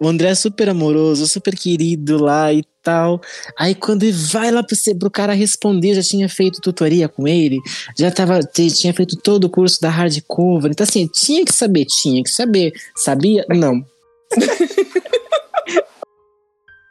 O 0.00 0.08
André 0.08 0.30
é 0.30 0.34
super 0.34 0.70
amoroso, 0.70 1.26
super 1.26 1.54
querido 1.54 2.16
lá 2.16 2.50
e 2.50 2.64
tal. 2.82 3.20
Aí 3.58 3.74
quando 3.74 4.04
ele 4.04 4.12
vai 4.12 4.50
lá 4.50 4.62
pro, 4.62 4.74
pro 4.98 5.10
cara 5.10 5.34
responder, 5.34 5.94
já 5.94 6.02
tinha 6.02 6.30
feito 6.30 6.62
tutoria 6.62 7.10
com 7.10 7.28
ele, 7.28 7.58
já 7.98 8.10
tava, 8.10 8.40
tinha 8.40 8.94
feito 8.94 9.16
todo 9.16 9.44
o 9.44 9.50
curso 9.50 9.82
da 9.82 9.90
hardcover. 9.90 10.70
Então, 10.70 10.84
assim, 10.84 11.06
tinha 11.06 11.44
que 11.44 11.52
saber, 11.52 11.84
tinha 11.84 12.22
que 12.22 12.30
saber. 12.30 12.72
Sabia? 12.96 13.44
Não. 13.50 13.84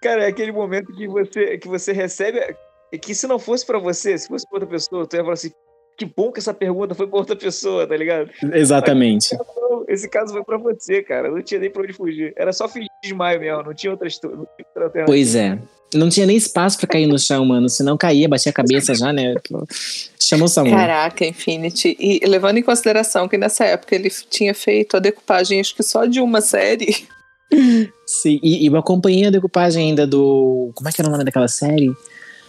Cara, 0.03 0.25
é 0.25 0.27
aquele 0.27 0.51
momento 0.51 0.93
que 0.95 1.07
você, 1.07 1.57
que 1.57 1.67
você 1.67 1.91
recebe. 1.91 2.55
Que 3.01 3.15
se 3.15 3.25
não 3.25 3.39
fosse 3.39 3.65
pra 3.65 3.79
você, 3.79 4.15
se 4.15 4.27
fosse 4.27 4.47
pra 4.47 4.57
outra 4.57 4.69
pessoa, 4.69 5.07
tu 5.07 5.15
ia 5.15 5.23
falar 5.23 5.33
assim: 5.33 5.51
que 5.97 6.05
bom 6.05 6.31
que 6.31 6.39
essa 6.39 6.53
pergunta 6.53 6.93
foi 6.93 7.07
pra 7.07 7.19
outra 7.19 7.35
pessoa, 7.35 7.87
tá 7.87 7.95
ligado? 7.95 8.29
Exatamente. 8.53 9.35
Não, 9.35 9.85
esse 9.87 10.09
caso 10.09 10.33
foi 10.33 10.43
pra 10.43 10.57
você, 10.57 11.01
cara. 11.01 11.29
Não 11.29 11.41
tinha 11.41 11.59
nem 11.59 11.69
pra 11.69 11.83
onde 11.83 11.93
fugir. 11.93 12.33
Era 12.35 12.51
só 12.51 12.67
fingir 12.67 12.89
desmaio 13.01 13.39
mesmo, 13.39 13.63
não 13.63 13.73
tinha 13.73 13.91
outra 13.91 14.07
história. 14.07 14.37
Não 14.37 14.45
tinha 14.45 14.67
outra 14.67 14.83
alternativa. 14.85 15.05
Pois 15.05 15.35
é. 15.35 15.57
Não 15.93 16.09
tinha 16.09 16.25
nem 16.25 16.35
espaço 16.35 16.77
pra 16.77 16.87
cair 16.87 17.07
no 17.07 17.17
chão, 17.17 17.45
mano. 17.45 17.69
Senão 17.69 17.95
caía, 17.95 18.27
batia 18.27 18.49
a 18.49 18.53
cabeça 18.53 18.93
já, 18.93 19.13
né? 19.13 19.35
Chamou 20.19 20.45
o 20.45 20.49
Samu. 20.49 20.71
Caraca, 20.71 21.25
Infinity. 21.25 21.95
E 21.99 22.19
levando 22.25 22.57
em 22.57 22.63
consideração 22.63 23.27
que 23.27 23.37
nessa 23.37 23.63
época 23.63 23.95
ele 23.95 24.09
tinha 24.29 24.53
feito 24.53 24.97
a 24.97 24.99
decupagem, 24.99 25.59
acho 25.59 25.75
que 25.75 25.83
só 25.83 26.05
de 26.05 26.19
uma 26.19 26.41
série. 26.41 27.07
Sim, 28.05 28.39
e, 28.43 28.63
e 28.63 28.65
eu 28.65 28.75
acompanhei 28.75 29.27
a 29.27 29.29
decupagem 29.29 29.89
ainda 29.89 30.05
do. 30.05 30.71
Como 30.73 30.89
é 30.89 30.91
que 30.91 30.99
era 30.99 31.07
o 31.07 31.11
nome 31.11 31.23
daquela 31.23 31.47
série? 31.47 31.91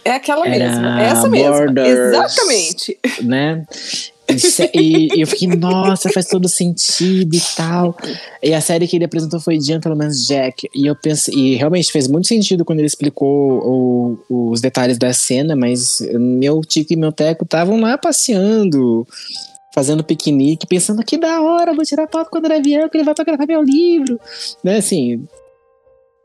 É 0.07 0.11
aquela 0.15 0.47
Era 0.47 0.67
mesma. 0.69 1.01
Essa 1.01 1.29
mesma. 1.29 1.87
Exatamente. 1.87 2.97
Né? 3.21 3.65
E, 4.73 5.07
e- 5.15 5.21
eu 5.21 5.27
fiquei, 5.27 5.47
nossa, 5.47 6.09
faz 6.09 6.25
todo 6.25 6.49
sentido 6.49 7.33
e 7.33 7.41
tal. 7.55 7.95
E 8.43 8.53
a 8.53 8.59
série 8.59 8.85
que 8.87 8.97
ele 8.97 9.05
apresentou 9.05 9.39
foi 9.39 9.59
Gentleman's 9.59 10.25
Jack. 10.27 10.67
E 10.75 10.85
eu 10.85 10.95
pensei, 10.95 11.33
e 11.33 11.55
realmente 11.55 11.91
fez 11.91 12.07
muito 12.07 12.27
sentido 12.27 12.65
quando 12.65 12.79
ele 12.79 12.87
explicou 12.87 14.19
o- 14.29 14.51
os 14.51 14.59
detalhes 14.61 14.97
da 14.97 15.13
cena, 15.13 15.55
mas 15.55 15.99
meu 16.13 16.59
Tico 16.61 16.91
e 16.93 16.97
meu 16.97 17.11
Teco 17.11 17.45
estavam 17.45 17.79
lá 17.79 17.97
passeando, 17.97 19.07
fazendo 19.73 20.03
piquenique, 20.03 20.67
pensando 20.67 21.03
que 21.05 21.17
da 21.17 21.41
hora, 21.41 21.73
vou 21.73 21.85
tirar 21.85 22.09
foto 22.11 22.29
quando 22.29 22.45
ele 22.51 22.61
vier, 22.61 22.89
que 22.89 22.97
ele 22.97 23.05
vai 23.05 23.13
gravar 23.15 23.45
meu 23.47 23.61
livro. 23.63 24.19
Né, 24.63 24.77
assim, 24.77 25.25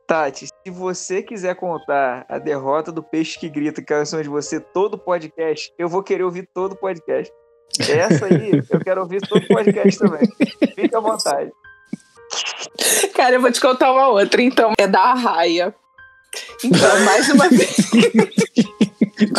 Tati, 0.08 0.48
se 0.64 0.70
você 0.70 1.22
quiser 1.22 1.56
contar 1.56 2.24
a 2.28 2.38
derrota 2.38 2.92
do 2.92 3.02
peixe 3.02 3.38
que 3.38 3.48
grita 3.48 3.80
que 3.80 3.88
caiu 3.88 4.02
em 4.02 4.06
cima 4.06 4.22
de 4.22 4.28
você 4.28 4.60
todo 4.60 4.96
podcast, 4.96 5.72
eu 5.76 5.88
vou 5.88 6.02
querer 6.02 6.22
ouvir 6.22 6.48
todo 6.54 6.72
o 6.72 6.76
podcast. 6.76 7.32
Essa 7.80 8.26
aí, 8.26 8.62
eu 8.70 8.80
quero 8.80 9.00
ouvir 9.00 9.20
todo 9.26 9.42
o 9.42 9.48
podcast 9.48 9.98
também. 9.98 10.28
Fique 10.74 10.94
à 10.94 11.00
vontade. 11.00 11.50
Cara, 13.14 13.34
eu 13.34 13.40
vou 13.40 13.50
te 13.50 13.60
contar 13.60 13.92
uma 13.92 14.08
outra, 14.08 14.40
então. 14.40 14.72
É 14.78 14.86
da 14.86 15.00
Arraia. 15.00 15.74
Então, 16.64 17.04
mais 17.04 17.28
uma 17.30 17.48
vez. 17.48 17.76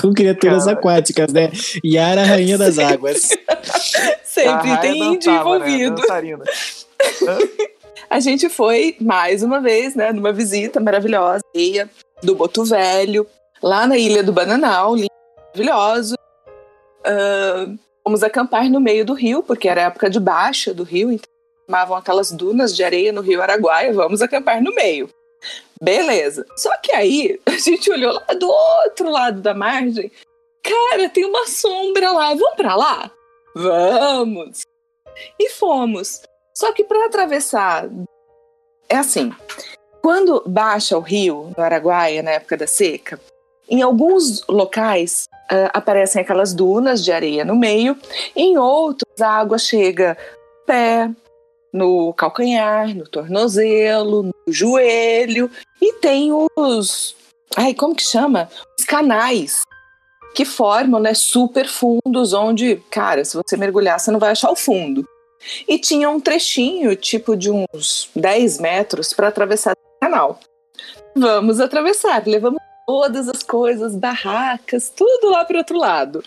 com 0.02 0.14
criaturas 0.14 0.66
Cara. 0.66 0.78
aquáticas, 0.78 1.32
né? 1.32 1.52
Yara, 1.86 2.26
rainha 2.26 2.58
das 2.58 2.78
águas. 2.78 3.30
Sempre 4.24 4.70
Raia 4.70 4.82
tem 4.82 5.14
índio 5.14 5.32
né? 5.32 5.40
envolvido. 5.40 5.96
Dançarina. 5.96 6.44
A 8.10 8.20
gente 8.20 8.50
foi, 8.50 8.96
mais 9.00 9.44
uma 9.44 9.60
vez, 9.60 9.96
né, 9.96 10.12
numa 10.12 10.32
visita 10.32 10.80
maravilhosa, 10.80 11.44
ilha 11.54 11.90
do 12.22 12.36
Boto 12.36 12.64
Velho, 12.64 13.28
lá 13.62 13.88
na 13.88 13.98
Ilha 13.98 14.24
do 14.24 14.32
Bananal, 14.32 14.96
lindo, 14.96 15.08
maravilhoso. 15.38 16.16
Ah, 17.06 17.68
fomos 18.04 18.24
acampar 18.24 18.70
no 18.70 18.80
meio 18.80 19.06
do 19.06 19.14
rio, 19.14 19.44
porque 19.44 19.68
era 19.68 19.84
época 19.84 20.10
de 20.10 20.20
baixa 20.20 20.74
do 20.74 20.84
rio, 20.84 21.12
então 21.12 21.30
formavam 21.66 21.96
aquelas 21.96 22.32
dunas 22.32 22.76
de 22.76 22.84
areia 22.84 23.14
no 23.14 23.22
rio 23.22 23.42
Araguaia, 23.42 23.94
vamos 23.94 24.22
acampar 24.22 24.62
no 24.62 24.74
meio. 24.74 25.10
Beleza. 25.82 26.46
Só 26.56 26.76
que 26.78 26.92
aí, 26.92 27.40
a 27.46 27.58
gente 27.58 27.92
olhou 27.92 28.14
lá 28.14 28.34
do 28.34 28.50
outro 28.50 29.10
lado 29.10 29.42
da 29.42 29.54
margem, 29.54 30.12
cara, 30.64 31.10
tem 31.10 31.26
uma 31.26 31.48
sombra 31.48 32.12
lá, 32.12 32.30
vamos 32.30 32.56
pra 32.56 32.76
lá? 32.76 33.12
Vamos! 33.56 34.62
E 35.40 35.50
fomos. 35.50 36.22
Só 36.54 36.72
que 36.72 36.84
para 36.84 37.06
atravessar 37.06 37.90
é 38.90 38.98
assim, 38.98 39.34
quando 40.02 40.44
baixa 40.46 40.98
o 40.98 41.02
rio 41.02 41.52
do 41.56 41.62
Araguaia 41.62 42.22
na 42.22 42.32
época 42.32 42.58
da 42.58 42.68
seca, 42.68 43.20
em 43.70 43.82
alguns 43.82 44.46
locais 44.48 45.28
ah, 45.50 45.72
aparecem 45.74 46.22
aquelas 46.22 46.54
dunas 46.54 47.04
de 47.04 47.12
areia 47.12 47.44
no 47.46 47.56
meio, 47.56 47.98
em 48.36 48.58
outros 48.58 49.22
a 49.22 49.30
água 49.30 49.58
chega 49.58 50.18
no 50.60 50.66
pé, 50.66 51.12
no 51.72 52.14
calcanhar, 52.14 52.96
no 52.96 53.08
tornozelo, 53.08 54.24
no 54.24 54.34
joelho 54.48 55.50
e 55.82 55.94
tem 55.94 56.32
os, 56.56 57.16
ai 57.56 57.74
como 57.74 57.96
que 57.96 58.04
chama? 58.04 58.50
Os 58.78 58.86
canais 58.86 59.64
que 60.36 60.46
formam, 60.46 61.00
né, 61.00 61.14
super 61.14 61.68
fundos 61.68 62.34
onde, 62.34 62.76
cara, 62.90 63.24
se 63.24 63.38
você 63.38 63.56
mergulhar 63.56 64.00
você 64.00 64.12
não 64.12 64.20
vai 64.20 64.32
achar 64.32 64.52
o 64.52 64.56
fundo. 64.56 65.08
E 65.68 65.78
tinha 65.78 66.10
um 66.10 66.20
trechinho, 66.20 66.96
tipo 66.96 67.36
de 67.36 67.52
uns 67.52 68.10
10 68.16 68.60
metros, 68.60 69.14
para 69.14 69.28
atravessar 69.28 69.74
o 69.74 70.00
canal. 70.00 70.40
Vamos 71.16 71.60
atravessar. 71.60 72.26
Levamos 72.26 72.62
todas 72.86 73.28
as 73.30 73.44
coisas, 73.44 73.96
barracas, 73.96 74.90
tudo 74.90 75.30
lá 75.30 75.46
para 75.46 75.58
outro 75.58 75.78
lado. 75.78 76.24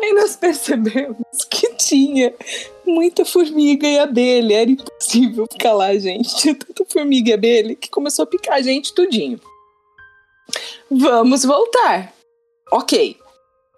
Aí 0.00 0.12
nós 0.12 0.34
percebemos 0.36 1.16
que 1.50 1.74
tinha 1.74 2.34
muita 2.86 3.24
formiga 3.24 3.86
e 3.86 3.98
abelha. 3.98 4.62
Era 4.62 4.70
impossível 4.70 5.46
ficar 5.50 5.72
lá, 5.72 5.94
gente. 5.96 6.34
Tinha 6.36 6.54
tanta 6.56 6.84
formiga 6.84 7.30
e 7.30 7.34
abelha 7.34 7.74
que 7.74 7.90
começou 7.90 8.22
a 8.22 8.26
picar 8.26 8.56
a 8.56 8.62
gente 8.62 8.94
tudinho. 8.94 9.40
Vamos 10.90 11.44
voltar. 11.44 12.12
Ok. 12.72 13.16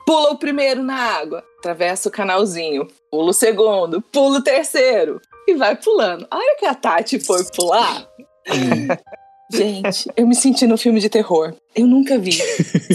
Pula 0.06 0.30
o 0.30 0.38
primeiro 0.38 0.82
na 0.82 0.96
água, 0.96 1.44
atravessa 1.60 2.08
o 2.08 2.12
canalzinho. 2.12 2.88
Pula 3.10 3.30
o 3.30 3.34
segundo, 3.34 4.00
pula 4.00 4.38
o 4.38 4.42
terceiro. 4.42 5.20
E 5.46 5.54
vai 5.54 5.76
pulando. 5.76 6.26
A 6.30 6.36
hora 6.36 6.56
que 6.58 6.66
a 6.66 6.74
Tati 6.74 7.20
foi 7.20 7.44
pular. 7.54 8.06
Gente, 9.52 10.08
eu 10.16 10.26
me 10.28 10.34
senti 10.34 10.64
no 10.66 10.78
filme 10.78 11.00
de 11.00 11.08
terror. 11.08 11.52
Eu 11.74 11.84
nunca 11.86 12.16
vi. 12.18 12.32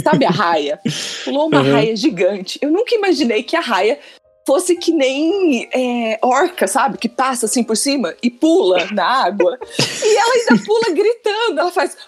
Sabe 0.02 0.26
a 0.26 0.30
raia? 0.30 0.80
Pulou 1.26 1.48
uma 1.48 1.62
Uhum. 1.62 1.72
raia 1.74 1.96
gigante. 1.96 2.58
Eu 2.62 2.72
nunca 2.72 2.96
imaginei 2.96 3.44
que 3.44 3.58
a 3.58 3.60
raia 3.60 4.00
fosse 4.48 4.76
que 4.78 4.92
nem 4.94 5.68
é, 5.74 6.18
orca, 6.22 6.66
sabe? 6.66 6.98
Que 6.98 7.10
passa 7.10 7.46
assim 7.46 7.62
por 7.62 7.76
cima 7.76 8.16
e 8.24 8.30
pula 8.32 8.88
na 8.94 9.26
água. 9.26 9.60
E 10.02 10.16
ela 10.16 10.34
ainda 10.34 10.64
pula 10.66 10.92
gritando. 10.94 11.60
Ela 11.60 11.72
faz. 11.72 11.98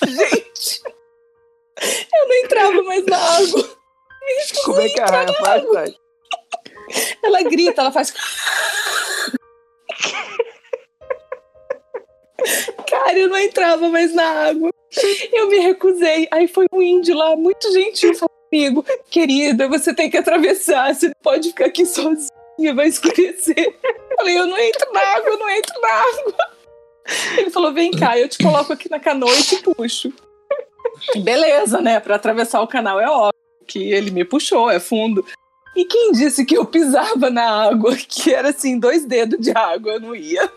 Gente, 0.06 0.82
eu 1.80 2.28
não 2.28 2.34
entrava 2.44 2.82
mais 2.82 3.04
na 3.06 3.16
água. 3.16 3.62
Me 4.22 4.62
Como 4.64 4.80
é 4.80 4.88
que 4.88 5.00
a 5.00 5.06
recusei 5.06 5.26
raia 5.26 5.32
faz, 5.34 5.64
Tati? 5.72 6.00
ela 7.22 7.42
grita, 7.42 7.80
ela 7.80 7.92
faz. 7.92 8.12
Cara, 12.88 13.18
eu 13.18 13.28
não 13.28 13.38
entrava 13.38 13.88
mais 13.88 14.14
na 14.14 14.24
água. 14.48 14.70
Eu 15.32 15.48
me 15.48 15.58
recusei. 15.58 16.28
Aí 16.30 16.48
foi 16.48 16.66
um 16.72 16.82
índio 16.82 17.14
lá, 17.16 17.36
muito 17.36 17.72
gentil, 17.72 18.14
falou 18.14 18.30
comigo: 18.50 18.84
Querida, 19.10 19.68
você 19.68 19.94
tem 19.94 20.10
que 20.10 20.16
atravessar, 20.16 20.94
você 20.94 21.06
não 21.06 21.14
pode 21.22 21.48
ficar 21.50 21.66
aqui 21.66 21.86
sozinha, 21.86 22.74
vai 22.74 22.88
escurecer. 22.88 23.78
Eu 24.10 24.16
falei: 24.16 24.38
Eu 24.38 24.46
não 24.46 24.58
entro 24.58 24.92
na 24.92 25.00
água, 25.00 25.30
eu 25.30 25.38
não 25.38 25.50
entro 25.50 25.80
na 25.80 25.88
água. 25.88 26.34
Ele 27.38 27.50
falou: 27.50 27.72
Vem 27.72 27.90
cá, 27.90 28.18
eu 28.18 28.28
te 28.28 28.38
coloco 28.38 28.72
aqui 28.72 28.90
na 28.90 28.98
canoa 28.98 29.32
e 29.34 29.42
te 29.42 29.62
puxo. 29.62 30.12
Beleza, 31.22 31.80
né? 31.80 32.00
Pra 32.00 32.16
atravessar 32.16 32.60
o 32.62 32.68
canal 32.68 33.00
é 33.00 33.08
óbvio 33.08 33.40
que 33.66 33.92
ele 33.92 34.10
me 34.10 34.24
puxou, 34.24 34.70
é 34.70 34.80
fundo. 34.80 35.24
E 35.76 35.84
quem 35.84 36.12
disse 36.12 36.44
que 36.44 36.56
eu 36.56 36.64
pisava 36.64 37.30
na 37.30 37.68
água, 37.68 37.94
que 38.08 38.34
era 38.34 38.50
assim, 38.50 38.78
dois 38.78 39.04
dedos 39.04 39.38
de 39.38 39.50
água, 39.50 39.92
eu 39.92 40.00
não 40.00 40.14
ia. 40.14 40.50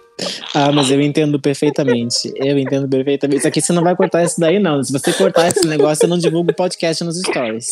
Ah, 0.53 0.71
mas 0.71 0.91
eu 0.91 1.01
entendo 1.01 1.39
perfeitamente. 1.39 2.31
Eu 2.35 2.57
entendo 2.57 2.87
perfeitamente. 2.87 3.39
Isso 3.39 3.47
aqui 3.47 3.61
você 3.61 3.73
não 3.73 3.83
vai 3.83 3.95
cortar 3.95 4.23
isso 4.23 4.39
daí, 4.39 4.59
não. 4.59 4.83
Se 4.83 4.93
você 4.93 5.11
cortar 5.11 5.47
esse 5.47 5.65
negócio, 5.65 6.05
eu 6.05 6.09
não 6.09 6.17
divulgo 6.17 6.51
o 6.51 6.55
podcast 6.55 7.03
nos 7.03 7.19
stories. 7.19 7.67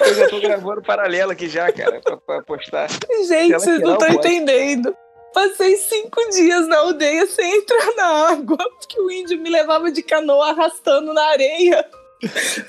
Eu 0.00 0.14
já 0.14 0.28
tô 0.28 0.40
gravando 0.40 0.82
paralelo 0.82 1.30
aqui 1.30 1.48
já, 1.48 1.70
cara, 1.72 2.00
pra, 2.00 2.16
pra 2.16 2.42
postar. 2.42 2.88
Gente, 3.28 3.52
vocês 3.52 3.80
não 3.80 3.94
estão 3.94 4.08
entendendo. 4.08 4.94
Passei 5.32 5.76
cinco 5.76 6.20
dias 6.30 6.66
na 6.68 6.78
aldeia 6.78 7.26
sem 7.26 7.58
entrar 7.58 7.94
na 7.96 8.30
água, 8.30 8.58
porque 8.78 9.00
o 9.00 9.10
índio 9.10 9.38
me 9.40 9.50
levava 9.50 9.90
de 9.90 10.02
canoa 10.02 10.50
arrastando 10.50 11.12
na 11.12 11.22
areia. 11.30 11.84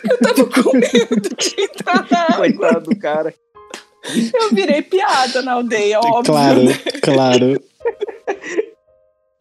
Eu 0.10 0.18
tava 0.20 0.45
com 0.49 0.78
medo 0.78 1.36
de 1.38 1.62
entrar 1.62 2.08
na 2.10 2.22
água. 2.24 2.38
Coitado 2.38 2.89
do 2.89 2.97
cara. 2.99 3.34
Eu 4.34 4.49
virei 4.51 4.82
piada 4.82 5.41
na 5.41 5.53
aldeia, 5.53 5.99
óbvio. 5.99 6.24
Claro, 6.26 6.62
claro. 7.01 7.62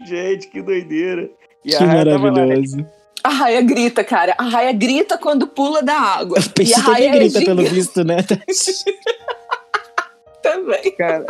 Gente, 0.06 0.48
que 0.48 0.62
doideira. 0.62 1.28
E 1.64 1.74
a 1.74 1.78
Que 1.78 1.84
né? 1.84 2.04
maravilhoso. 2.18 2.86
A 3.22 3.28
raia 3.30 3.62
grita, 3.62 4.04
cara. 4.04 4.34
A 4.38 4.44
raia 4.44 4.72
grita 4.72 5.16
quando 5.16 5.46
pula 5.46 5.82
da 5.82 5.94
água. 5.94 6.38
O 6.38 6.50
peixe 6.50 6.72
e 6.72 6.74
a 6.74 6.78
raia 6.78 7.12
também 7.12 7.20
grita, 7.30 7.38
é 7.38 7.44
pelo 7.44 7.62
visto, 7.62 8.04
né? 8.04 8.16
também. 10.42 10.92
Cara, 10.96 11.24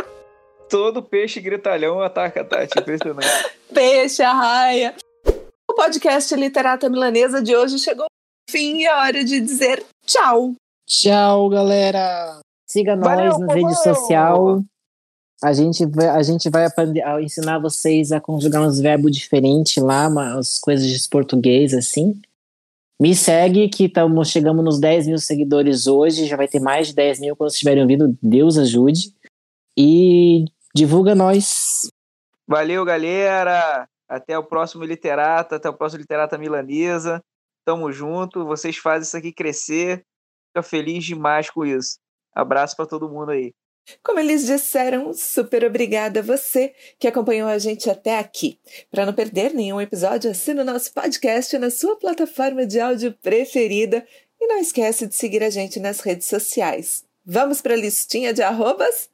todo 0.68 1.02
peixe 1.02 1.40
gritalhão 1.40 2.00
ataca 2.00 2.40
a 2.40 2.44
Tati. 2.44 2.78
Impressionante. 2.78 3.28
Peixe, 3.72 4.22
a 4.22 4.32
raia. 4.32 4.94
O 5.70 5.74
podcast 5.74 6.34
Literata 6.34 6.88
Milanesa 6.88 7.40
de 7.40 7.54
hoje 7.54 7.78
chegou 7.78 8.06
fim 8.48 8.78
e 8.78 8.86
é 8.86 8.94
hora 8.94 9.24
de 9.24 9.40
dizer 9.40 9.84
tchau. 10.06 10.54
Tchau, 10.86 11.48
galera. 11.48 12.40
Siga 12.66 12.96
nós 12.96 13.04
Valeu, 13.04 13.38
nas 13.38 13.54
redes 13.54 13.78
povão! 13.78 13.94
sociais. 13.94 14.64
A 15.42 15.52
gente 15.52 15.86
vai, 15.86 16.08
a 16.08 16.22
gente 16.22 16.48
vai 16.48 16.64
aprender 16.64 17.02
a 17.02 17.20
ensinar 17.20 17.58
vocês 17.58 18.12
a 18.12 18.20
conjugar 18.20 18.62
uns 18.62 18.80
verbos 18.80 19.12
diferentes 19.12 19.82
lá, 19.82 20.08
umas 20.08 20.58
coisas 20.58 20.86
de 20.86 21.08
português 21.08 21.74
assim. 21.74 22.20
Me 23.00 23.14
segue, 23.14 23.68
que 23.68 23.88
tamo, 23.88 24.24
chegamos 24.24 24.64
nos 24.64 24.80
10 24.80 25.08
mil 25.08 25.18
seguidores 25.18 25.86
hoje. 25.86 26.26
Já 26.26 26.36
vai 26.36 26.48
ter 26.48 26.60
mais 26.60 26.88
de 26.88 26.94
10 26.94 27.20
mil 27.20 27.36
quando 27.36 27.50
vocês 27.50 27.56
estiverem 27.56 27.82
ouvindo. 27.82 28.16
Deus 28.22 28.56
ajude. 28.56 29.12
E 29.76 30.44
divulga 30.74 31.14
nós. 31.14 31.88
Valeu, 32.46 32.84
galera. 32.84 33.86
Até 34.08 34.38
o 34.38 34.44
próximo 34.44 34.84
Literata, 34.84 35.56
até 35.56 35.68
o 35.68 35.74
próximo 35.74 36.00
Literata 36.00 36.38
Milanesa. 36.38 37.20
Tamo 37.64 37.90
junto. 37.92 38.44
Vocês 38.44 38.76
fazem 38.76 39.02
isso 39.02 39.16
aqui 39.16 39.32
crescer. 39.32 40.04
Fica 40.48 40.62
feliz 40.62 41.04
demais 41.04 41.50
com 41.50 41.64
isso. 41.64 41.98
Abraço 42.34 42.76
pra 42.76 42.86
todo 42.86 43.08
mundo 43.08 43.30
aí. 43.30 43.52
Como 44.02 44.18
eles 44.18 44.46
disseram, 44.46 45.12
super 45.12 45.64
obrigada 45.64 46.20
a 46.20 46.22
você 46.22 46.74
que 46.98 47.06
acompanhou 47.06 47.48
a 47.48 47.58
gente 47.58 47.90
até 47.90 48.18
aqui. 48.18 48.58
Para 48.90 49.04
não 49.04 49.12
perder 49.12 49.52
nenhum 49.52 49.80
episódio, 49.80 50.30
assina 50.30 50.62
o 50.62 50.64
nosso 50.64 50.92
podcast 50.92 51.58
na 51.58 51.70
sua 51.70 51.96
plataforma 51.96 52.66
de 52.66 52.80
áudio 52.80 53.12
preferida 53.22 54.06
e 54.40 54.46
não 54.46 54.58
esquece 54.58 55.06
de 55.06 55.14
seguir 55.14 55.42
a 55.42 55.50
gente 55.50 55.78
nas 55.78 56.00
redes 56.00 56.26
sociais. 56.26 57.04
Vamos 57.26 57.60
para 57.60 57.74
a 57.74 57.76
listinha 57.76 58.32
de 58.32 58.42
arrobas? 58.42 59.10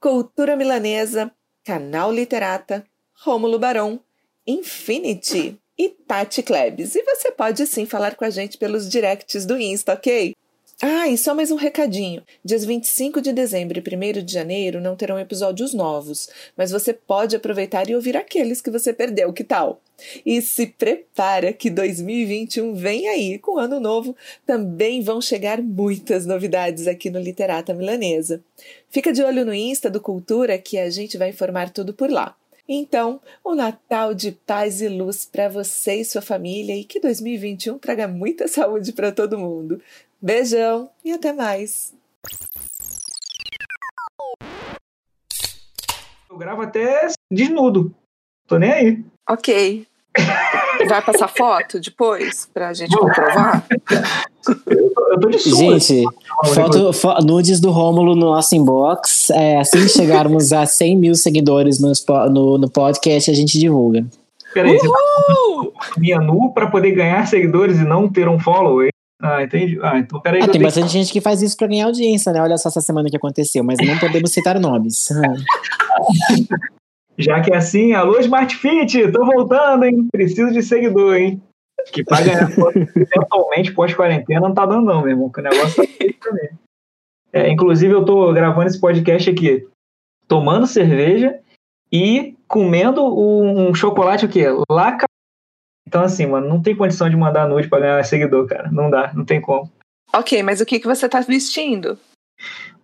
Cultura 0.00 0.56
Milanesa, 0.56 1.32
Canal 1.64 2.12
Literata, 2.12 2.86
Rômulo 3.14 3.58
Barão, 3.58 4.00
Infinity 4.46 5.58
e 5.78 5.88
Tati 5.88 6.42
Klebs. 6.42 6.94
E 6.94 7.02
você 7.02 7.30
pode 7.30 7.66
sim 7.66 7.86
falar 7.86 8.14
com 8.14 8.24
a 8.24 8.30
gente 8.30 8.58
pelos 8.58 8.88
directs 8.88 9.44
do 9.44 9.58
Insta, 9.58 9.94
ok? 9.94 10.34
Ah, 10.82 11.08
e 11.08 11.16
só 11.16 11.34
mais 11.34 11.50
um 11.52 11.56
recadinho. 11.56 12.22
Dias 12.44 12.64
25 12.64 13.20
de 13.20 13.32
dezembro 13.32 13.78
e 13.78 13.96
1 14.20 14.24
de 14.24 14.32
janeiro 14.32 14.80
não 14.80 14.96
terão 14.96 15.18
episódios 15.18 15.72
novos, 15.72 16.28
mas 16.56 16.72
você 16.72 16.92
pode 16.92 17.36
aproveitar 17.36 17.88
e 17.88 17.94
ouvir 17.94 18.16
aqueles 18.16 18.60
que 18.60 18.70
você 18.70 18.92
perdeu, 18.92 19.32
que 19.32 19.44
tal? 19.44 19.80
E 20.26 20.42
se 20.42 20.66
prepara 20.66 21.52
que 21.52 21.70
2021 21.70 22.74
vem 22.74 23.08
aí, 23.08 23.38
com 23.38 23.56
ano 23.56 23.78
novo, 23.78 24.16
também 24.44 25.00
vão 25.00 25.20
chegar 25.20 25.62
muitas 25.62 26.26
novidades 26.26 26.88
aqui 26.88 27.08
no 27.08 27.20
Literata 27.20 27.72
Milanesa. 27.72 28.42
Fica 28.90 29.12
de 29.12 29.22
olho 29.22 29.44
no 29.44 29.54
Insta 29.54 29.88
do 29.88 30.00
Cultura 30.00 30.58
que 30.58 30.76
a 30.76 30.90
gente 30.90 31.16
vai 31.16 31.30
informar 31.30 31.70
tudo 31.70 31.94
por 31.94 32.10
lá. 32.10 32.36
Então, 32.68 33.20
um 33.44 33.54
Natal 33.54 34.14
de 34.14 34.32
paz 34.32 34.80
e 34.80 34.88
luz 34.88 35.26
para 35.26 35.48
você 35.48 35.96
e 35.96 36.04
sua 36.04 36.22
família 36.22 36.74
e 36.74 36.84
que 36.84 36.98
2021 36.98 37.78
traga 37.78 38.08
muita 38.08 38.48
saúde 38.48 38.92
para 38.92 39.12
todo 39.12 39.38
mundo. 39.38 39.80
Beijão 40.20 40.90
e 41.04 41.12
até 41.12 41.32
mais. 41.32 41.92
Eu 46.30 46.38
gravo 46.38 46.62
até 46.62 47.08
desnudo. 47.30 47.94
Tô 48.46 48.58
nem 48.58 48.72
aí. 48.72 49.04
Ok. 49.28 49.86
Vai 50.88 51.02
passar 51.02 51.28
foto 51.28 51.80
depois 51.80 52.48
pra 52.52 52.72
gente 52.72 52.96
comprovar? 52.96 53.64
Eu 54.66 55.20
tô 55.20 55.28
de. 55.30 55.38
Gente, 55.38 56.02
foto, 56.54 56.92
fo- 56.92 57.14
nudes 57.24 57.60
do 57.60 57.70
Rômulo 57.70 58.14
no 58.14 58.26
nosso 58.26 58.54
inbox. 58.54 59.30
É, 59.30 59.58
assim 59.58 59.80
que 59.82 59.88
chegarmos 59.88 60.52
a 60.52 60.66
100 60.66 60.96
mil 60.96 61.14
seguidores 61.14 61.80
no, 61.80 61.92
no, 62.30 62.58
no 62.58 62.70
podcast, 62.70 63.30
a 63.30 63.34
gente 63.34 63.58
divulga. 63.58 64.04
Peraí, 64.52 64.78
você 64.78 64.86
tá 64.88 65.98
minha 65.98 66.20
nu 66.20 66.52
pra 66.52 66.68
poder 66.68 66.92
ganhar 66.92 67.26
seguidores 67.26 67.78
e 67.78 67.84
não 67.84 68.08
ter 68.08 68.28
um 68.28 68.38
follow? 68.38 68.82
hein? 68.82 68.90
Ah, 69.22 69.42
entendi. 69.42 69.78
Ah, 69.82 69.98
então 69.98 70.20
peraí. 70.20 70.40
Ah, 70.40 70.44
tem 70.44 70.52
tenho- 70.52 70.64
bastante 70.64 70.88
gente 70.92 71.10
que 71.12 71.20
faz 71.20 71.40
isso 71.40 71.56
pra 71.56 71.66
ganhar 71.66 71.86
audiência, 71.86 72.30
né? 72.32 72.42
Olha 72.42 72.58
só 72.58 72.68
essa 72.68 72.80
semana 72.80 73.08
que 73.08 73.16
aconteceu, 73.16 73.64
mas 73.64 73.78
não 73.84 73.98
podemos 73.98 74.30
citar 74.30 74.60
nomes. 74.60 75.08
Já 77.16 77.40
que 77.40 77.52
é 77.52 77.56
assim, 77.56 77.92
alô 77.92 78.18
Smart 78.18 78.54
Fit, 78.56 79.12
tô 79.12 79.24
voltando, 79.24 79.84
hein? 79.84 80.08
Preciso 80.10 80.52
de 80.52 80.62
seguidor, 80.62 81.14
hein? 81.14 81.42
Que 81.92 82.02
pra 82.02 82.20
ganhar 82.20 82.50
foto 82.54 82.78
eventualmente 82.78 83.72
pós-quarentena 83.72 84.40
não 84.40 84.54
tá 84.54 84.66
dando, 84.66 84.86
não, 84.86 85.00
meu 85.00 85.10
irmão. 85.10 85.30
Que 85.30 85.40
o 85.40 85.44
negócio 85.44 85.84
tá 85.84 85.92
feio 85.92 86.14
também. 86.20 86.50
É, 87.32 87.50
inclusive, 87.50 87.92
eu 87.92 88.04
tô 88.04 88.32
gravando 88.32 88.68
esse 88.68 88.80
podcast 88.80 89.30
aqui, 89.30 89.66
tomando 90.26 90.66
cerveja 90.66 91.38
e 91.90 92.36
comendo 92.48 93.04
um, 93.04 93.68
um 93.68 93.74
chocolate 93.74 94.24
o 94.24 94.28
quê? 94.28 94.46
Laca. 94.70 95.06
Então, 95.86 96.02
assim, 96.02 96.26
mano, 96.26 96.48
não 96.48 96.62
tem 96.62 96.74
condição 96.74 97.08
de 97.08 97.16
mandar 97.16 97.48
nude 97.48 97.68
pra 97.68 97.80
ganhar 97.80 98.04
seguidor, 98.04 98.46
cara. 98.46 98.70
Não 98.70 98.90
dá, 98.90 99.12
não 99.14 99.24
tem 99.24 99.40
como. 99.40 99.70
Ok, 100.12 100.42
mas 100.42 100.60
o 100.60 100.66
que, 100.66 100.78
que 100.78 100.86
você 100.86 101.08
tá 101.08 101.20
vestindo? 101.20 101.98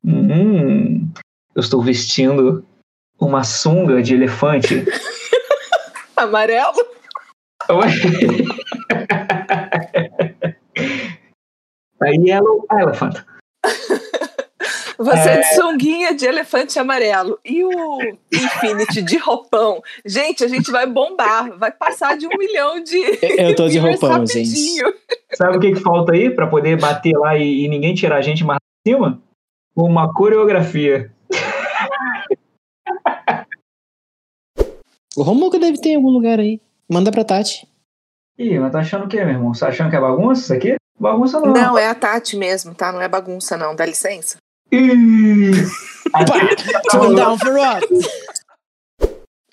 Hum, 0.05 1.09
eu 1.55 1.61
estou 1.61 1.83
vestindo 1.83 2.65
uma 3.21 3.45
sunga 3.45 4.03
de 4.03 4.15
elefante. 4.15 4.85
Amarelo? 6.17 6.75
A 12.03 12.09
Yellow 12.09 12.65
Elephant. 12.73 13.17
Você 14.99 15.31
É. 15.31 15.39
de 15.41 15.55
sunguinha 15.55 16.15
de 16.15 16.27
elefante 16.27 16.79
amarelo. 16.79 17.39
E 17.43 17.65
o 17.65 17.99
Infinity 18.31 19.01
de 19.01 19.17
roupão? 19.17 19.83
Gente, 20.05 20.45
a 20.45 20.49
gente 20.49 20.71
vai 20.71 20.87
bombar. 20.87 21.57
Vai 21.57 21.73
passar 21.73 22.19
de 22.19 22.27
um 22.27 22.37
milhão 22.37 22.83
de. 22.85 22.99
Eu 23.39 23.55
tô 23.57 23.67
de 23.67 23.79
roupão, 23.79 24.27
gente. 24.27 24.41
rapidinho. 24.41 24.93
Sabe 25.33 25.57
o 25.57 25.61
que, 25.61 25.73
que 25.73 25.81
falta 25.81 26.13
aí 26.13 26.29
pra 26.29 26.47
poder 26.47 26.79
bater 26.79 27.17
lá 27.17 27.35
e, 27.39 27.65
e 27.65 27.69
ninguém 27.69 27.95
tirar 27.95 28.17
a 28.17 28.21
gente 28.21 28.45
mais 28.45 28.59
pra 28.59 28.93
cima? 28.93 29.23
Uma 29.75 30.13
coreografia. 30.13 31.11
O 35.17 35.23
Romulo 35.23 35.51
que 35.51 35.59
deve 35.59 35.81
ter 35.81 35.91
em 35.91 35.97
algum 35.97 36.11
lugar 36.11 36.39
aí. 36.39 36.61
Manda 36.89 37.11
pra 37.11 37.25
Tati. 37.25 37.69
Ih, 38.39 38.59
mas 38.59 38.73
tá 38.73 38.79
achando 38.81 39.05
o 39.05 39.09
quê, 39.09 39.19
meu 39.25 39.35
irmão? 39.35 39.53
Você 39.53 39.61
tá 39.61 39.69
achando 39.69 39.91
que 39.91 39.97
é 39.97 40.01
bagunça 40.01 40.41
isso 40.43 40.55
aqui? 40.55 40.77
Bagunça 40.99 41.41
não. 41.41 41.53
Não, 41.53 41.79
é 41.79 41.89
a 41.89 41.95
Tati 41.95 42.37
mesmo, 42.37 42.75
tá? 42.75 42.93
Não 42.93 43.01
é 43.01 43.09
bagunça, 43.09 43.57
não. 43.57 43.75
Dá 43.75 43.85
licença. 43.85 44.37
Ih, 44.73 45.53
Turn 46.91 47.15
down 47.15 47.39
for 47.39 47.53
what? 47.53 47.87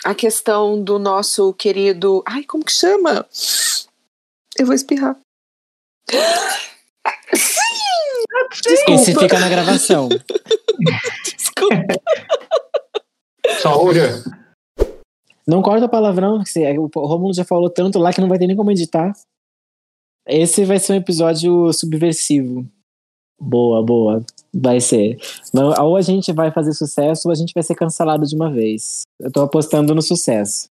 A 0.05 0.15
questão 0.15 0.81
do 0.81 0.97
nosso 0.99 1.53
querido. 1.53 2.23
Ai, 2.25 2.43
como 2.43 2.63
que 2.63 2.71
chama? 2.71 3.25
Eu 4.57 4.65
vou 4.65 4.75
espirrar. 4.75 5.17
Esse 8.89 9.13
fica 9.15 9.39
na 9.39 9.49
gravação. 9.49 10.09
Desculpa. 11.23 11.75
Saúde. 13.61 13.99
Não 15.47 15.61
corta 15.61 15.87
palavrão, 15.87 16.43
o 16.95 17.07
Romulo 17.07 17.33
já 17.33 17.45
falou 17.45 17.69
tanto 17.69 17.97
lá 17.99 18.11
que 18.11 18.19
não 18.21 18.27
vai 18.27 18.37
ter 18.37 18.47
nem 18.47 18.55
como 18.55 18.71
editar. 18.71 19.13
Esse 20.27 20.65
vai 20.65 20.77
ser 20.77 20.93
um 20.93 20.97
episódio 20.97 21.71
subversivo. 21.71 22.65
Boa, 23.39 23.81
boa. 23.83 24.25
Vai 24.53 24.81
ser. 24.81 25.17
Ou 25.79 25.95
a 25.95 26.01
gente 26.01 26.33
vai 26.33 26.51
fazer 26.51 26.73
sucesso 26.73 27.27
ou 27.27 27.31
a 27.31 27.35
gente 27.35 27.53
vai 27.53 27.63
ser 27.63 27.75
cancelado 27.75 28.25
de 28.25 28.35
uma 28.35 28.51
vez. 28.51 29.03
Eu 29.19 29.31
tô 29.31 29.41
apostando 29.41 29.95
no 29.95 30.01
sucesso. 30.01 30.67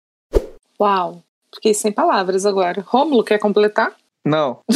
Uau. 0.80 1.22
Fiquei 1.54 1.74
sem 1.74 1.92
palavras 1.92 2.46
agora. 2.46 2.82
Rômulo, 2.86 3.24
quer 3.24 3.40
completar? 3.40 3.96
Não. 4.26 4.60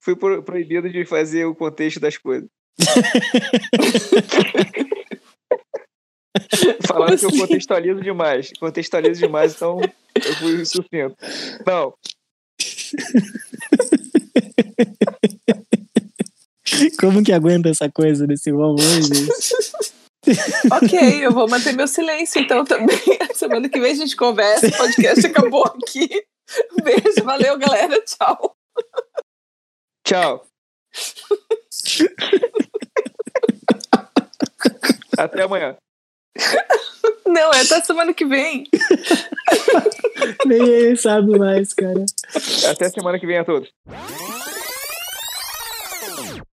Fui 0.00 0.14
pro- 0.14 0.42
proibido 0.42 0.88
de 0.88 1.04
fazer 1.04 1.44
o 1.46 1.54
contexto 1.54 1.98
das 1.98 2.16
coisas. 2.16 2.48
Falaram 6.86 7.16
que 7.16 7.24
eu 7.24 7.28
assim? 7.28 7.38
contextualizo 7.38 8.00
demais. 8.00 8.50
Contextualizo 8.58 9.20
demais, 9.20 9.54
então 9.54 9.80
eu 9.80 10.34
fui 10.36 10.64
sucinto. 10.64 11.16
Não. 11.66 11.94
Como 16.98 17.22
que 17.24 17.32
aguenta 17.32 17.68
essa 17.68 17.90
coisa 17.90 18.26
desse 18.26 18.50
Romulo, 18.50 18.78
gente? 18.78 19.28
ok, 20.72 21.24
eu 21.24 21.32
vou 21.32 21.48
manter 21.48 21.72
meu 21.72 21.88
silêncio 21.88 22.40
então 22.40 22.64
também. 22.64 22.98
Semana 23.34 23.68
que 23.68 23.80
vem 23.80 23.92
a 23.92 23.94
gente 23.94 24.16
conversa. 24.16 24.68
O 24.68 24.76
podcast 24.76 25.26
acabou 25.26 25.64
aqui. 25.64 26.08
Beijo, 26.82 27.24
valeu, 27.24 27.58
galera. 27.58 28.02
Tchau. 28.04 28.56
Tchau. 30.04 30.46
Até 35.18 35.42
amanhã. 35.42 35.76
Não, 37.26 37.52
é 37.52 37.60
até 37.60 37.82
semana 37.82 38.14
que 38.14 38.24
vem. 38.24 38.64
Nem 40.46 40.62
ele 40.62 40.96
sabe 40.96 41.38
mais, 41.38 41.74
cara. 41.74 42.06
Até 42.70 42.88
semana 42.88 43.18
que 43.18 43.26
vem 43.26 43.38
a 43.38 43.44
todos. 43.44 43.68